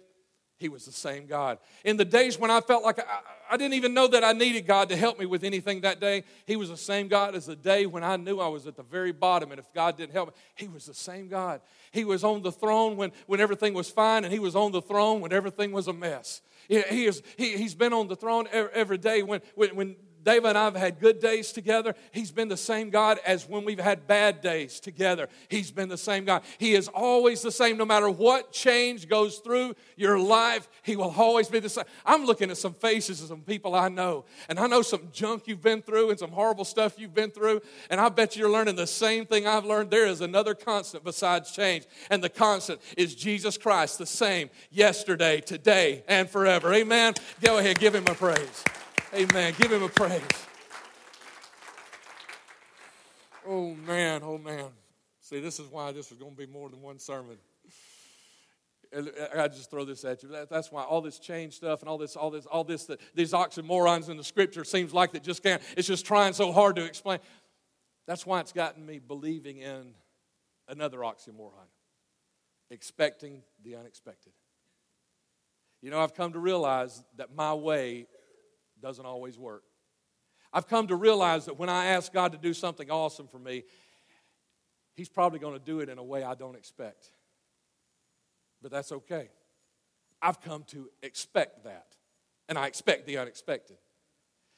he 0.61 0.69
was 0.69 0.85
the 0.85 0.91
same 0.91 1.25
God. 1.25 1.57
In 1.83 1.97
the 1.97 2.05
days 2.05 2.37
when 2.37 2.51
I 2.51 2.61
felt 2.61 2.83
like 2.83 2.99
I, 2.99 3.03
I, 3.49 3.57
didn't 3.57 3.73
even 3.73 3.95
know 3.95 4.07
that 4.07 4.23
I 4.23 4.31
needed 4.31 4.67
God 4.67 4.89
to 4.89 4.95
help 4.95 5.19
me 5.19 5.25
with 5.25 5.43
anything 5.43 5.81
that 5.81 5.99
day, 5.99 6.23
He 6.45 6.55
was 6.55 6.69
the 6.69 6.77
same 6.77 7.07
God 7.07 7.33
as 7.33 7.47
the 7.47 7.55
day 7.55 7.87
when 7.87 8.03
I 8.03 8.15
knew 8.15 8.39
I 8.39 8.47
was 8.47 8.67
at 8.67 8.75
the 8.75 8.83
very 8.83 9.11
bottom. 9.11 9.49
And 9.49 9.59
if 9.59 9.73
God 9.73 9.97
didn't 9.97 10.13
help 10.13 10.29
me, 10.29 10.35
He 10.53 10.67
was 10.67 10.85
the 10.85 10.93
same 10.93 11.27
God. 11.29 11.61
He 11.91 12.05
was 12.05 12.23
on 12.23 12.43
the 12.43 12.51
throne 12.51 12.95
when, 12.95 13.11
when 13.25 13.39
everything 13.39 13.73
was 13.73 13.89
fine, 13.89 14.23
and 14.23 14.31
He 14.31 14.37
was 14.37 14.55
on 14.55 14.71
the 14.71 14.83
throne 14.83 15.19
when 15.19 15.33
everything 15.33 15.71
was 15.71 15.87
a 15.87 15.93
mess. 15.93 16.41
He, 16.67 16.79
he 16.81 17.05
is, 17.05 17.23
he, 17.37 17.57
he's 17.57 17.73
been 17.73 17.91
on 17.91 18.07
the 18.07 18.15
throne 18.15 18.47
every, 18.51 18.71
every 18.73 18.97
day 18.99 19.23
when, 19.23 19.41
when, 19.55 19.75
when 19.75 19.95
David 20.23 20.49
and 20.49 20.57
I 20.57 20.65
have 20.65 20.75
had 20.75 20.99
good 20.99 21.19
days 21.19 21.51
together. 21.51 21.95
He's 22.11 22.31
been 22.31 22.47
the 22.47 22.57
same 22.57 22.89
God 22.89 23.19
as 23.25 23.47
when 23.47 23.65
we've 23.65 23.79
had 23.79 24.07
bad 24.07 24.41
days 24.41 24.79
together. 24.79 25.29
He's 25.49 25.71
been 25.71 25.89
the 25.89 25.97
same 25.97 26.25
God. 26.25 26.43
He 26.57 26.73
is 26.73 26.87
always 26.87 27.41
the 27.41 27.51
same. 27.51 27.77
No 27.77 27.85
matter 27.85 28.09
what 28.09 28.51
change 28.51 29.07
goes 29.07 29.37
through 29.37 29.75
your 29.95 30.19
life, 30.19 30.67
He 30.83 30.95
will 30.95 31.13
always 31.17 31.47
be 31.47 31.59
the 31.59 31.69
same. 31.69 31.85
I'm 32.05 32.25
looking 32.25 32.51
at 32.51 32.57
some 32.57 32.73
faces 32.73 33.21
of 33.21 33.29
some 33.29 33.41
people 33.41 33.75
I 33.75 33.89
know, 33.89 34.25
and 34.49 34.59
I 34.59 34.67
know 34.67 34.81
some 34.81 35.09
junk 35.11 35.43
you've 35.47 35.61
been 35.61 35.81
through 35.81 36.09
and 36.09 36.19
some 36.19 36.31
horrible 36.31 36.65
stuff 36.65 36.99
you've 36.99 37.13
been 37.13 37.31
through, 37.31 37.61
and 37.89 37.99
I 37.99 38.09
bet 38.09 38.35
you're 38.35 38.49
learning 38.49 38.75
the 38.75 38.87
same 38.87 39.25
thing 39.25 39.47
I've 39.47 39.65
learned. 39.65 39.91
There 39.91 40.07
is 40.07 40.21
another 40.21 40.53
constant 40.53 41.03
besides 41.03 41.51
change, 41.51 41.85
and 42.09 42.23
the 42.23 42.29
constant 42.29 42.81
is 42.97 43.15
Jesus 43.15 43.57
Christ, 43.57 43.97
the 43.97 44.05
same 44.05 44.49
yesterday, 44.69 45.41
today, 45.41 46.03
and 46.07 46.29
forever. 46.29 46.73
Amen. 46.73 47.13
Go 47.41 47.57
ahead, 47.57 47.79
give 47.79 47.95
Him 47.95 48.07
a 48.07 48.15
praise. 48.15 48.63
Amen. 49.13 49.53
Give 49.57 49.71
him 49.71 49.83
a 49.83 49.89
praise. 49.89 50.21
Oh, 53.45 53.75
man. 53.75 54.21
Oh, 54.23 54.37
man. 54.37 54.67
See, 55.19 55.41
this 55.41 55.59
is 55.59 55.67
why 55.67 55.91
this 55.91 56.11
is 56.11 56.17
going 56.17 56.31
to 56.31 56.37
be 56.37 56.45
more 56.45 56.69
than 56.69 56.81
one 56.81 56.97
sermon. 56.97 57.37
Uh, 58.95 59.03
I 59.37 59.49
just 59.49 59.69
throw 59.69 59.83
this 59.83 60.05
at 60.05 60.23
you. 60.23 60.29
That's 60.49 60.71
why 60.71 60.83
all 60.83 61.01
this 61.01 61.19
change 61.19 61.55
stuff 61.55 61.81
and 61.81 61.89
all 61.89 61.97
this, 61.97 62.15
all 62.15 62.29
this, 62.29 62.45
all 62.45 62.63
this, 62.63 62.85
that 62.85 63.01
these 63.13 63.33
oxymorons 63.33 64.09
in 64.09 64.15
the 64.15 64.23
scripture 64.23 64.63
seems 64.63 64.93
like 64.93 65.11
that 65.11 65.23
just 65.23 65.43
can't. 65.43 65.61
It's 65.75 65.87
just 65.87 66.05
trying 66.05 66.31
so 66.31 66.53
hard 66.53 66.77
to 66.77 66.85
explain. 66.85 67.19
That's 68.07 68.25
why 68.25 68.39
it's 68.39 68.53
gotten 68.53 68.85
me 68.85 68.99
believing 68.99 69.57
in 69.57 69.93
another 70.69 70.99
oxymoron, 70.99 71.67
expecting 72.69 73.43
the 73.63 73.75
unexpected. 73.75 74.31
You 75.81 75.91
know, 75.91 75.99
I've 75.99 76.13
come 76.13 76.31
to 76.33 76.39
realize 76.39 77.03
that 77.17 77.35
my 77.35 77.53
way 77.53 78.07
doesn't 78.81 79.05
always 79.05 79.37
work. 79.37 79.63
I've 80.53 80.67
come 80.67 80.87
to 80.87 80.95
realize 80.95 81.45
that 81.45 81.57
when 81.57 81.69
I 81.69 81.85
ask 81.87 82.11
God 82.11 82.33
to 82.33 82.37
do 82.37 82.53
something 82.53 82.89
awesome 82.89 83.27
for 83.27 83.39
me, 83.39 83.63
He's 84.93 85.09
probably 85.09 85.39
going 85.39 85.53
to 85.57 85.65
do 85.65 85.79
it 85.79 85.89
in 85.89 85.97
a 85.97 86.03
way 86.03 86.23
I 86.23 86.35
don't 86.35 86.55
expect. 86.55 87.11
But 88.61 88.71
that's 88.71 88.91
okay. 88.91 89.29
I've 90.21 90.41
come 90.41 90.63
to 90.67 90.89
expect 91.01 91.63
that, 91.63 91.95
and 92.49 92.57
I 92.57 92.67
expect 92.67 93.07
the 93.07 93.17
unexpected. 93.17 93.77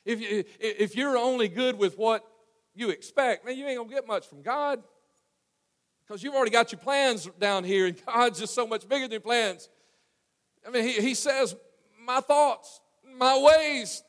If, 0.06 0.20
you, 0.20 0.44
if 0.60 0.96
you're 0.96 1.18
only 1.18 1.48
good 1.48 1.78
with 1.78 1.98
what 1.98 2.26
you 2.74 2.90
expect, 2.90 3.46
man, 3.46 3.56
you 3.56 3.66
ain't 3.68 3.78
going 3.78 3.90
to 3.90 3.96
get 3.96 4.08
much 4.08 4.28
from 4.28 4.42
God 4.42 4.84
because 6.06 6.22
you've 6.22 6.34
already 6.34 6.52
got 6.52 6.72
your 6.72 6.80
plans 6.80 7.30
down 7.40 7.64
here, 7.64 7.86
and 7.86 8.06
God's 8.06 8.40
just 8.40 8.54
so 8.54 8.68
much 8.68 8.88
bigger 8.88 9.08
than 9.08 9.22
plans. 9.22 9.70
I 10.68 10.72
mean, 10.72 10.84
He, 10.84 10.94
he 10.94 11.14
says, 11.14 11.56
My 12.06 12.20
thoughts, 12.20 12.82
my 13.18 13.38
ways, 13.38 14.04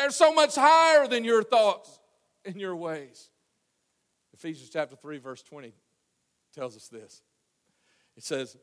they're 0.00 0.10
so 0.10 0.32
much 0.32 0.54
higher 0.54 1.06
than 1.06 1.24
your 1.24 1.42
thoughts 1.42 2.00
and 2.44 2.56
your 2.56 2.74
ways. 2.74 3.30
Ephesians 4.32 4.70
chapter 4.70 4.96
3, 4.96 5.18
verse 5.18 5.42
20 5.42 5.74
tells 6.54 6.74
us 6.74 6.88
this. 6.88 7.22
It 8.16 8.24
says, 8.24 8.56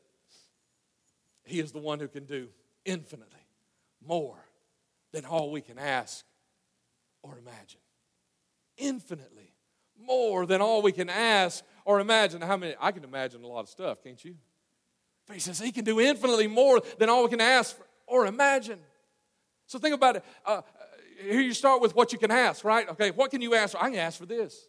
He 1.44 1.60
is 1.60 1.70
the 1.70 1.78
one 1.78 2.00
who 2.00 2.08
can 2.08 2.24
do 2.24 2.48
infinitely 2.84 3.46
more 4.04 4.44
than 5.12 5.24
all 5.24 5.52
we 5.52 5.60
can 5.60 5.78
ask 5.78 6.24
or 7.22 7.38
imagine. 7.38 7.80
Infinitely 8.76 9.52
more 9.96 10.44
than 10.44 10.60
all 10.60 10.82
we 10.82 10.92
can 10.92 11.08
ask 11.08 11.64
or 11.84 12.00
imagine. 12.00 12.40
How 12.40 12.56
many? 12.56 12.74
I 12.80 12.90
can 12.90 13.04
imagine 13.04 13.44
a 13.44 13.46
lot 13.46 13.60
of 13.60 13.68
stuff, 13.68 14.02
can't 14.02 14.22
you? 14.24 14.34
But 15.26 15.34
he 15.34 15.40
says 15.40 15.60
he 15.60 15.72
can 15.72 15.84
do 15.84 16.00
infinitely 16.00 16.48
more 16.48 16.80
than 16.98 17.08
all 17.08 17.22
we 17.22 17.30
can 17.30 17.40
ask 17.40 17.76
or 18.06 18.26
imagine. 18.26 18.80
So 19.68 19.78
think 19.78 19.94
about 19.94 20.16
it. 20.16 20.24
Uh, 20.44 20.62
here 21.18 21.40
you 21.40 21.52
start 21.52 21.80
with 21.80 21.94
what 21.94 22.12
you 22.12 22.18
can 22.18 22.30
ask, 22.30 22.64
right? 22.64 22.88
Okay, 22.90 23.10
what 23.10 23.30
can 23.30 23.40
you 23.40 23.54
ask? 23.54 23.76
I 23.78 23.90
can 23.90 23.98
ask 23.98 24.18
for 24.18 24.26
this. 24.26 24.68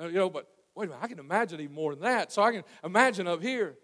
Uh, 0.00 0.06
you 0.06 0.14
know, 0.14 0.30
but 0.30 0.48
wait 0.74 0.84
a 0.84 0.88
minute, 0.88 1.02
I 1.02 1.08
can 1.08 1.18
imagine 1.18 1.60
even 1.60 1.74
more 1.74 1.94
than 1.94 2.04
that. 2.04 2.32
So 2.32 2.42
I 2.42 2.52
can 2.52 2.64
imagine 2.84 3.26
up 3.26 3.42
here. 3.42 3.76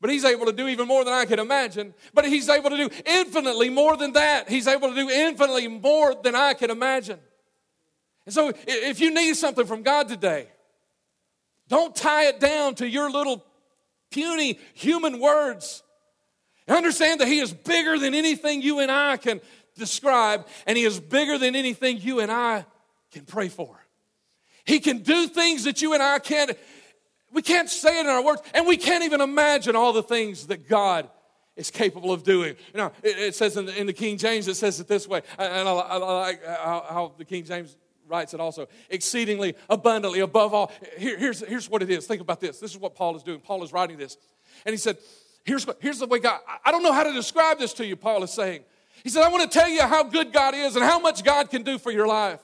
But 0.00 0.10
he's 0.10 0.24
able 0.24 0.46
to 0.46 0.52
do 0.52 0.66
even 0.66 0.88
more 0.88 1.04
than 1.04 1.14
I 1.14 1.24
can 1.24 1.38
imagine. 1.38 1.94
But 2.12 2.26
he's 2.26 2.48
able 2.48 2.70
to 2.70 2.76
do 2.76 2.90
infinitely 3.06 3.70
more 3.70 3.96
than 3.96 4.14
that. 4.14 4.48
He's 4.48 4.66
able 4.66 4.88
to 4.88 4.94
do 4.94 5.08
infinitely 5.08 5.68
more 5.68 6.14
than 6.20 6.34
I 6.34 6.54
can 6.54 6.70
imagine. 6.70 7.20
And 8.26 8.34
so 8.34 8.52
if 8.66 9.00
you 9.00 9.14
need 9.14 9.36
something 9.36 9.66
from 9.66 9.82
God 9.82 10.08
today, 10.08 10.48
don't 11.68 11.94
tie 11.94 12.26
it 12.26 12.40
down 12.40 12.74
to 12.76 12.88
your 12.88 13.10
little 13.10 13.44
puny 14.10 14.58
human 14.74 15.20
words. 15.20 15.84
Understand 16.68 17.20
that 17.20 17.28
He 17.28 17.38
is 17.38 17.52
bigger 17.52 17.98
than 17.98 18.14
anything 18.14 18.62
you 18.62 18.80
and 18.80 18.90
I 18.90 19.16
can 19.16 19.40
describe, 19.76 20.46
and 20.66 20.76
He 20.76 20.84
is 20.84 21.00
bigger 21.00 21.38
than 21.38 21.56
anything 21.56 21.98
you 21.98 22.20
and 22.20 22.30
I 22.30 22.64
can 23.10 23.24
pray 23.24 23.48
for. 23.48 23.78
He 24.64 24.80
can 24.80 24.98
do 24.98 25.26
things 25.26 25.64
that 25.64 25.82
you 25.82 25.94
and 25.94 26.02
I 26.02 26.18
can't, 26.18 26.52
we 27.32 27.42
can't 27.42 27.68
say 27.68 27.98
it 27.98 28.06
in 28.06 28.06
our 28.06 28.24
words, 28.24 28.42
and 28.54 28.66
we 28.66 28.76
can't 28.76 29.04
even 29.04 29.20
imagine 29.20 29.76
all 29.76 29.92
the 29.92 30.02
things 30.02 30.46
that 30.48 30.68
God 30.68 31.08
is 31.56 31.70
capable 31.70 32.12
of 32.12 32.22
doing. 32.22 32.56
You 32.72 32.78
know, 32.78 32.92
it, 33.02 33.18
it 33.18 33.34
says 33.34 33.56
in 33.56 33.66
the, 33.66 33.78
in 33.78 33.86
the, 33.86 33.92
King 33.92 34.16
James, 34.16 34.48
it 34.48 34.54
says 34.54 34.80
it 34.80 34.88
this 34.88 35.06
way, 35.06 35.22
and 35.38 35.68
I, 35.68 35.72
I, 35.72 35.96
I 35.96 35.96
like 35.96 36.46
how, 36.46 36.86
how, 36.88 37.12
the 37.18 37.24
King 37.24 37.44
James 37.44 37.76
writes 38.08 38.34
it 38.34 38.40
also 38.40 38.68
exceedingly 38.90 39.54
abundantly 39.68 40.20
above 40.20 40.54
all. 40.54 40.72
Here, 40.98 41.18
here's, 41.18 41.40
here's 41.40 41.68
what 41.68 41.82
it 41.82 41.90
is. 41.90 42.06
Think 42.06 42.20
about 42.20 42.40
this. 42.40 42.58
This 42.58 42.72
is 42.72 42.78
what 42.78 42.94
Paul 42.94 43.16
is 43.16 43.22
doing. 43.22 43.40
Paul 43.40 43.62
is 43.62 43.72
writing 43.72 43.96
this. 43.96 44.16
And 44.64 44.72
he 44.72 44.76
said, 44.76 44.98
Here's, 45.44 45.66
here's 45.80 45.98
the 45.98 46.06
way 46.06 46.20
God, 46.20 46.40
I 46.64 46.70
don't 46.70 46.82
know 46.82 46.92
how 46.92 47.02
to 47.02 47.12
describe 47.12 47.58
this 47.58 47.72
to 47.74 47.86
you, 47.86 47.96
Paul 47.96 48.22
is 48.22 48.30
saying. 48.32 48.62
He 49.02 49.10
said, 49.10 49.22
I 49.22 49.28
want 49.28 49.50
to 49.50 49.58
tell 49.58 49.68
you 49.68 49.82
how 49.82 50.04
good 50.04 50.32
God 50.32 50.54
is 50.54 50.76
and 50.76 50.84
how 50.84 50.98
much 50.98 51.24
God 51.24 51.50
can 51.50 51.62
do 51.62 51.78
for 51.78 51.90
your 51.90 52.06
life. 52.06 52.40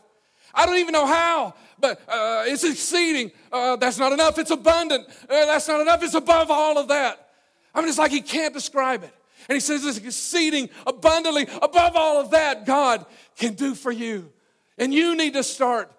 I 0.52 0.66
don't 0.66 0.78
even 0.78 0.92
know 0.92 1.06
how, 1.06 1.54
but 1.78 2.00
uh, 2.08 2.44
it's 2.46 2.64
exceeding. 2.64 3.30
Uh, 3.52 3.76
that's 3.76 3.98
not 3.98 4.12
enough. 4.12 4.38
It's 4.38 4.50
abundant. 4.50 5.06
Uh, 5.08 5.46
that's 5.46 5.68
not 5.68 5.80
enough. 5.80 6.02
It's 6.02 6.14
above 6.14 6.50
all 6.50 6.78
of 6.78 6.88
that. 6.88 7.28
I 7.74 7.80
mean, 7.80 7.88
it's 7.88 7.98
like 7.98 8.10
he 8.10 8.22
can't 8.22 8.54
describe 8.54 9.04
it. 9.04 9.14
And 9.48 9.54
he 9.54 9.60
says 9.60 9.84
it's 9.84 9.98
exceeding 9.98 10.68
abundantly 10.86 11.46
above 11.62 11.92
all 11.94 12.20
of 12.20 12.30
that 12.32 12.66
God 12.66 13.06
can 13.36 13.54
do 13.54 13.74
for 13.74 13.92
you. 13.92 14.32
And 14.78 14.92
you 14.92 15.16
need 15.16 15.34
to 15.34 15.42
start 15.42 15.92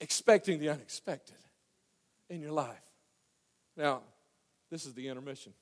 expecting 0.00 0.58
the 0.58 0.70
unexpected 0.70 1.36
in 2.28 2.40
your 2.40 2.52
life. 2.52 2.82
Now, 3.76 4.02
this 4.70 4.86
is 4.86 4.94
the 4.94 5.08
intermission. 5.08 5.52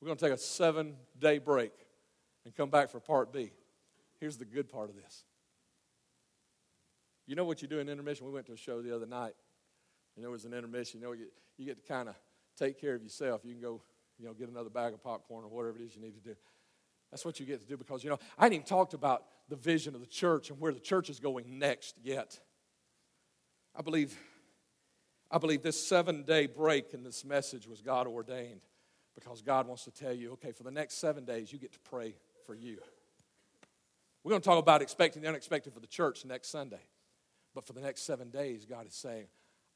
We're 0.00 0.06
going 0.06 0.18
to 0.18 0.24
take 0.24 0.34
a 0.34 0.38
seven 0.38 0.94
day 1.18 1.38
break 1.38 1.72
and 2.48 2.56
come 2.56 2.70
back 2.70 2.88
for 2.88 2.98
part 2.98 3.30
B. 3.30 3.50
Here's 4.20 4.38
the 4.38 4.46
good 4.46 4.70
part 4.70 4.88
of 4.88 4.96
this. 4.96 5.24
You 7.26 7.36
know 7.36 7.44
what 7.44 7.60
you 7.60 7.68
do 7.68 7.78
in 7.78 7.90
intermission? 7.90 8.24
We 8.24 8.32
went 8.32 8.46
to 8.46 8.54
a 8.54 8.56
show 8.56 8.80
the 8.80 8.96
other 8.96 9.04
night, 9.04 9.34
and 10.16 10.24
there 10.24 10.30
was 10.30 10.46
an 10.46 10.54
intermission. 10.54 10.98
You 10.98 11.06
know, 11.06 11.12
you, 11.12 11.26
you 11.58 11.66
get 11.66 11.76
to 11.76 11.86
kind 11.86 12.08
of 12.08 12.14
take 12.58 12.80
care 12.80 12.94
of 12.94 13.02
yourself. 13.02 13.42
You 13.44 13.52
can 13.52 13.60
go, 13.60 13.82
you 14.18 14.24
know, 14.24 14.32
get 14.32 14.48
another 14.48 14.70
bag 14.70 14.94
of 14.94 15.02
popcorn 15.02 15.44
or 15.44 15.48
whatever 15.48 15.76
it 15.76 15.82
is 15.82 15.94
you 15.94 16.00
need 16.00 16.14
to 16.14 16.22
do. 16.22 16.34
That's 17.10 17.22
what 17.22 17.38
you 17.38 17.44
get 17.44 17.60
to 17.60 17.66
do 17.66 17.76
because, 17.76 18.02
you 18.02 18.08
know, 18.08 18.18
I 18.38 18.44
hadn't 18.44 18.54
even 18.54 18.66
talked 18.66 18.94
about 18.94 19.24
the 19.50 19.56
vision 19.56 19.94
of 19.94 20.00
the 20.00 20.06
church 20.06 20.48
and 20.48 20.58
where 20.58 20.72
the 20.72 20.80
church 20.80 21.10
is 21.10 21.20
going 21.20 21.58
next 21.58 21.96
yet. 22.02 22.40
I 23.76 23.82
believe, 23.82 24.18
I 25.30 25.36
believe 25.36 25.60
this 25.60 25.86
seven 25.86 26.22
day 26.22 26.46
break 26.46 26.94
in 26.94 27.02
this 27.02 27.26
message 27.26 27.68
was 27.68 27.82
God 27.82 28.06
ordained 28.06 28.62
because 29.14 29.42
God 29.42 29.66
wants 29.66 29.84
to 29.84 29.90
tell 29.90 30.14
you, 30.14 30.32
okay, 30.32 30.52
for 30.52 30.62
the 30.62 30.70
next 30.70 30.94
seven 30.94 31.26
days, 31.26 31.52
you 31.52 31.58
get 31.58 31.72
to 31.74 31.80
pray 31.80 32.14
for 32.48 32.54
you. 32.54 32.78
We're 34.24 34.30
going 34.30 34.40
to 34.40 34.48
talk 34.48 34.58
about 34.58 34.80
expecting 34.80 35.20
the 35.20 35.28
unexpected 35.28 35.74
for 35.74 35.80
the 35.80 35.86
church 35.86 36.24
next 36.24 36.48
Sunday. 36.48 36.80
But 37.54 37.66
for 37.66 37.74
the 37.74 37.82
next 37.82 38.02
seven 38.02 38.30
days, 38.30 38.64
God 38.64 38.86
is 38.86 38.94
saying, 38.94 39.26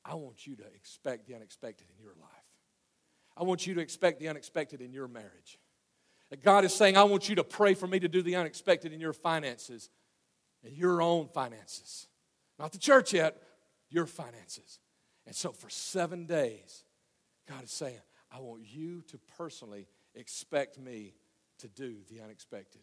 I 0.05 0.15
want 0.15 0.47
you 0.47 0.57
to 0.57 0.65
expect 0.75 1.27
the 1.27 1.35
unexpected 1.35 1.87
in 1.95 2.03
your 2.03 2.15
life. 2.21 2.31
I 3.37 3.43
want 3.45 3.67
you 3.67 3.75
to 3.75 3.81
expect 3.81 4.21
the 4.21 4.29
unexpected 4.29 4.81
in 4.81 4.91
your 4.91 5.07
marriage. 5.07 5.59
God 6.43 6.65
is 6.65 6.75
saying, 6.75 6.97
I 6.97 7.05
want 7.05 7.29
you 7.29 7.35
to 7.37 7.45
pray 7.45 7.75
for 7.75 7.87
me 7.87 8.01
to 8.01 8.09
do 8.09 8.23
the 8.23 8.37
unexpected 8.37 8.95
in 8.95 9.01
your 9.01 9.13
finances 9.13 9.91
in 10.65 10.75
your 10.75 11.03
own 11.03 11.29
finances. 11.29 12.09
Not 12.59 12.73
the 12.73 12.79
church 12.79 13.13
yet, 13.13 13.37
your 13.91 14.07
finances. 14.07 14.81
And 15.27 15.35
so 15.35 15.53
for 15.53 15.69
seven 15.69 16.27
days, 16.27 16.85
God 17.49 17.65
is 17.65 17.71
saying, 17.71 17.99
I 18.31 18.41
want 18.41 18.63
you 18.65 19.03
to 19.09 19.19
personally 19.37 19.87
expect 20.15 20.79
me 20.79 21.15
to 21.63 21.69
do 21.69 21.97
the 22.11 22.21
unexpected. 22.23 22.83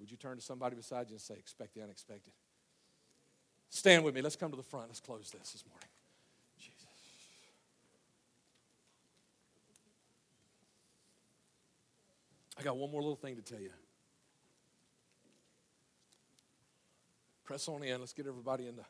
Would 0.00 0.10
you 0.10 0.16
turn 0.16 0.36
to 0.36 0.42
somebody 0.42 0.74
beside 0.74 1.08
you 1.08 1.14
and 1.14 1.20
say, 1.20 1.34
Expect 1.34 1.74
the 1.74 1.82
unexpected? 1.82 2.32
Stand 3.68 4.04
with 4.04 4.14
me. 4.14 4.20
Let's 4.20 4.36
come 4.36 4.50
to 4.50 4.56
the 4.56 4.62
front. 4.62 4.88
Let's 4.88 5.00
close 5.00 5.30
this 5.30 5.52
this 5.52 5.64
morning. 5.66 5.88
Jesus. 6.58 6.86
I 12.58 12.62
got 12.62 12.76
one 12.76 12.90
more 12.90 13.00
little 13.00 13.16
thing 13.16 13.36
to 13.36 13.42
tell 13.42 13.60
you. 13.60 13.70
Press 17.44 17.66
on 17.68 17.82
in. 17.82 17.98
Let's 18.00 18.12
get 18.12 18.26
everybody 18.26 18.68
in 18.68 18.76
the, 18.76 18.84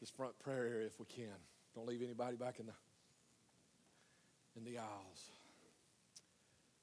this 0.00 0.10
front 0.10 0.38
prayer 0.38 0.66
area 0.66 0.86
if 0.86 0.98
we 0.98 1.06
can. 1.06 1.34
Don't 1.74 1.86
leave 1.86 2.02
anybody 2.02 2.36
back 2.36 2.58
in 2.58 2.66
the 2.66 2.72
in 4.56 4.64
the 4.64 4.78
aisles. 4.78 5.30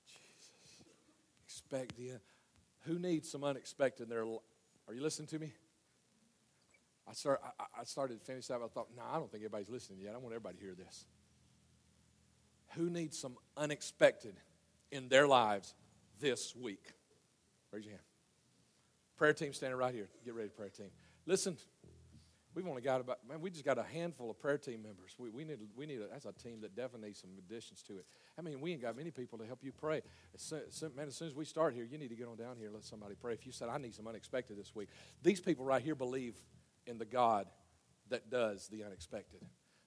Jesus. 0.05 1.62
Who 2.85 2.99
needs 2.99 3.29
some 3.29 3.43
unexpected 3.43 4.03
in 4.03 4.09
their 4.09 4.23
Are 4.23 4.93
you 4.93 5.01
listening 5.01 5.27
to 5.29 5.39
me? 5.39 5.51
I, 7.07 7.13
start, 7.13 7.41
I, 7.59 7.81
I 7.81 7.83
started 7.83 8.19
to 8.19 8.25
finish 8.25 8.47
that. 8.47 8.55
I 8.55 8.67
thought, 8.67 8.87
no, 8.95 9.03
nah, 9.03 9.15
I 9.15 9.19
don't 9.19 9.31
think 9.31 9.43
everybody's 9.43 9.69
listening 9.69 9.99
yet. 10.01 10.13
I 10.13 10.17
want 10.17 10.33
everybody 10.33 10.57
to 10.57 10.63
hear 10.63 10.75
this. 10.75 11.05
Who 12.75 12.89
needs 12.89 13.17
some 13.19 13.35
unexpected 13.57 14.35
in 14.91 15.09
their 15.09 15.27
lives 15.27 15.75
this 16.21 16.55
week? 16.55 16.93
Raise 17.71 17.85
your 17.85 17.91
hand. 17.91 18.03
Prayer 19.17 19.33
team 19.33 19.53
standing 19.53 19.77
right 19.77 19.93
here. 19.93 20.09
Get 20.25 20.33
ready, 20.33 20.49
prayer 20.49 20.69
team. 20.69 20.89
Listen, 21.25 21.57
we've 22.55 22.67
only 22.67 22.81
got 22.81 23.01
about, 23.01 23.19
man, 23.27 23.41
we 23.41 23.49
just 23.49 23.65
got 23.65 23.77
a 23.77 23.83
handful 23.83 24.29
of 24.29 24.39
prayer 24.39 24.57
team 24.57 24.83
members. 24.83 25.15
We, 25.17 25.29
we 25.29 25.43
need, 25.43 25.57
we 25.75 25.85
need 25.85 26.01
a, 26.01 26.07
that's 26.07 26.25
a 26.25 26.31
team 26.31 26.61
that 26.61 26.75
definitely 26.75 27.09
needs 27.09 27.21
some 27.21 27.31
additions 27.37 27.81
to 27.83 27.97
it. 27.97 28.05
I 28.37 28.41
mean, 28.41 28.61
we 28.61 28.71
ain't 28.71 28.81
got 28.81 28.95
many 28.95 29.11
people 29.11 29.37
to 29.39 29.45
help 29.45 29.63
you 29.63 29.71
pray. 29.71 30.01
As 30.33 30.53
soon, 30.69 30.95
man, 30.95 31.07
as 31.07 31.15
soon 31.15 31.27
as 31.27 31.35
we 31.35 31.45
start 31.45 31.73
here, 31.73 31.83
you 31.83 31.97
need 31.97 32.09
to 32.09 32.15
get 32.15 32.27
on 32.27 32.37
down 32.37 32.57
here 32.57 32.67
and 32.67 32.75
let 32.75 32.83
somebody 32.83 33.15
pray. 33.19 33.33
If 33.33 33.45
you 33.45 33.51
said, 33.51 33.69
I 33.69 33.77
need 33.77 33.95
some 33.95 34.07
unexpected 34.07 34.57
this 34.57 34.75
week, 34.75 34.89
these 35.21 35.39
people 35.39 35.65
right 35.65 35.81
here 35.81 35.95
believe 35.95 36.35
in 36.85 36.97
the 36.97 37.05
God 37.05 37.47
that 38.09 38.29
does 38.29 38.67
the 38.67 38.83
unexpected. 38.83 39.41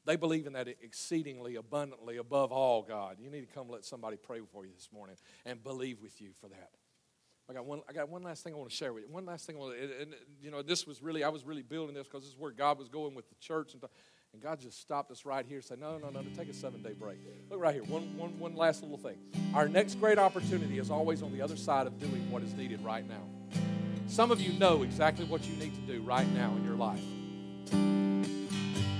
They 0.04 0.16
believe 0.16 0.46
in 0.46 0.52
that 0.52 0.68
exceedingly 0.68 1.56
abundantly 1.56 2.16
above 2.16 2.52
all 2.52 2.82
God. 2.82 3.16
You 3.20 3.28
need 3.28 3.40
to 3.40 3.52
come 3.52 3.68
let 3.68 3.84
somebody 3.84 4.16
pray 4.16 4.40
for 4.52 4.64
you 4.64 4.72
this 4.72 4.88
morning 4.92 5.16
and 5.44 5.62
believe 5.62 6.00
with 6.00 6.20
you 6.20 6.30
for 6.40 6.48
that. 6.48 6.70
I 7.48 7.52
got 7.52 7.64
one. 7.64 7.82
I 7.88 7.92
got 7.92 8.08
one 8.08 8.22
last 8.22 8.42
thing 8.42 8.54
I 8.54 8.56
want 8.56 8.70
to 8.70 8.76
share 8.76 8.92
with 8.92 9.04
you. 9.04 9.08
One 9.08 9.24
last 9.24 9.46
thing. 9.46 9.56
I 9.56 9.58
want 9.60 9.76
to, 9.76 10.02
and, 10.02 10.14
you 10.42 10.50
know, 10.50 10.62
this 10.62 10.86
was 10.86 11.00
really. 11.00 11.22
I 11.22 11.28
was 11.28 11.44
really 11.44 11.62
building 11.62 11.94
this 11.94 12.06
because 12.06 12.22
this 12.24 12.32
is 12.32 12.38
where 12.38 12.50
God 12.50 12.78
was 12.78 12.88
going 12.88 13.14
with 13.14 13.28
the 13.28 13.36
church, 13.36 13.74
and, 13.74 13.82
and 14.32 14.42
God 14.42 14.58
just 14.58 14.80
stopped 14.80 15.12
us 15.12 15.24
right 15.24 15.46
here. 15.46 15.58
and 15.58 15.64
Said, 15.64 15.78
no, 15.78 15.96
no, 15.98 16.10
no, 16.10 16.20
no. 16.22 16.28
Take 16.36 16.48
a 16.48 16.54
seven 16.54 16.82
day 16.82 16.92
break. 16.92 17.18
Look 17.48 17.60
right 17.60 17.74
here. 17.74 17.84
One, 17.84 18.16
one, 18.16 18.36
one 18.38 18.56
last 18.56 18.82
little 18.82 18.98
thing. 18.98 19.18
Our 19.54 19.68
next 19.68 19.94
great 20.00 20.18
opportunity 20.18 20.78
is 20.78 20.90
always 20.90 21.22
on 21.22 21.32
the 21.32 21.40
other 21.40 21.56
side 21.56 21.86
of 21.86 22.00
doing 22.00 22.30
what 22.30 22.42
is 22.42 22.52
needed 22.54 22.84
right 22.84 23.08
now. 23.08 23.22
Some 24.08 24.30
of 24.30 24.40
you 24.40 24.58
know 24.58 24.82
exactly 24.82 25.24
what 25.24 25.46
you 25.48 25.54
need 25.56 25.74
to 25.74 25.80
do 25.92 26.02
right 26.02 26.28
now 26.34 26.52
in 26.56 26.64
your 26.64 26.76
life. 26.76 27.02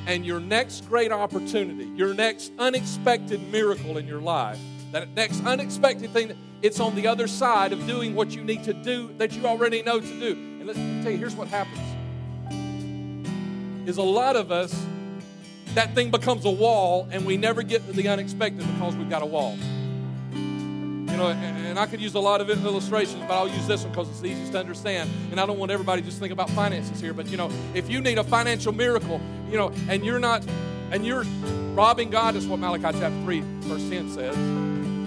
And 0.06 0.24
your 0.24 0.38
next 0.38 0.88
great 0.88 1.11
opportunity, 1.11 1.87
your 1.96 2.14
next 2.14 2.52
unexpected 2.61 3.40
miracle 3.50 3.98
in 3.98 4.06
your 4.06 4.20
life, 4.20 4.61
that 4.92 5.11
next 5.11 5.44
unexpected 5.44 6.11
thing, 6.11 6.37
it's 6.62 6.81
on 6.81 6.94
the 6.94 7.07
other 7.07 7.27
side 7.27 7.72
of 7.72 7.87
doing 7.87 8.14
what 8.14 8.31
you 8.31 8.42
need 8.42 8.64
to 8.64 8.72
do 8.72 9.12
that 9.18 9.33
you 9.33 9.46
already 9.46 9.83
know 9.83 10.01
to 10.01 10.20
do. 10.20 10.33
And 10.33 10.66
let 10.66 10.77
me 10.77 11.03
tell 11.03 11.12
you, 11.12 11.18
here's 11.18 11.35
what 11.35 11.49
happens. 11.49 11.81
Is 13.88 13.99
a 13.99 14.03
lot 14.03 14.37
of 14.37 14.51
us, 14.51 14.87
that 15.75 15.94
thing 15.94 16.11
becomes 16.11 16.44
a 16.44 16.51
wall, 16.51 17.07
and 17.11 17.27
we 17.27 17.37
never 17.37 17.62
get 17.62 17.87
to 17.87 17.92
the 17.92 18.09
unexpected 18.09 18.66
because 18.75 18.96
we've 18.96 19.11
got 19.11 19.22
a 19.22 19.27
wall. 19.27 19.57
You 20.33 21.22
know, 21.22 21.29
and 21.29 21.79
I 21.79 21.87
could 21.87 22.01
use 22.01 22.14
a 22.14 22.20
lot 22.20 22.40
of 22.40 22.51
illustrations, 22.51 23.22
but 23.29 23.31
I'll 23.31 23.49
use 23.49 23.66
this 23.66 23.83
one 23.83 23.92
because 23.92 24.09
it's 24.11 24.20
the 24.20 24.29
easiest 24.29 24.53
to 24.53 24.59
understand. 24.59 25.09
And 25.31 25.40
I 25.40 25.46
don't 25.46 25.59
want 25.59 25.70
everybody 25.70 26.03
just 26.03 26.18
think 26.18 26.33
about 26.33 26.51
finances 26.51 27.01
here, 27.01 27.14
but 27.14 27.29
you 27.29 27.37
know, 27.37 27.51
if 27.75 27.88
you 27.88 28.01
need 28.01 28.18
a 28.18 28.25
financial 28.25 28.72
miracle, 28.72 29.20
you 29.51 29.57
know, 29.57 29.72
and 29.88 30.05
you're 30.05 30.18
not, 30.18 30.44
and 30.90 31.07
you're 31.07 31.25
robbing 31.75 32.11
God, 32.11 32.35
is 32.35 32.46
what 32.46 32.59
Malachi 32.59 32.99
chapter 32.99 33.22
3, 33.22 33.40
verse 33.40 33.88
10 33.88 34.11
says. 34.11 34.65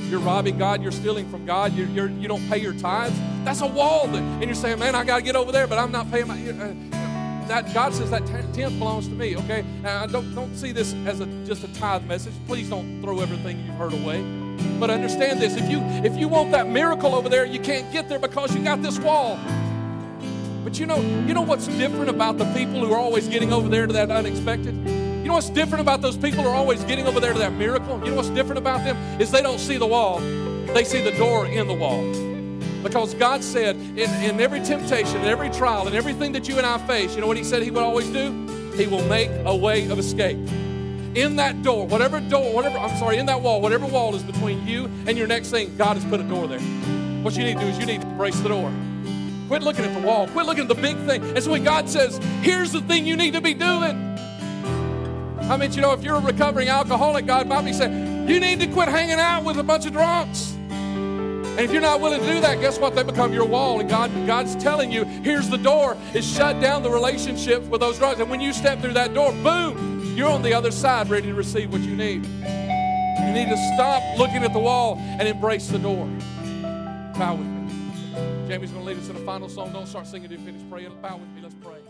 You're 0.10 0.19
robbing 0.19 0.58
God, 0.58 0.82
you're 0.82 0.91
stealing 0.91 1.30
from 1.30 1.45
God, 1.45 1.74
you're, 1.74 1.88
you're, 1.88 2.10
you 2.10 2.28
do 2.28 2.39
not 2.39 2.50
pay 2.50 2.58
your 2.58 2.74
tithes. 2.74 3.15
That's 3.43 3.62
a 3.62 3.67
wall. 3.67 4.08
That, 4.08 4.22
and 4.22 4.43
you're 4.43 4.56
saying, 4.56 4.80
man, 4.80 4.95
I 4.95 5.04
got 5.04 5.17
to 5.17 5.22
get 5.22 5.36
over 5.36 5.52
there, 5.52 5.67
but 5.67 5.78
I'm 5.78 5.91
not 5.91 6.10
paying 6.10 6.28
my. 6.28 6.36
Uh, 6.50 6.74
that 7.48 7.74
God 7.74 7.93
says 7.93 8.12
that 8.12 8.26
tenth 8.28 8.56
belongs 8.80 9.08
to 9.08 9.13
me. 9.13 9.36
Okay, 9.36 9.63
now 9.82 10.06
don't 10.06 10.34
don't 10.36 10.56
see 10.56 10.72
this 10.72 10.93
as 11.06 11.19
a 11.19 11.26
just 11.45 11.63
a 11.63 11.74
tithe 11.74 12.06
message. 12.06 12.34
Please 12.45 12.69
don't 12.69 13.02
throw 13.02 13.19
everything 13.22 13.60
you've 13.65 13.76
heard 13.76 13.93
away. 13.93 14.22
But 14.80 14.89
understand 14.89 15.41
this 15.41 15.56
if 15.56 15.69
you 15.69 15.80
if 16.04 16.15
you 16.15 16.28
want 16.28 16.52
that 16.52 16.67
miracle 16.67 17.15
over 17.15 17.28
there, 17.28 17.45
you 17.45 17.60
can't 17.60 17.91
get 17.91 18.08
there 18.08 18.19
because 18.19 18.56
you 18.56 18.63
got 18.63 18.82
this 18.82 19.00
wall. 19.00 19.39
But 20.63 20.80
you 20.80 20.86
know, 20.86 21.00
you 21.28 21.34
know 21.34 21.41
what's 21.41 21.67
different 21.67 22.10
about 22.10 22.38
the 22.38 22.45
people 22.54 22.86
who 22.86 22.93
are 22.93 23.00
always 23.00 23.28
getting 23.28 23.52
over 23.52 23.67
there 23.67 23.88
to 23.88 23.93
that 23.93 24.12
unexpected? 24.12 24.99
Know 25.30 25.36
what's 25.36 25.52
different 25.52 25.82
about 25.82 26.02
those 26.02 26.18
people 26.18 26.42
who 26.42 26.50
are 26.50 26.56
always 26.56 26.84
getting 26.86 27.06
over 27.06 27.20
there 27.20 27.34
to 27.34 27.38
that 27.38 27.54
miracle? 27.54 28.02
You 28.04 28.10
know 28.10 28.15
what's 28.15 28.32
different 28.32 28.58
about 28.58 28.84
them? 28.84 28.98
Is 29.22 29.30
they 29.30 29.44
don't 29.44 29.60
see 29.60 29.78
the 29.78 29.86
wall, 29.86 30.18
they 30.20 30.84
see 30.84 31.04
the 31.04 31.12
door 31.20 31.46
in 31.46 31.68
the 31.68 31.74
wall. 31.76 32.02
Because 32.82 33.13
God 33.13 33.44
said 33.44 33.76
in, 33.76 34.10
in 34.24 34.42
every 34.42 34.60
temptation, 34.60 35.18
in 35.18 35.26
every 35.26 35.52
trial, 35.52 35.88
in 35.88 35.94
everything 35.94 36.32
that 36.32 36.50
you 36.50 36.58
and 36.58 36.65
I 36.65 36.80
face, 36.88 37.13
you 37.13 37.22
know 37.22 37.28
what 37.28 37.38
He 37.38 37.44
said 37.44 37.62
He 37.62 37.70
would 37.70 37.84
always 37.84 38.10
do? 38.10 38.32
He 38.76 38.88
will 38.88 39.04
make 39.04 39.30
a 39.46 39.56
way 39.56 39.88
of 39.92 40.00
escape 40.00 40.39
in 41.13 41.36
that 41.36 41.62
door, 41.62 41.86
whatever 41.86 42.20
door, 42.22 42.52
whatever, 42.52 42.80
I'm 42.80 42.98
sorry, 42.98 43.18
in 43.18 43.28
that 43.28 43.39
wall, 43.39 43.62
whatever 43.62 43.86
wall 43.86 44.15
is 44.15 44.24
between 44.24 44.65
you 44.65 44.86
and 45.06 45.15
your 45.15 45.28
next 45.28 45.52
thing, 45.52 45.78
God 45.78 45.96
has 45.96 46.06
put 46.06 46.20
a 46.20 46.24
door 46.24 46.48
there. 46.48 46.60
What 47.22 47.38
you 47.38 47.44
need 47.44 47.54
to 47.54 47.60
do 47.60 47.68
is 47.68 47.78
you 47.78 47.86
need 47.86 48.02
to 48.02 48.08
embrace 48.08 48.39
the 48.39 48.50
door. 48.50 48.74
Quit 49.48 49.62
looking 49.62 49.86
at 49.86 49.94
the 49.94 50.08
wall. 50.08 50.28
Quit 50.28 50.48
looking 50.48 50.63
at 50.63 50.70
the 50.70 50.82
big 50.82 50.98
thing. 51.06 51.24
And 51.36 51.44
so 51.44 51.52
when 51.52 51.63
God 51.63 51.88
says, 51.88 52.18
here's 52.42 52.72
the 52.72 52.82
thing 52.82 53.06
you 53.06 53.15
need 53.15 53.34
to 53.34 53.42
be 53.42 53.54
doing. 53.54 54.10
I 55.50 55.58
mean, 55.58 55.74
you 55.74 55.82
know, 55.82 55.94
if 55.94 56.04
you're 56.04 56.18
a 56.18 56.22
recovering 56.22 56.68
alcoholic, 56.68 57.26
God 57.26 57.48
might 57.48 57.66
be 57.66 57.74
saying, 57.74 58.30
you 58.30 58.40
need 58.40 58.60
to 58.60 58.68
quit 58.68 58.88
hanging 58.88 59.20
out 59.20 59.44
with 59.44 59.58
a 59.58 59.64
bunch 59.64 59.88
of 59.88 59.94
drunks. 59.94 60.52
And 60.52 61.60
if 61.60 61.72
you're 61.72 61.82
not 61.82 62.00
willing 62.00 62.20
to 62.20 62.26
do 62.26 62.40
that, 62.40 62.62
guess 62.62 62.78
what? 62.78 62.96
They 62.96 63.02
become 63.02 63.34
your 63.34 63.46
wall. 63.46 63.80
And 63.80 63.90
God, 63.90 64.12
God's 64.28 64.56
telling 64.56 64.92
you, 64.92 65.06
here's 65.06 65.50
the 65.50 65.58
door. 65.58 65.98
Is 66.14 66.32
shut 66.32 66.62
down 66.62 66.84
the 66.84 66.92
relationship 66.92 67.64
with 67.64 67.82
those 67.82 67.98
drugs. 67.98 68.20
And 68.20 68.30
when 68.30 68.40
you 68.40 68.54
step 68.54 68.80
through 68.80 68.94
that 68.94 69.16
door, 69.16 69.32
boom, 69.34 70.16
you're 70.16 70.30
on 70.30 70.44
the 70.44 70.54
other 70.54 70.70
side 70.70 71.10
ready 71.10 71.28
to 71.30 71.34
receive 71.34 71.72
what 71.72 71.82
you 71.82 71.96
need. 71.96 72.26
You 72.28 73.34
need 73.34 73.50
to 73.50 73.74
stop 73.74 74.04
looking 74.20 74.44
at 74.44 74.54
the 74.54 74.60
wall 74.60 74.98
and 75.00 75.28
embrace 75.28 75.68
the 75.68 75.80
door. 75.80 76.06
Bow 77.18 77.36
with 77.36 77.48
me. 77.48 78.48
Jamie's 78.48 78.72
going 78.72 78.86
to 78.86 78.88
lead 78.88 78.98
us 79.00 79.10
in 79.10 79.16
a 79.16 79.26
final 79.26 79.50
song. 79.50 79.74
Don't 79.74 79.88
start 79.88 80.06
singing 80.06 80.30
to 80.30 80.38
finish 80.38 80.62
praying. 80.70 80.96
Bow 81.02 81.18
with 81.18 81.30
me. 81.30 81.42
Let's 81.42 81.56
pray. 81.56 81.88